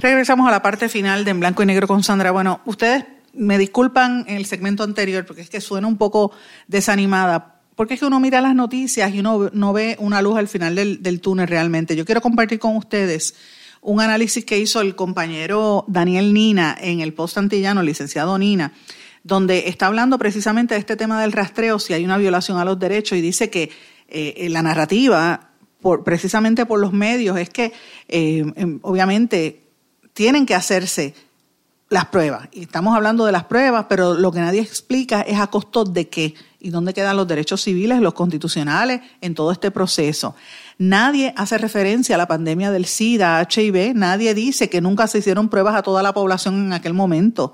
Regresamos 0.01 0.47
a 0.47 0.51
la 0.51 0.61
parte 0.61 0.87
final 0.87 1.25
de 1.25 1.31
En 1.31 1.41
Blanco 1.41 1.61
y 1.61 1.65
Negro 1.65 1.87
con 1.87 2.03
Sandra. 2.03 2.31
Bueno, 2.31 2.61
ustedes 2.63 3.03
me 3.33 3.57
disculpan 3.57 4.23
en 4.27 4.37
el 4.37 4.45
segmento 4.45 4.83
anterior 4.83 5.25
porque 5.25 5.41
es 5.41 5.49
que 5.49 5.59
suena 5.59 5.87
un 5.87 5.97
poco 5.97 6.31
desanimada 6.67 7.58
porque 7.79 7.93
es 7.93 8.01
que 8.01 8.05
uno 8.05 8.19
mira 8.19 8.41
las 8.41 8.55
noticias 8.55 9.15
y 9.15 9.21
uno 9.21 9.51
no 9.53 9.71
ve 9.71 9.95
una 9.99 10.21
luz 10.21 10.37
al 10.37 10.49
final 10.49 10.75
del, 10.75 11.21
túnel 11.21 11.47
realmente. 11.47 11.95
Yo 11.95 12.03
quiero 12.03 12.19
compartir 12.19 12.59
con 12.59 12.75
ustedes 12.75 13.35
un 13.79 14.01
análisis 14.01 14.43
que 14.43 14.59
hizo 14.59 14.81
el 14.81 14.97
compañero 14.97 15.85
Daniel 15.87 16.33
Nina 16.33 16.77
en 16.77 16.99
el 16.99 17.13
post 17.13 17.37
antillano, 17.37 17.81
licenciado 17.81 18.37
Nina, 18.37 18.73
donde 19.23 19.69
está 19.69 19.87
hablando 19.87 20.19
precisamente 20.19 20.73
de 20.73 20.81
este 20.81 20.97
tema 20.97 21.21
del 21.21 21.31
rastreo, 21.31 21.79
si 21.79 21.93
hay 21.93 22.03
una 22.03 22.17
violación 22.17 22.57
a 22.57 22.65
los 22.65 22.77
derechos, 22.77 23.17
y 23.17 23.21
dice 23.21 23.49
que 23.49 23.71
eh, 24.09 24.49
la 24.49 24.61
narrativa, 24.61 25.51
precisamente 26.03 26.65
por 26.65 26.81
los 26.81 26.91
medios, 26.91 27.39
es 27.39 27.49
que 27.49 27.71
eh, 28.09 28.43
em, 28.57 28.79
obviamente 28.81 29.63
tienen 30.11 30.45
que 30.45 30.53
hacerse 30.53 31.13
las 31.87 32.07
pruebas. 32.07 32.49
Y 32.51 32.63
estamos 32.63 32.93
hablando 32.93 33.25
de 33.25 33.31
las 33.31 33.45
pruebas, 33.45 33.85
pero 33.87 34.15
lo 34.15 34.33
que 34.33 34.41
nadie 34.41 34.59
explica 34.59 35.21
es 35.21 35.39
a 35.39 35.47
costo 35.47 35.85
de 35.85 36.09
qué 36.09 36.35
y 36.59 36.69
dónde 36.71 36.93
quedan 36.93 37.15
los 37.15 37.27
derechos 37.27 37.61
civiles, 37.61 38.01
los 38.01 38.13
constitucionales 38.13 39.01
en 39.21 39.33
todo 39.33 39.51
este 39.51 39.71
proceso. 39.71 40.35
Nadie 40.77 41.33
hace 41.37 41.57
referencia 41.57 42.15
a 42.15 42.17
la 42.17 42.27
pandemia 42.27 42.71
del 42.71 42.85
SIDA, 42.85 43.47
HIV, 43.49 43.93
nadie 43.95 44.33
dice 44.33 44.69
que 44.69 44.81
nunca 44.81 45.07
se 45.07 45.19
hicieron 45.19 45.49
pruebas 45.49 45.75
a 45.75 45.83
toda 45.83 46.03
la 46.03 46.13
población 46.13 46.65
en 46.65 46.73
aquel 46.73 46.93
momento. 46.93 47.53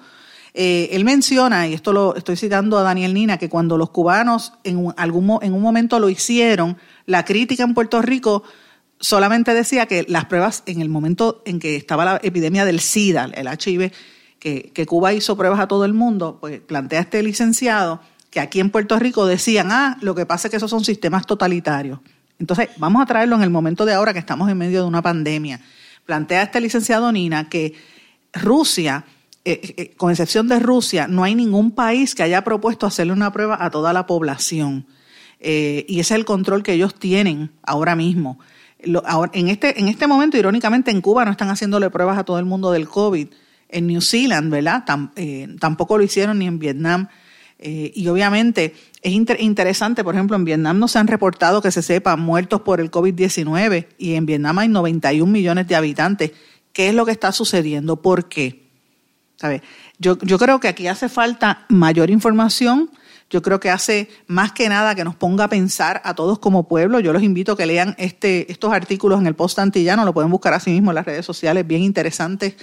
Eh, 0.53 0.89
él 0.91 1.03
menciona, 1.03 1.68
y 1.68 1.74
esto 1.74 1.91
lo 1.91 2.16
estoy 2.16 2.38
citando 2.38 2.78
a 2.78 2.84
Daniel 2.84 3.14
Nina, 3.14 3.38
que 3.38 3.49
cuando 3.49 3.78
los 3.78 3.89
cubanos 3.89 4.53
en 4.64 4.78
un, 4.78 4.93
algún, 4.97 5.39
en 5.41 5.53
un 5.53 5.62
momento 5.62 5.99
lo 5.99 6.10
hicieron, 6.10 6.78
la 7.06 7.26
crítica 7.26 7.64
en 7.64 7.74
Puerto 7.74 8.01
Rico 8.01 8.43
solamente 8.99 9.53
decía 9.53 9.86
que 9.86 10.06
las 10.08 10.26
pruebas 10.26 10.64
en 10.66 10.82
el 10.82 10.89
momento 10.89 11.43
en 11.45 11.60
que 11.60 11.76
estaba 11.76 12.06
la 12.06 12.20
epidemia 12.24 12.64
del 12.64 12.80
SIDA, 12.80 13.30
el 13.34 13.47
HIV, 13.47 13.91
que, 14.39 14.72
que 14.74 14.86
Cuba 14.86 15.14
hizo 15.14 15.36
pruebas 15.36 15.60
a 15.60 15.68
todo 15.68 15.86
el 15.86 15.93
mundo, 15.93 16.38
pues 16.39 16.62
plantea 16.62 17.01
este 17.01 17.22
licenciado 17.22 17.99
que 18.36 18.41
aquí 18.41 18.59
en 18.59 18.69
Puerto 18.69 18.99
Rico 18.99 19.25
decían, 19.25 19.71
ah, 19.71 19.97
lo 20.01 20.13
que 20.13 20.25
pasa 20.25 20.49
es 20.49 20.51
que 20.51 20.57
esos 20.57 20.69
son 20.69 20.83
sistemas 20.83 21.25
totalitarios. 21.25 21.99
Entonces, 22.38 22.67
vamos 22.75 23.01
a 23.01 23.05
traerlo 23.05 23.38
en 23.38 23.43
el 23.43 23.49
momento 23.49 23.86
de 23.86 23.93
ahora 23.93 24.11
que 24.11 24.19
estamos 24.19 24.49
en 24.51 24.57
medio 24.57 24.81
de 24.81 24.88
una 24.89 25.01
pandemia. 25.01 25.61
Plantea 26.05 26.43
este 26.43 26.59
licenciado 26.59 27.09
Nina 27.13 27.47
que 27.47 27.75
Rusia, 28.33 29.05
eh, 29.45 29.73
eh, 29.77 29.93
con 29.95 30.11
excepción 30.11 30.49
de 30.49 30.59
Rusia, 30.59 31.07
no 31.07 31.23
hay 31.23 31.33
ningún 31.33 31.71
país 31.71 32.13
que 32.13 32.23
haya 32.23 32.43
propuesto 32.43 32.86
hacerle 32.86 33.13
una 33.13 33.31
prueba 33.31 33.63
a 33.63 33.69
toda 33.69 33.93
la 33.93 34.05
población. 34.05 34.86
Eh, 35.39 35.86
y 35.88 36.01
ese 36.01 36.15
es 36.15 36.19
el 36.19 36.25
control 36.25 36.61
que 36.61 36.73
ellos 36.73 36.93
tienen 36.93 37.51
ahora 37.63 37.95
mismo. 37.95 38.38
en, 38.83 39.47
este, 39.47 39.79
en 39.79 39.88
este 39.88 40.07
momento, 40.07 40.36
irónicamente, 40.36 40.91
en 40.91 40.99
Cuba 40.99 41.23
no 41.23 41.31
están 41.31 41.47
haciéndole 41.47 41.89
pruebas 41.89 42.17
a 42.17 42.25
todo 42.25 42.38
el 42.38 42.45
mundo 42.45 42.73
del 42.73 42.89
COVID. 42.89 43.29
En 43.69 43.88
New 43.88 44.01
Zealand, 44.01 44.51
¿verdad? 44.51 44.83
Eh, 45.15 45.55
tampoco 45.57 45.97
lo 45.97 46.03
hicieron 46.03 46.39
ni 46.39 46.47
en 46.47 46.59
Vietnam. 46.59 47.07
Eh, 47.58 47.91
y 47.95 48.08
obviamente 48.08 48.76
es 49.01 49.14
interesante, 49.14 50.03
por 50.03 50.14
ejemplo, 50.14 50.36
en 50.36 50.45
Vietnam 50.45 50.78
no 50.78 50.88
se 50.88 50.99
han 50.99 51.08
reportado 51.08 51.62
que 51.62 51.72
se 51.72 51.82
sepa 51.82 52.16
muertos 52.16 52.62
por 52.62 52.82
el 52.82 52.91
COVID-19 52.91 53.88
y 53.97 54.14
en 54.16 54.26
Vietnam 54.26 54.60
hay 54.60 54.68
91 54.68 55.32
millones 55.32 55.68
de 55.68 55.76
habitantes. 55.76 56.32
¿Qué 56.74 56.89
es 56.89 56.95
lo 56.95 57.06
que 57.06 57.12
está 57.12 57.32
sucediendo? 57.32 58.01
¿Por 58.01 58.28
qué? 58.28 58.70
¿Sabe? 59.38 59.62
Yo, 59.99 60.18
yo 60.20 60.38
creo 60.38 60.60
que 60.60 60.68
aquí 60.68 60.88
hace 60.88 61.08
falta 61.08 61.66
mayor 61.70 62.10
información 62.10 62.89
yo 63.30 63.41
creo 63.41 63.59
que 63.59 63.71
hace 63.71 64.07
más 64.28 64.51
que 64.51 64.69
nada 64.69 64.93
que 64.93 65.03
nos 65.03 65.15
ponga 65.15 65.45
a 65.45 65.49
pensar 65.49 66.01
a 66.05 66.13
todos 66.13 66.38
como 66.38 66.67
pueblo. 66.67 66.99
Yo 66.99 67.11
los 67.11 67.23
invito 67.23 67.53
a 67.53 67.57
que 67.57 67.65
lean 67.65 67.95
este, 67.97 68.51
estos 68.51 68.71
artículos 68.71 69.19
en 69.19 69.26
el 69.26 69.36
Post 69.36 69.57
Antillano, 69.59 70.05
lo 70.05 70.13
pueden 70.13 70.30
buscar 70.30 70.53
así 70.53 70.69
mismo 70.69 70.91
en 70.91 70.95
las 70.95 71.05
redes 71.05 71.26
sociales, 71.26 71.65
bien 71.65 71.82
interesantes. 71.82 72.55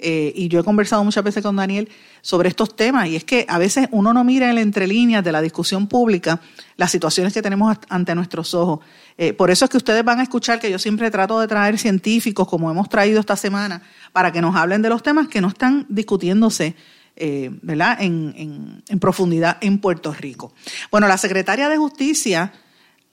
Eh, 0.00 0.32
y 0.34 0.48
yo 0.48 0.60
he 0.60 0.64
conversado 0.64 1.02
muchas 1.04 1.24
veces 1.24 1.42
con 1.42 1.56
Daniel 1.56 1.88
sobre 2.20 2.48
estos 2.48 2.74
temas, 2.74 3.08
y 3.08 3.16
es 3.16 3.24
que 3.24 3.46
a 3.48 3.58
veces 3.58 3.88
uno 3.90 4.12
no 4.12 4.24
mira 4.24 4.48
en 4.48 4.56
la 4.56 4.60
entrelíneas 4.60 5.24
de 5.24 5.32
la 5.32 5.40
discusión 5.40 5.86
pública 5.86 6.40
las 6.76 6.90
situaciones 6.90 7.32
que 7.32 7.42
tenemos 7.42 7.76
ante 7.88 8.14
nuestros 8.14 8.54
ojos. 8.54 8.80
Eh, 9.16 9.32
por 9.32 9.50
eso 9.50 9.64
es 9.64 9.70
que 9.70 9.76
ustedes 9.76 10.04
van 10.04 10.20
a 10.20 10.22
escuchar 10.24 10.60
que 10.60 10.70
yo 10.70 10.78
siempre 10.78 11.10
trato 11.10 11.40
de 11.40 11.48
traer 11.48 11.78
científicos, 11.78 12.46
como 12.46 12.70
hemos 12.70 12.88
traído 12.88 13.18
esta 13.18 13.36
semana, 13.36 13.82
para 14.12 14.32
que 14.32 14.40
nos 14.40 14.54
hablen 14.54 14.82
de 14.82 14.88
los 14.88 15.02
temas 15.02 15.28
que 15.28 15.40
no 15.40 15.48
están 15.48 15.86
discutiéndose 15.88 16.76
eh, 17.20 17.50
¿verdad? 17.62 17.98
En, 18.00 18.82
profundidad 19.00 19.58
en 19.60 19.78
Puerto 19.80 20.12
Rico. 20.12 20.52
Bueno, 20.90 21.08
la 21.08 21.18
secretaria 21.18 21.68
de 21.68 21.76
Justicia 21.76 22.52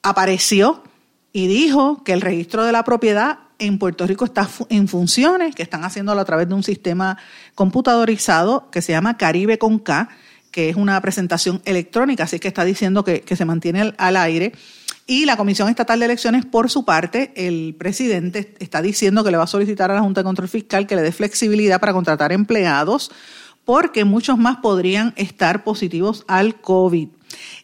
apareció 0.03 0.84
y 1.34 1.47
dijo 1.47 2.03
que 2.03 2.14
el 2.14 2.22
registro 2.22 2.64
de 2.64 2.72
la 2.72 2.84
propiedad 2.84 3.39
en 3.58 3.80
Puerto 3.80 4.06
Rico 4.06 4.26
está 4.26 4.47
en 4.70 4.88
funciones, 4.88 5.56
que 5.56 5.64
están 5.64 5.84
haciéndolo 5.84 6.22
a 6.22 6.26
través 6.26 6.47
de 6.47 6.53
un 6.53 6.64
sistema 6.64 7.18
computadorizado 7.56 8.70
que 8.70 8.82
se 8.82 8.91
llama 8.91 9.18
Caribe 9.18 9.58
con 9.58 9.80
K, 9.80 10.10
que 10.51 10.70
es 10.70 10.76
una 10.76 11.01
presentación 11.01 11.62
electrónica, 11.66 12.26
así 12.26 12.39
que 12.39 12.47
está 12.47 12.64
diciendo 12.64 13.03
que, 13.03 13.22
que 13.22 13.36
se 13.36 13.45
mantiene 13.45 13.93
al 13.97 14.18
aire. 14.18 14.53
Y 15.08 15.26
la 15.26 15.38
Comisión 15.38 15.70
Estatal 15.70 15.99
de 15.99 16.06
Elecciones, 16.06 16.45
por 16.45 16.70
su 16.70 16.86
parte, 16.86 17.32
el 17.36 17.76
presidente 17.78 18.56
está 18.60 18.82
diciendo 18.82 19.24
que 19.24 19.32
le 19.32 19.38
va 19.38 19.43
a 19.43 19.47
solicitar 19.47 19.91
a 19.91 19.95
la 19.95 20.01
Junta 20.01 20.22
de 20.22 20.26
Control 20.26 20.47
Fiscal 20.47 20.88
que 20.88 20.95
le 20.95 21.01
dé 21.01 21.12
flexibilidad 21.12 21.80
para 21.80 21.93
contratar 21.93 22.32
empleados 22.32 23.12
porque 23.66 24.05
muchos 24.05 24.38
más 24.38 24.57
podrían 24.57 25.13
estar 25.18 25.63
positivos 25.63 26.24
al 26.28 26.61
COVID. 26.61 27.09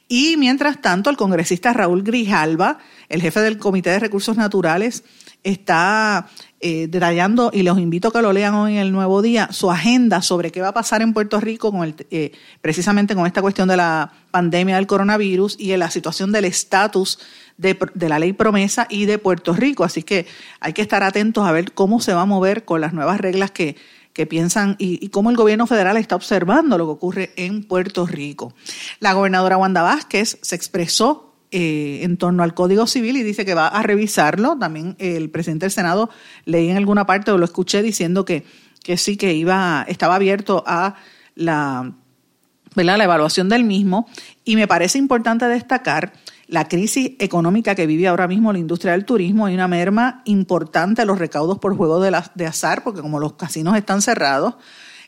Y 0.07 0.35
mientras 0.37 0.81
tanto, 0.81 1.09
el 1.09 1.15
congresista 1.15 1.71
Raúl 1.71 2.03
Grijalva, 2.03 2.79
el 3.07 3.21
jefe 3.21 3.39
del 3.39 3.57
Comité 3.57 3.91
de 3.91 3.99
Recursos 3.99 4.35
Naturales, 4.35 5.03
está 5.43 6.27
eh, 6.59 6.87
detallando, 6.87 7.49
y 7.53 7.63
los 7.63 7.79
invito 7.79 8.09
a 8.09 8.11
que 8.11 8.21
lo 8.21 8.33
lean 8.33 8.53
hoy 8.53 8.73
en 8.73 8.79
el 8.79 8.91
Nuevo 8.91 9.21
Día, 9.21 9.49
su 9.51 9.71
agenda 9.71 10.21
sobre 10.21 10.51
qué 10.51 10.61
va 10.61 10.69
a 10.69 10.73
pasar 10.73 11.01
en 11.01 11.13
Puerto 11.13 11.39
Rico 11.39 11.71
con 11.71 11.83
el, 11.83 11.95
eh, 12.11 12.31
precisamente 12.61 13.15
con 13.15 13.25
esta 13.25 13.41
cuestión 13.41 13.67
de 13.67 13.77
la 13.77 14.11
pandemia 14.29 14.75
del 14.75 14.85
coronavirus 14.85 15.55
y 15.59 15.71
en 15.71 15.79
la 15.79 15.89
situación 15.89 16.31
del 16.31 16.45
estatus 16.45 17.19
de, 17.57 17.77
la 17.95 18.19
ley 18.19 18.33
promesa 18.33 18.87
y 18.89 19.05
de 19.05 19.17
Puerto 19.17 19.53
Rico. 19.53 19.83
Así 19.83 20.03
que 20.03 20.27
hay 20.59 20.73
que 20.73 20.81
estar 20.81 21.03
atentos 21.03 21.47
a 21.47 21.51
ver 21.51 21.73
cómo 21.73 21.99
se 21.99 22.13
va 22.13 22.21
a 22.21 22.25
mover 22.25 22.65
con 22.65 22.81
las 22.81 22.93
nuevas 22.93 23.19
reglas 23.19 23.51
que 23.51 23.75
que 24.13 24.25
piensan 24.25 24.75
y, 24.77 25.09
cómo 25.09 25.29
el 25.29 25.37
gobierno 25.37 25.67
federal 25.67 25.97
está 25.97 26.15
observando 26.15 26.77
lo 26.77 26.85
que 26.85 26.91
ocurre 26.91 27.33
en 27.35 27.63
Puerto 27.63 28.05
Rico. 28.05 28.53
La 28.99 29.13
gobernadora 29.13 29.57
Wanda 29.57 29.81
Vázquez 29.81 30.37
se 30.41 30.55
expresó 30.55 31.35
eh, 31.51 31.99
en 32.03 32.17
torno 32.17 32.43
al 32.43 32.53
Código 32.53 32.87
Civil 32.87 33.17
y 33.17 33.23
dice 33.23 33.45
que 33.45 33.53
va 33.53 33.67
a 33.67 33.83
revisarlo. 33.83 34.57
También 34.57 34.95
el 34.99 35.29
presidente 35.29 35.65
del 35.65 35.71
Senado 35.71 36.09
leí 36.45 36.69
en 36.69 36.77
alguna 36.77 37.05
parte 37.05 37.31
o 37.31 37.37
lo 37.37 37.45
escuché 37.45 37.81
diciendo 37.81 38.25
que, 38.25 38.45
que 38.83 38.97
sí, 38.97 39.17
que 39.17 39.33
iba, 39.33 39.85
estaba 39.87 40.15
abierto 40.15 40.63
a 40.67 40.95
la, 41.35 41.93
la 42.75 43.03
evaluación 43.03 43.49
del 43.49 43.63
mismo. 43.63 44.07
Y 44.43 44.55
me 44.55 44.67
parece 44.67 44.97
importante 44.97 45.47
destacar 45.47 46.13
la 46.51 46.67
crisis 46.67 47.13
económica 47.19 47.75
que 47.75 47.87
vive 47.87 48.09
ahora 48.09 48.27
mismo 48.27 48.51
la 48.51 48.59
industria 48.59 48.91
del 48.91 49.05
turismo, 49.05 49.45
hay 49.45 49.53
una 49.53 49.69
merma 49.69 50.21
importante 50.25 51.01
a 51.01 51.05
los 51.05 51.17
recaudos 51.17 51.59
por 51.59 51.77
juego 51.77 52.01
de, 52.01 52.11
de 52.35 52.45
azar, 52.45 52.83
porque 52.83 52.99
como 52.99 53.21
los 53.21 53.33
casinos 53.33 53.77
están 53.77 54.01
cerrados, 54.01 54.55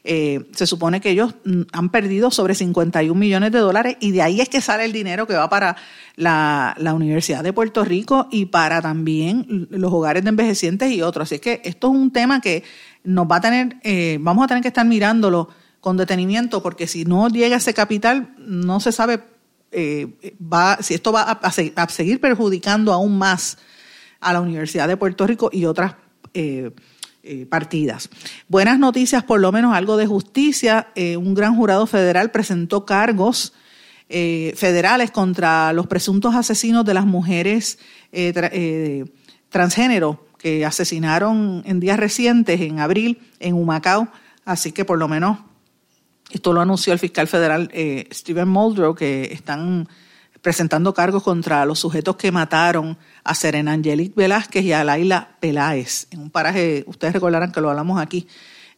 eh, 0.05 0.47
se 0.55 0.65
supone 0.65 1.01
que 1.01 1.09
ellos 1.09 1.35
mm, 1.43 1.63
han 1.73 1.89
perdido 1.89 2.31
sobre 2.31 2.55
51 2.55 3.13
millones 3.19 3.51
de 3.51 3.59
dólares 3.59 3.97
y 3.99 4.11
de 4.11 4.21
ahí 4.21 4.39
es 4.39 4.47
que 4.47 4.61
sale 4.61 4.85
el 4.85 4.93
dinero 4.93 5.27
que 5.27 5.33
va 5.33 5.49
para 5.49 5.75
la, 6.15 6.77
Universidad 6.95 7.43
de 7.43 7.51
Puerto 7.51 7.83
Rico 7.83 8.29
y 8.31 8.45
para 8.45 8.81
también 8.81 9.67
los 9.69 9.91
hogares 9.91 10.23
de 10.23 10.29
envejecientes 10.29 10.91
y 10.93 11.01
otros. 11.01 11.27
Así 11.29 11.39
que 11.39 11.61
esto 11.65 11.87
es 11.87 11.93
un 11.93 12.11
tema 12.11 12.39
que 12.39 12.63
nos 13.03 13.27
va 13.29 13.37
a 13.37 13.41
tener, 13.41 13.75
eh, 13.83 14.17
vamos 14.21 14.45
a 14.45 14.47
tener 14.47 14.61
que 14.61 14.69
estar 14.69 14.85
mirándolo 14.85 15.49
con 15.81 15.97
detenimiento 15.97 16.63
porque 16.63 16.87
si 16.87 17.03
no 17.03 17.27
llega 17.27 17.57
ese 17.57 17.73
capital 17.73 18.33
no 18.37 18.79
se 18.79 18.93
sabe 18.93 19.32
eh, 19.73 20.35
va, 20.41 20.77
si 20.81 20.93
esto 20.93 21.11
va 21.11 21.23
a, 21.23 21.89
seguir 21.89 22.19
perjudicando 22.19 22.93
aún 22.93 23.17
más 23.17 23.57
a 24.19 24.31
la 24.31 24.41
Universidad 24.41 24.87
de 24.87 24.97
Puerto 24.97 25.25
Rico 25.25 25.49
y 25.51 25.65
otras 25.65 25.95
eh, 26.33 26.71
eh, 27.23 27.45
partidas. 27.47 28.09
Buenas 28.47 28.77
noticias, 28.79 29.23
por 29.23 29.39
lo 29.39 29.51
menos 29.51 29.75
algo 29.75 29.97
de 29.97 30.05
justicia. 30.05 30.87
un 30.95 31.33
gran 31.33 31.55
jurado 31.55 31.87
federal 31.87 32.31
presentó 32.31 32.85
cargos 32.85 33.53
federales 34.09 35.09
contra 35.09 35.73
los 35.73 35.87
presuntos 35.87 36.35
asesinos 36.35 36.85
de 36.85 36.93
las 36.93 37.05
mujeres 37.05 37.79
transgénero 39.49 40.27
que 40.37 40.65
asesinaron 40.65 41.63
en 41.65 41.79
días 41.79 41.97
recientes, 41.97 42.61
en 42.61 42.79
abril, 42.79 43.19
en 43.39 43.55
Humacao. 43.55 44.07
Así 44.45 44.71
que 44.71 44.85
por 44.85 44.99
lo 44.99 45.07
menos 45.07 45.39
esto 46.33 46.51
lo 46.51 46.61
anunció 46.61 46.93
el 46.93 46.99
fiscal 46.99 47.27
federal 47.27 47.69
eh, 47.73 48.07
Stephen 48.11 48.49
Muldrow, 48.49 48.95
que 48.95 49.25
están 49.31 49.87
presentando 50.41 50.93
cargos 50.93 51.23
contra 51.23 51.65
los 51.65 51.79
sujetos 51.79 52.15
que 52.17 52.31
mataron 52.31 52.97
a 53.23 53.35
Serena 53.35 53.71
Angelique 53.71 54.15
Velázquez 54.15 54.65
y 54.65 54.73
a 54.73 54.83
Laila 54.83 55.37
Peláez, 55.39 56.07
en 56.11 56.19
un 56.19 56.29
paraje, 56.29 56.83
ustedes 56.87 57.13
recordarán 57.13 57.51
que 57.51 57.61
lo 57.61 57.69
hablamos 57.69 58.01
aquí, 58.01 58.27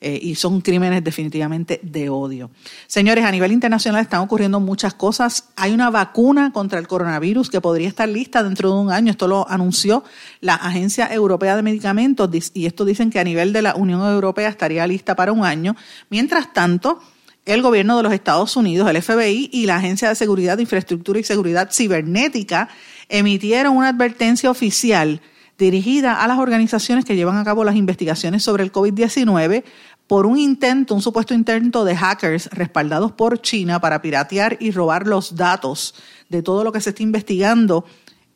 eh, 0.02 0.20
y 0.22 0.36
son 0.36 0.62
crímenes 0.62 1.04
definitivamente 1.04 1.80
de 1.82 2.10
odio. 2.10 2.52
Señores, 2.86 3.24
a 3.24 3.32
nivel 3.32 3.52
internacional 3.52 4.02
están 4.02 4.20
ocurriendo 4.20 4.60
muchas 4.60 4.94
cosas. 4.94 5.46
Hay 5.56 5.72
una 5.72 5.90
vacuna 5.90 6.52
contra 6.52 6.78
el 6.78 6.88
coronavirus 6.88 7.50
que 7.50 7.62
podría 7.62 7.88
estar 7.88 8.08
lista 8.08 8.44
dentro 8.44 8.72
de 8.72 8.82
un 8.82 8.92
año. 8.92 9.10
Esto 9.10 9.28
lo 9.28 9.50
anunció 9.50 10.04
la 10.42 10.56
Agencia 10.56 11.12
Europea 11.12 11.56
de 11.56 11.64
Medicamentos 11.64 12.30
y 12.54 12.66
esto 12.66 12.84
dicen 12.86 13.10
que 13.10 13.20
a 13.20 13.24
nivel 13.24 13.54
de 13.54 13.62
la 13.62 13.76
Unión 13.76 14.02
Europea 14.02 14.50
estaría 14.50 14.86
lista 14.86 15.16
para 15.16 15.32
un 15.32 15.46
año. 15.46 15.76
Mientras 16.10 16.54
tanto, 16.54 17.00
el 17.46 17.62
gobierno 17.62 17.96
de 17.98 18.04
los 18.04 18.14
Estados 18.14 18.56
Unidos, 18.58 18.90
el 18.90 19.02
FBI 19.02 19.50
y 19.54 19.66
la 19.68 19.78
Agencia 19.78 20.10
de 20.10 20.16
Seguridad 20.16 20.58
de 20.58 20.64
Infraestructura 20.64 21.20
y 21.20 21.24
Seguridad 21.24 21.70
Cibernética 21.72 22.70
emitieron 23.08 23.78
una 23.78 23.90
advertencia 23.90 24.50
oficial 24.50 25.22
dirigida 25.58 26.24
a 26.24 26.28
las 26.28 26.40
organizaciones 26.40 27.06
que 27.06 27.16
llevan 27.16 27.38
a 27.38 27.46
cabo 27.46 27.64
las 27.64 27.76
investigaciones 27.76 28.44
sobre 28.44 28.64
el 28.64 28.72
COVID-19 28.72 29.64
por 30.08 30.26
un 30.26 30.38
intento, 30.38 30.94
un 30.94 31.02
supuesto 31.02 31.34
intento 31.34 31.86
de 31.86 31.96
hackers 31.96 32.48
respaldados 32.52 33.12
por 33.12 33.42
China 33.42 33.80
para 33.80 34.02
piratear 34.02 34.58
y 34.60 34.72
robar 34.72 35.08
los 35.08 35.36
datos 35.36 35.96
de 36.30 36.42
todo 36.42 36.64
lo 36.64 36.72
que 36.72 36.82
se 36.82 36.90
está 36.90 37.04
investigando 37.04 37.86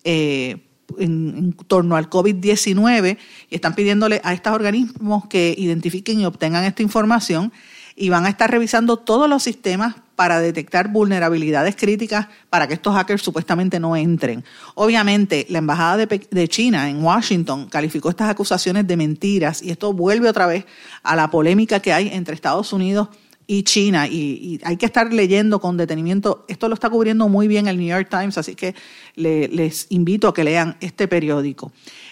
eh, 0.04 0.58
en, 0.98 1.36
en, 1.38 1.54
torno 1.54 1.96
al 1.96 2.10
COVID-19 2.10 3.18
y 3.50 3.56
están 3.56 3.76
pidiéndole 3.76 4.22
a 4.24 4.34
estos 4.34 4.54
organismos 4.54 5.28
que 5.28 5.54
identifiquen 5.58 6.22
y 6.22 6.26
obtengan 6.26 6.64
esta 6.64 6.82
información 6.82 7.52
y 8.00 8.10
van 8.10 8.26
a 8.26 8.30
estar 8.30 8.50
revisando 8.50 8.98
todos 8.98 9.30
los 9.30 9.44
sistemas 9.44 9.96
para 10.16 10.40
detectar 10.40 10.90
vulnerabilidades 10.90 11.76
críticas 11.76 12.28
para 12.50 12.68
que 12.68 12.74
estos 12.74 12.94
hackers 12.96 13.22
supuestamente 13.22 13.80
no 13.80 13.96
entren. 13.96 14.44
Obviamente, 14.76 15.46
la 15.50 15.60
Embajada 15.60 16.06
de, 16.06 16.48
China 16.48 16.90
en 16.90 17.04
Washington 17.04 17.68
calificó 17.70 18.10
estas 18.10 18.30
acusaciones 18.30 18.88
de 18.88 18.98
mentiras 18.98 19.62
y 19.62 19.70
esto 19.72 19.94
vuelve 19.94 20.30
otra 20.30 20.48
vez 20.48 20.66
a 21.04 21.16
la 21.16 21.30
polémica 21.30 21.82
que 21.82 21.94
hay 21.94 22.10
entre 22.10 22.36
Estados 22.36 22.74
Unidos 22.74 23.10
y 23.48 23.64
China 23.64 24.08
y, 24.08 24.60
hay 24.64 24.78
que 24.78 24.86
estar 24.86 25.12
leyendo 25.12 25.60
con 25.60 25.76
detenimiento. 25.76 26.46
Esto 26.48 26.68
lo 26.68 26.76
está 26.76 26.90
cubriendo 26.90 27.28
muy 27.28 27.48
bien 27.48 27.68
el 27.68 27.78
New 27.78 27.88
York 27.88 28.08
Times, 28.10 28.38
así 28.38 28.56
que 28.56 28.76
les 29.16 29.88
invito 29.90 30.28
a 30.28 30.34
que 30.34 30.44
lean 30.44 30.78
este 30.80 31.08
periódico. 31.08 31.72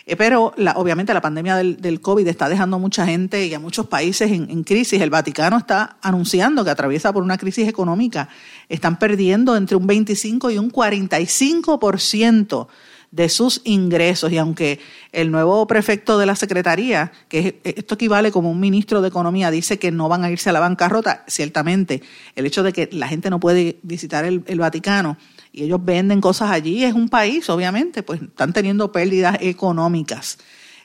Eh, 0.09 0.15
pero 0.15 0.53
la, 0.55 0.71
obviamente 0.77 1.13
la 1.13 1.19
pandemia 1.19 1.57
del, 1.57 2.01
COVID 2.01 2.25
está 2.27 2.47
dejando 2.47 2.77
a 2.77 2.79
mucha 2.79 3.05
gente 3.05 3.45
y 3.45 3.53
a 3.53 3.59
muchos 3.59 3.87
países 3.87 4.31
en, 4.31 4.63
crisis. 4.63 5.01
El 5.01 5.09
Vaticano 5.09 5.57
está 5.57 5.97
anunciando 6.01 6.63
que 6.63 6.69
atraviesa 6.69 7.11
por 7.11 7.23
una 7.23 7.37
crisis 7.37 7.67
económica. 7.67 8.29
Están 8.69 8.97
perdiendo 8.99 9.57
entre 9.57 9.75
un 9.75 9.85
25 9.85 10.49
y 10.51 10.57
un 10.57 10.71
45% 10.71 12.67
de 13.11 13.27
sus 13.27 13.59
ingresos. 13.65 14.31
Y 14.31 14.37
aunque 14.37 14.79
el 15.11 15.29
nuevo 15.29 15.67
prefecto 15.67 16.17
de 16.17 16.25
la 16.25 16.37
Secretaría, 16.37 17.11
que 17.27 17.59
esto 17.65 17.95
equivale 17.95 18.31
como 18.31 18.49
un 18.49 18.61
ministro 18.61 19.01
de 19.01 19.09
Economía, 19.09 19.51
dice 19.51 19.77
que 19.77 19.91
no 19.91 20.07
van 20.07 20.23
a 20.23 20.31
irse 20.31 20.49
a 20.49 20.53
la 20.53 20.61
bancarrota, 20.61 21.25
ciertamente 21.27 22.01
el 22.35 22.45
hecho 22.45 22.63
de 22.63 22.71
que 22.71 22.87
la 22.93 23.09
gente 23.09 23.29
no 23.29 23.41
puede 23.41 23.79
visitar 23.83 24.23
el 24.23 24.59
Vaticano 24.59 25.17
y 25.57 25.63
ellos 25.63 25.83
venden 25.83 26.21
cosas 26.21 26.51
allí. 26.51 26.83
Es 26.83 26.93
un 26.93 27.09
país, 27.09 27.49
obviamente, 27.49 28.03
pues 28.03 28.21
están 28.21 28.53
teniendo 28.53 28.91
pérdidas 28.91 29.39
económicas 29.41 30.37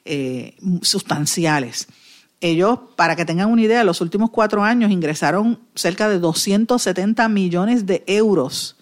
eh, 0.07 0.57
sustanciales. 0.81 1.89
Ellos, 2.41 2.79
para 2.97 3.15
que 3.15 3.27
tengan 3.27 3.51
una 3.51 3.61
idea, 3.61 3.85
los 3.85 4.01
últimos 4.01 4.31
cuatro 4.31 4.65
años 4.65 4.91
ingresaron 4.91 5.61
cerca 5.75 6.09
de 6.09 6.19
270 6.19 7.29
millones 7.29 7.85
de 7.85 8.03
euros 8.07 8.79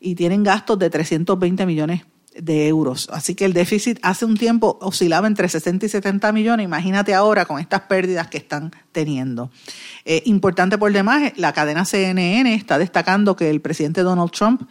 y 0.00 0.14
tienen 0.14 0.42
gastos 0.42 0.78
de 0.78 0.88
320 0.88 1.66
millones 1.66 2.06
de 2.34 2.68
euros. 2.68 3.10
Así 3.12 3.34
que 3.34 3.44
el 3.44 3.52
déficit 3.52 3.98
hace 4.00 4.24
un 4.24 4.38
tiempo 4.38 4.78
oscilaba 4.80 5.26
entre 5.26 5.50
60 5.50 5.84
y 5.84 5.88
70 5.90 6.32
millones. 6.32 6.64
Imagínate 6.64 7.12
ahora 7.12 7.44
con 7.44 7.58
estas 7.58 7.82
pérdidas 7.82 8.28
que 8.28 8.38
están 8.38 8.72
teniendo. 8.90 9.50
Eh, 10.06 10.22
importante 10.24 10.78
por 10.78 10.90
demás, 10.92 11.34
la 11.36 11.52
cadena 11.52 11.84
CNN 11.84 12.54
está 12.54 12.78
destacando 12.78 13.36
que 13.36 13.50
el 13.50 13.60
presidente 13.60 14.00
Donald 14.00 14.30
Trump 14.30 14.62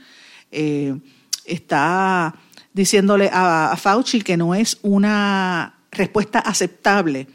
eh, 0.58 0.98
está 1.44 2.34
diciéndole 2.74 3.30
a, 3.32 3.76
Fauci 3.78 4.22
que 4.22 4.38
no 4.38 4.56
es 4.56 4.80
una 4.82 5.76
respuesta 5.92 6.40
aceptable 6.40 7.28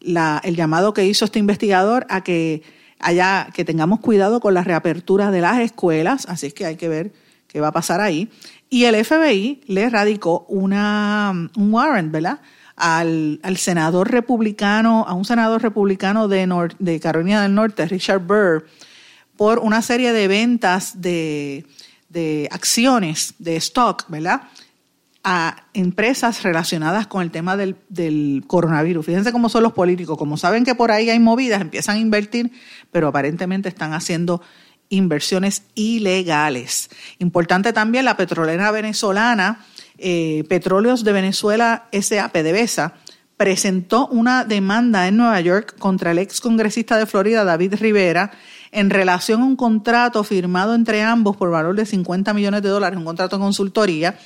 el 0.00 0.56
llamado 0.56 0.92
que 0.92 1.06
hizo 1.06 1.24
este 1.24 1.38
investigador 1.38 2.04
a 2.10 2.22
que 2.22 2.62
haya, 2.98 3.48
que 3.54 3.64
tengamos 3.64 4.00
cuidado 4.00 4.40
con 4.40 4.54
la 4.54 4.62
reapertura 4.62 5.30
de 5.30 5.40
las 5.40 5.60
escuelas, 5.60 6.26
así 6.28 6.48
es 6.48 6.54
que 6.54 6.66
hay 6.66 6.76
que 6.76 6.88
ver 6.88 7.12
qué 7.48 7.60
va 7.60 7.68
a 7.68 7.72
pasar 7.72 8.00
ahí. 8.00 8.28
Y 8.68 8.84
el 8.84 9.02
FBI 9.02 9.62
le 9.66 9.88
radicó 9.88 10.44
una, 10.48 11.32
un 11.56 11.72
warrant, 11.72 12.12
¿verdad? 12.12 12.40
Al, 12.76 13.40
senador 13.56 14.10
republicano, 14.10 15.04
a 15.06 15.14
un 15.14 15.24
senador 15.24 15.62
republicano 15.62 16.28
de, 16.28 16.70
de 16.78 17.00
Carolina 17.00 17.42
del 17.42 17.54
Norte, 17.54 17.86
Richard 17.86 18.20
Burr, 18.20 18.66
por 19.36 19.60
una 19.60 19.80
serie 19.80 20.12
de 20.12 20.28
ventas 20.28 21.00
de, 21.00 21.64
de 22.14 22.48
acciones, 22.50 23.34
de 23.38 23.56
stock, 23.56 24.06
¿verdad? 24.08 24.48
a 25.24 25.64
empresas 25.72 26.42
relacionadas 26.42 27.06
con 27.06 27.22
el 27.22 27.30
tema 27.30 27.56
del, 27.56 28.44
coronavirus. 28.46 29.06
Fíjense 29.06 29.32
cómo 29.32 29.48
son 29.48 29.62
los 29.62 29.72
políticos, 29.72 30.18
como 30.18 30.36
saben 30.36 30.64
que 30.64 30.74
por 30.74 30.90
ahí 30.90 31.08
hay 31.08 31.18
movidas, 31.18 31.62
empiezan 31.62 31.96
a 31.96 32.00
invertir, 32.00 32.52
pero 32.92 33.08
aparentemente 33.08 33.70
están 33.70 33.94
haciendo 33.94 34.42
inversiones 34.90 35.62
ilegales. 35.74 36.90
Importante 37.18 37.72
también 37.72 38.04
la 38.04 38.18
petrolera 38.18 38.70
venezolana, 38.70 39.64
eh, 39.96 40.44
Petróleos 40.46 41.04
de 41.04 41.12
Venezuela 41.12 41.88
SA, 41.90 42.28
PDVSA, 42.28 42.94
presentó 43.38 44.06
una 44.08 44.44
demanda 44.44 45.08
en 45.08 45.16
Nueva 45.16 45.40
York 45.40 45.76
contra 45.78 46.10
el 46.10 46.18
ex 46.18 46.40
congresista 46.42 46.98
de 46.98 47.06
Florida, 47.06 47.44
David 47.44 47.76
Rivera, 47.80 48.30
en 48.74 48.90
relación 48.90 49.40
a 49.40 49.44
un 49.44 49.56
contrato 49.56 50.22
firmado 50.24 50.74
entre 50.74 51.00
ambos 51.02 51.36
por 51.36 51.50
valor 51.50 51.76
de 51.76 51.86
50 51.86 52.34
millones 52.34 52.60
de 52.62 52.68
dólares, 52.68 52.98
un 52.98 53.04
contrato 53.04 53.36
de 53.36 53.42
consultoría, 53.42 54.18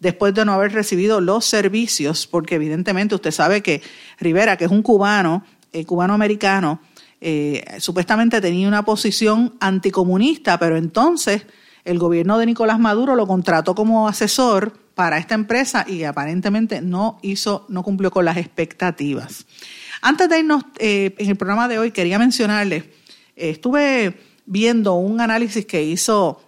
después 0.00 0.34
de 0.34 0.44
no 0.44 0.52
haber 0.52 0.72
recibido 0.72 1.20
los 1.20 1.44
servicios, 1.44 2.26
porque 2.26 2.56
evidentemente 2.56 3.14
usted 3.14 3.30
sabe 3.30 3.62
que 3.62 3.80
Rivera, 4.18 4.56
que 4.56 4.64
es 4.64 4.70
un 4.70 4.82
cubano, 4.82 5.44
eh, 5.72 5.84
cubano-americano, 5.86 6.80
eh, 7.20 7.64
supuestamente 7.78 8.40
tenía 8.40 8.66
una 8.66 8.84
posición 8.84 9.54
anticomunista, 9.60 10.58
pero 10.58 10.76
entonces 10.76 11.46
el 11.84 12.00
gobierno 12.00 12.36
de 12.38 12.46
Nicolás 12.46 12.80
Maduro 12.80 13.14
lo 13.14 13.28
contrató 13.28 13.76
como 13.76 14.08
asesor 14.08 14.72
para 14.96 15.18
esta 15.18 15.36
empresa 15.36 15.84
y 15.88 16.02
aparentemente 16.02 16.82
no 16.82 17.18
hizo, 17.22 17.66
no 17.68 17.84
cumplió 17.84 18.10
con 18.10 18.24
las 18.24 18.36
expectativas. 18.36 19.46
Antes 20.00 20.28
de 20.28 20.40
irnos 20.40 20.64
eh, 20.80 21.14
en 21.18 21.30
el 21.30 21.36
programa 21.36 21.68
de 21.68 21.78
hoy, 21.78 21.92
quería 21.92 22.18
mencionarles, 22.18 22.84
estuve 23.36 24.18
viendo 24.46 24.94
un 24.94 25.20
análisis 25.20 25.66
que 25.66 25.82
hizo 25.82 26.42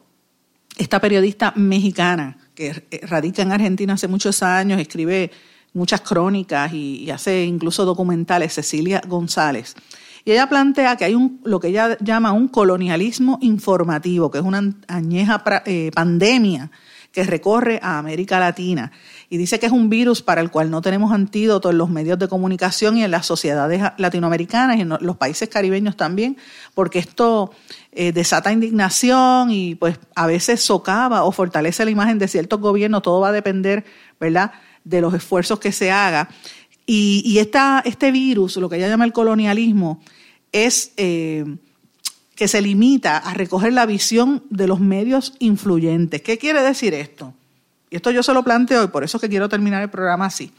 esta 0.77 1.01
periodista 1.01 1.53
mexicana, 1.57 2.39
que 2.55 2.85
radica 3.03 3.43
en 3.43 3.53
Argentina 3.53 3.95
hace 3.95 4.09
muchos 4.09 4.43
años, 4.43 4.81
escribe 4.81 5.31
muchas 5.73 6.01
crónicas 6.01 6.73
y, 6.73 7.11
hace 7.11 7.45
incluso 7.45 7.85
documentales, 7.85 8.55
Cecilia 8.55 9.03
González. 9.07 9.75
Y 10.25 10.33
ella 10.33 10.49
plantea 10.49 10.97
que 10.97 11.05
hay 11.05 11.15
un, 11.15 11.41
lo 11.45 11.61
que 11.61 11.69
ella 11.69 11.99
llama 12.01 12.33
un 12.33 12.49
colonialismo 12.49 13.39
informativo, 13.43 14.31
que 14.31 14.39
es 14.39 14.45
una 14.45 14.63
añeja 14.89 15.43
eh, 15.67 15.91
pandemia 15.95 16.71
que 17.13 17.25
recorre 17.25 17.79
a 17.83 17.99
América 17.99 18.41
Latina. 18.41 18.91
Y 19.35 19.37
dice 19.37 19.59
que 19.59 19.67
es 19.67 19.73
un 19.73 19.91
virus 19.91 20.23
para 20.23 20.41
el 20.41 20.53
cual 20.53 20.71
no 20.71 20.81
tenemos 20.81 21.11
antídoto 21.11 21.69
en 21.69 21.77
los 21.77 21.91
medios 21.91 22.21
de 22.21 22.29
comunicación 22.29 22.97
y 22.99 23.03
en 23.03 23.11
las 23.11 23.27
sociedades 23.27 23.83
latinoamericanas 23.99 24.77
y 24.77 24.83
en 24.83 24.91
los 25.01 25.17
países 25.17 25.49
caribeños 25.49 25.97
también, 25.97 26.37
porque 26.73 27.01
esto 27.01 27.51
eh, 27.91 28.13
desata 28.13 28.53
indignación 28.53 29.51
y 29.51 29.75
pues 29.75 29.99
a 30.15 30.29
veces 30.29 30.61
socava 30.63 31.25
o 31.25 31.33
fortalece 31.33 31.85
la 31.85 31.91
imagen 31.91 32.21
de 32.21 32.29
ciertos 32.29 32.61
gobiernos, 32.61 33.03
todo 33.03 33.19
va 33.19 33.31
a 33.31 33.33
depender, 33.33 33.85
¿verdad?, 34.21 34.53
de 34.85 35.01
los 35.01 35.13
esfuerzos 35.13 35.59
que 35.59 35.73
se 35.73 35.91
haga. 35.91 36.29
Y, 36.87 37.41
este 37.85 38.13
virus, 38.13 38.57
lo 38.59 38.69
que 38.69 38.77
ella 38.77 38.87
llama 38.87 39.05
el 39.05 39.13
colonialismo, 39.13 40.01
es 40.53 40.93
eh, 40.97 41.45
que 42.37 42.47
se 42.47 42.63
limita 42.63 43.17
a 43.17 43.35
recoger 43.35 43.73
la 43.73 43.85
visión 43.85 44.45
de 44.49 44.69
los 44.69 44.79
medios 44.79 45.35
influyentes. 45.41 46.23
¿Qué 46.23 46.39
quiere 46.39 46.63
decir 46.63 46.95
esto? 46.95 47.35
Y 47.95 47.99
esto 47.99 48.11
yo 48.11 48.25
se 48.25 48.35
lo 48.35 48.43
planteo 48.43 48.83
y 48.83 48.89
por 48.89 49.05
eso 49.05 49.19
es 49.19 49.21
que 49.21 49.29
quiero 49.29 49.49
terminar 49.49 49.81
el 49.81 49.89
programa 49.89 50.27
así. 50.27 50.51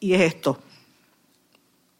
Y 0.00 0.14
es 0.14 0.22
esto. 0.22 0.58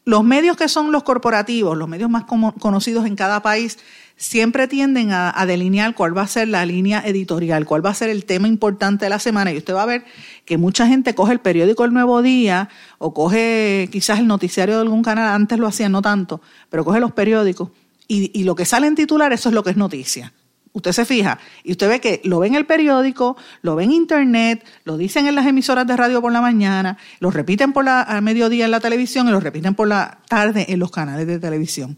Los 0.05 0.25
medios 0.25 0.57
que 0.57 0.69
son 0.69 0.91
los 0.91 1.05
corporativos, 1.05 1.79
los 1.79 1.89
medios 1.89 2.11
más 2.11 2.25
conocidos 2.25 3.07
en 3.07 3.15
cada 3.15 3.41
país, 3.41 3.79
siempre 4.17 4.67
tienden 4.67 5.13
a, 5.13 5.47
delinear 5.47 5.95
cuál 5.95 6.19
va 6.19 6.23
a 6.23 6.27
ser 6.27 6.49
la 6.49 6.67
línea 6.67 7.05
editorial, 7.07 7.67
cuál 7.67 7.87
va 7.87 7.91
a 7.91 7.95
ser 7.95 8.11
el 8.11 8.25
tema 8.25 8.49
importante 8.49 9.05
de 9.05 9.11
la 9.11 9.21
semana. 9.21 9.53
Y 9.53 9.59
usted 9.59 9.77
va 9.77 9.85
a 9.85 9.87
ver 9.87 10.05
que 10.45 10.59
mucha 10.59 10.89
gente 10.89 11.15
coge 11.15 11.35
el 11.35 11.39
periódico 11.39 11.85
El 11.85 11.93
Nuevo 11.93 12.21
Día 12.21 12.69
o 12.99 13.15
coge 13.15 13.89
quizás 13.93 14.19
el 14.19 14.27
noticiario 14.27 14.75
de 14.75 14.81
algún 14.81 15.05
canal, 15.05 15.29
antes 15.29 15.57
lo 15.57 15.69
hacían, 15.69 15.93
no 15.93 16.03
tanto, 16.03 16.41
pero 16.69 16.85
coge 16.85 16.99
los 16.99 17.13
periódicos 17.13 17.69
y, 18.09 18.37
y 18.37 18.43
lo 18.43 18.57
que 18.57 18.65
sale 18.65 18.89
en 18.89 18.97
titular, 18.97 19.33
eso 19.33 19.51
es 19.51 19.55
lo 19.55 19.63
que 19.63 19.71
es 19.71 19.77
noticia. 19.77 20.33
Usted 20.75 20.93
se 20.93 21.05
fija 21.07 21.39
y 21.63 21.73
usted 21.73 21.89
ve 21.89 22.01
que 22.01 22.21
lo 22.25 22.41
ve 22.41 22.49
en 22.49 22.57
el 22.57 22.67
periódico, 22.67 23.37
lo 23.63 23.77
ve 23.77 23.85
en 23.85 23.93
internet, 23.93 24.67
lo 24.85 24.97
dicen 24.97 25.27
en 25.27 25.35
las 25.35 25.47
emisoras 25.47 25.87
de 25.87 25.97
radio 25.97 26.21
por 26.21 26.33
la 26.33 26.43
mañana, 26.43 26.99
lo 27.21 27.31
repiten 27.31 27.73
por 27.73 27.85
la 27.85 28.21
mediodía 28.23 28.67
en 28.67 28.73
la 28.73 28.81
televisión 28.81 29.29
y 29.29 29.31
lo 29.31 29.41
repiten 29.41 29.75
por 29.75 29.89
la 29.89 30.19
tarde 30.29 30.67
en 30.69 30.81
los 30.81 30.91
canales 30.91 31.27
de 31.27 31.39
televisión. 31.39 31.97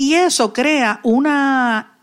Y 0.00 0.14
eso 0.14 0.52
crea 0.52 1.00
una, 1.02 1.98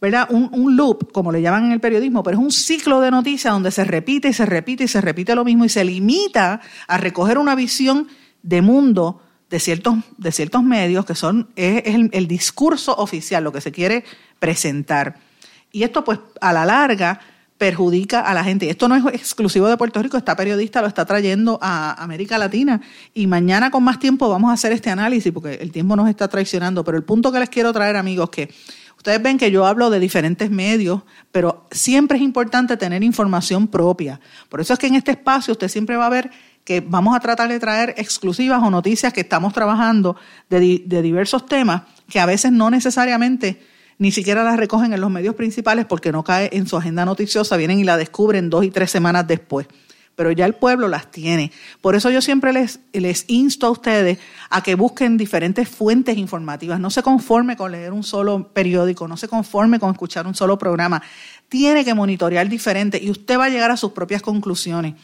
¿verdad? 0.00 0.28
Un, 0.30 0.76
loop, 0.76 1.10
como 1.12 1.32
le 1.32 1.40
llaman 1.40 1.64
en 1.64 1.72
el 1.72 1.80
periodismo, 1.80 2.22
pero 2.22 2.36
es 2.36 2.44
un 2.44 2.52
ciclo 2.52 3.00
de 3.00 3.10
noticias 3.10 3.52
donde 3.52 3.70
se 3.70 3.84
repite 3.84 4.28
y 4.28 4.32
se 4.34 4.44
repite 4.44 4.84
y 4.84 4.88
se 4.88 5.00
repite 5.00 5.34
lo 5.34 5.42
mismo 5.42 5.64
y 5.64 5.70
se 5.70 5.82
limita 5.82 6.60
a 6.86 6.98
recoger 6.98 7.38
una 7.38 7.54
visión 7.54 8.06
de 8.42 8.60
mundo 8.60 9.22
de 9.48 9.58
ciertos, 9.60 9.96
de 10.18 10.30
ciertos 10.30 10.62
medios 10.62 11.06
que 11.06 11.14
son 11.14 11.48
es, 11.56 11.84
el, 11.86 12.28
discurso 12.28 12.94
oficial, 12.96 13.42
lo 13.42 13.52
que 13.52 13.62
se 13.62 13.72
quiere 13.72 14.04
presentar. 14.38 15.31
Y 15.72 15.82
esto, 15.82 16.04
pues, 16.04 16.20
a 16.40 16.52
la 16.52 16.64
larga 16.64 17.20
perjudica 17.62 18.20
a 18.20 18.34
la 18.34 18.42
gente. 18.42 18.68
Esto 18.68 18.88
no 18.88 18.96
es 18.96 19.04
exclusivo 19.14 19.68
de 19.68 19.76
Puerto 19.76 20.02
Rico, 20.02 20.16
esta 20.16 20.34
periodista 20.34 20.80
lo 20.80 20.88
está 20.88 21.04
trayendo 21.04 21.60
a 21.62 21.92
América 22.02 22.36
Latina 22.36 22.80
y 23.14 23.28
mañana 23.28 23.70
con 23.70 23.84
más 23.84 24.00
tiempo 24.00 24.28
vamos 24.28 24.50
a 24.50 24.54
hacer 24.54 24.72
este 24.72 24.90
análisis 24.90 25.32
porque 25.32 25.54
el 25.54 25.70
tiempo 25.70 25.94
nos 25.94 26.08
está 26.08 26.26
traicionando. 26.26 26.82
Pero 26.84 26.98
el 26.98 27.04
punto 27.04 27.30
que 27.30 27.38
les 27.38 27.48
quiero 27.48 27.72
traer, 27.72 27.94
amigos, 27.94 28.30
que 28.30 28.52
ustedes 28.96 29.22
ven 29.22 29.38
que 29.38 29.52
yo 29.52 29.64
hablo 29.64 29.90
de 29.90 30.00
diferentes 30.00 30.50
medios, 30.50 31.02
pero 31.30 31.68
siempre 31.70 32.18
es 32.18 32.24
importante 32.24 32.76
tener 32.76 33.04
información 33.04 33.68
propia. 33.68 34.20
Por 34.48 34.60
eso 34.60 34.72
es 34.72 34.78
que 34.80 34.88
en 34.88 34.96
este 34.96 35.12
espacio 35.12 35.52
usted 35.52 35.68
siempre 35.68 35.96
va 35.96 36.06
a 36.06 36.10
ver 36.10 36.32
que 36.64 36.80
vamos 36.80 37.14
a 37.14 37.20
tratar 37.20 37.48
de 37.48 37.60
traer 37.60 37.94
exclusivas 37.96 38.60
o 38.60 38.70
noticias 38.70 39.12
que 39.12 39.20
estamos 39.20 39.52
trabajando 39.52 40.16
de, 40.50 40.82
de 40.84 41.00
diversos 41.00 41.46
temas 41.46 41.82
que 42.08 42.18
a 42.18 42.26
veces 42.26 42.50
no 42.50 42.70
necesariamente 42.70 43.70
ni 43.98 44.12
siquiera 44.12 44.44
la 44.44 44.56
recogen 44.56 44.92
en 44.92 45.00
los 45.00 45.10
medios 45.10 45.34
principales 45.34 45.86
porque 45.86 46.12
no 46.12 46.24
cae 46.24 46.50
en 46.52 46.66
su 46.66 46.76
agenda 46.76 47.04
noticiosa, 47.04 47.56
vienen 47.56 47.78
y 47.78 47.84
la 47.84 47.96
descubren 47.96 48.50
dos 48.50 48.64
y 48.64 48.70
tres 48.70 48.90
semanas 48.90 49.26
después. 49.26 49.66
Pero 50.14 50.30
ya 50.30 50.44
el 50.44 50.54
pueblo 50.54 50.88
las 50.88 51.10
tiene. 51.10 51.52
Por 51.80 51.94
eso 51.94 52.10
yo 52.10 52.20
siempre 52.20 52.52
les, 52.52 52.80
les 52.92 53.24
insto 53.28 53.66
a 53.66 53.70
ustedes 53.70 54.18
a 54.50 54.62
que 54.62 54.74
busquen 54.74 55.16
diferentes 55.16 55.68
fuentes 55.68 56.18
informativas. 56.18 56.78
No 56.78 56.90
se 56.90 57.02
conforme 57.02 57.56
con 57.56 57.72
leer 57.72 57.92
un 57.92 58.02
solo 58.02 58.48
periódico, 58.52 59.08
no 59.08 59.16
se 59.16 59.28
conforme 59.28 59.78
con 59.78 59.90
escuchar 59.90 60.26
un 60.26 60.34
solo 60.34 60.58
programa. 60.58 61.02
Tiene 61.48 61.84
que 61.84 61.94
monitorear 61.94 62.48
diferente 62.48 63.00
y 63.02 63.10
usted 63.10 63.38
va 63.38 63.46
a 63.46 63.48
llegar 63.48 63.70
a 63.70 63.78
sus 63.78 63.92
propias 63.92 64.20
conclusiones. 64.20 64.94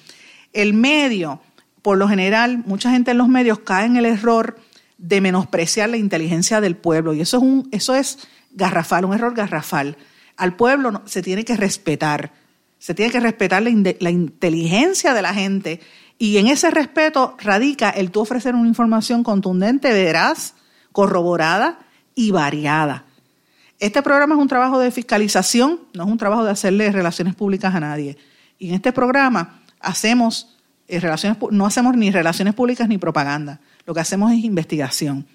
El 0.53 0.74
medio, 0.74 1.41
por 1.80 1.97
lo 1.97 2.07
general, 2.07 2.62
mucha 2.66 2.91
gente 2.91 3.12
en 3.12 3.18
los 3.18 3.28
medios 3.28 3.61
cae 3.61 3.86
en 3.86 3.97
el 3.97 4.05
error 4.05 4.59
de 4.99 5.20
menospreciar 5.20 5.89
la 5.89 5.97
inteligencia 5.97 6.61
del 6.61 6.76
pueblo. 6.76 7.14
Y 7.14 7.20
eso 7.20 7.39
es 7.39 7.43
un, 7.43 7.68
eso 7.70 7.95
es 7.95 8.18
garrafal, 8.53 9.05
un 9.05 9.14
error 9.14 9.34
garrafal. 9.34 9.96
Al 10.36 10.57
pueblo 10.57 11.03
se 11.07 11.22
tiene 11.22 11.44
que 11.44 11.57
respetar, 11.57 12.32
se 12.78 12.94
tiene 12.94 13.11
que 13.11 13.20
respetar 13.20 13.62
la, 13.62 13.70
la, 14.01 14.11
inteligencia 14.11 15.14
de 15.14 15.22
la 15.22 15.34
gente 15.34 15.80
y 16.18 16.38
en 16.38 16.46
ese 16.46 16.70
respeto 16.70 17.36
radica 17.42 17.90
el 17.90 18.11
tú 18.11 18.20
ofrecer 18.20 18.55
una 18.55 18.68
información 18.68 19.22
contundente, 19.22 19.92
veraz, 19.92 20.55
corroborada 20.92 21.78
y 22.14 22.30
variada. 22.30 23.05
Este 23.78 24.03
programa 24.03 24.34
es 24.34 24.40
un 24.40 24.49
trabajo 24.49 24.80
de 24.80 24.90
fiscalización, 24.90 25.80
no 25.94 26.05
es 26.05 26.11
un 26.11 26.18
trabajo 26.18 26.44
de 26.44 26.51
hacerle 26.51 26.90
relaciones 26.90 27.36
públicas 27.36 27.74
a 27.74 27.80
nadie. 27.80 28.18
Y 28.59 28.70
en 28.70 28.74
este 28.74 28.92
programa 28.92 29.61
hacemos 29.80 30.57
eh, 30.88 30.99
relaciones, 30.99 31.38
no 31.53 31.66
hacemos 31.66 31.96
ni 31.96 32.11
relaciones 32.11 32.55
públicas 32.55 32.88
ni 32.88 32.99
propaganda. 32.99 33.61
Lo 33.86 33.94
que 33.94 34.01
hacemos 34.01 34.32
es 34.32 34.42
investigación. 34.42 35.26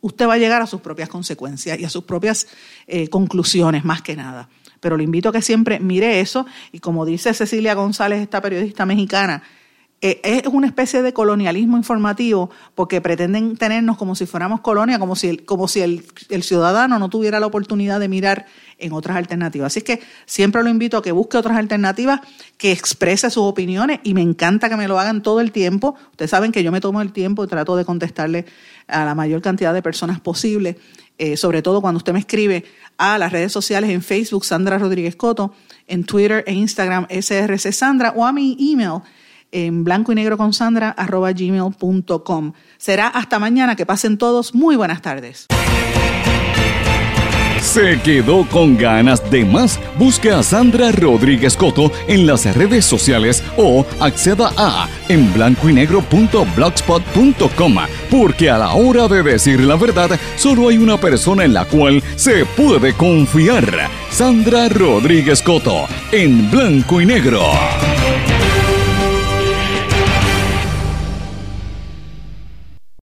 Usted 0.00 0.26
va 0.26 0.34
a 0.34 0.38
llegar 0.38 0.62
a 0.62 0.66
sus 0.66 0.80
propias 0.80 1.08
consecuencias 1.08 1.78
y 1.78 1.84
a 1.84 1.90
sus 1.90 2.04
propias 2.04 2.46
eh, 2.86 3.08
conclusiones, 3.08 3.84
más 3.84 4.02
que 4.02 4.16
nada. 4.16 4.48
Pero 4.80 4.96
le 4.96 5.04
invito 5.04 5.28
a 5.28 5.32
que 5.32 5.42
siempre 5.42 5.80
mire 5.80 6.20
eso 6.20 6.46
y 6.72 6.78
como 6.78 7.04
dice 7.04 7.34
Cecilia 7.34 7.74
González, 7.74 8.20
esta 8.20 8.40
periodista 8.40 8.86
mexicana, 8.86 9.42
eh, 10.00 10.20
es 10.22 10.46
una 10.46 10.68
especie 10.68 11.02
de 11.02 11.12
colonialismo 11.12 11.76
informativo 11.76 12.50
porque 12.76 13.00
pretenden 13.00 13.56
tenernos 13.56 13.96
como 13.96 14.14
si 14.14 14.26
fuéramos 14.26 14.60
colonia, 14.60 14.96
como 14.96 15.16
si, 15.16 15.28
el, 15.80 16.42
ciudadano 16.44 17.00
no 17.00 17.08
tuviera 17.08 17.40
la 17.40 17.46
oportunidad 17.46 17.98
de 17.98 18.06
mirar 18.06 18.46
en 18.78 18.92
otras 18.92 19.16
alternativas. 19.16 19.72
Así 19.72 19.82
que 19.82 20.00
siempre 20.24 20.62
lo 20.62 20.68
invito 20.68 20.98
a 20.98 21.02
que 21.02 21.10
busque 21.10 21.36
otras 21.36 21.58
alternativas, 21.58 22.20
que 22.58 22.70
exprese 22.70 23.28
sus 23.28 23.42
opiniones 23.42 23.98
y 24.04 24.14
me 24.14 24.22
encanta 24.22 24.68
que 24.68 24.76
me 24.76 24.86
lo 24.86 25.00
hagan 25.00 25.20
todo 25.20 25.40
el 25.40 25.50
tiempo. 25.50 25.96
Ustedes 26.12 26.30
saben 26.30 26.52
que 26.52 26.62
yo 26.62 26.70
me 26.70 26.80
tomo 26.80 27.02
el 27.02 27.12
tiempo 27.12 27.42
y 27.42 27.48
trato 27.48 27.74
de 27.74 27.84
contestarle 27.84 28.46
a 28.86 29.04
la 29.04 29.16
mayor 29.16 29.42
cantidad 29.42 29.74
de 29.74 29.82
personas 29.82 30.20
posible, 30.20 30.78
eh, 31.18 31.36
sobre 31.36 31.60
todo 31.60 31.80
cuando 31.80 31.98
usted 31.98 32.12
me 32.12 32.20
escribe 32.20 32.64
a 32.98 33.18
las 33.18 33.32
redes 33.32 33.50
sociales 33.50 33.90
en 33.90 34.02
Facebook, 34.02 34.44
Sandra 34.44 34.78
Rodríguez 34.78 35.16
Coto, 35.16 35.54
en 35.88 36.04
Twitter 36.04 36.44
e 36.46 36.52
Instagram, 36.52 37.08
SRC 37.10 37.72
Sandra, 37.72 38.12
o 38.14 38.24
a 38.24 38.32
mi 38.32 38.56
email 38.60 39.02
en 39.52 39.84
blanco 39.84 40.12
y 40.12 40.14
negro 40.14 40.36
con 40.36 40.52
Sandra 40.52 40.90
arroba 40.90 41.32
gmail.com. 41.32 42.52
Será 42.76 43.08
hasta 43.08 43.38
mañana. 43.38 43.76
Que 43.76 43.86
pasen 43.86 44.18
todos. 44.18 44.54
Muy 44.54 44.76
buenas 44.76 45.02
tardes. 45.02 45.46
¿Se 47.60 48.00
quedó 48.00 48.46
con 48.48 48.78
ganas 48.78 49.30
de 49.30 49.44
más? 49.44 49.78
Busque 49.98 50.30
a 50.30 50.42
Sandra 50.42 50.90
Rodríguez 50.92 51.56
Coto 51.56 51.90
en 52.06 52.26
las 52.26 52.56
redes 52.56 52.84
sociales 52.84 53.42
o 53.56 53.84
acceda 54.00 54.52
a 54.56 54.88
en 55.08 55.32
blanco 55.34 55.68
y 55.68 55.72
negro.blogspot.com 55.72 57.76
porque 58.10 58.48
a 58.48 58.58
la 58.58 58.74
hora 58.74 59.08
de 59.08 59.22
decir 59.22 59.60
la 59.60 59.76
verdad 59.76 60.18
solo 60.36 60.68
hay 60.68 60.78
una 60.78 60.98
persona 60.98 61.44
en 61.44 61.52
la 61.52 61.64
cual 61.64 62.02
se 62.16 62.46
puede 62.46 62.94
confiar. 62.94 63.90
Sandra 64.10 64.68
Rodríguez 64.68 65.42
Coto 65.42 65.86
en 66.12 66.50
blanco 66.50 67.00
y 67.00 67.06
negro. 67.06 67.42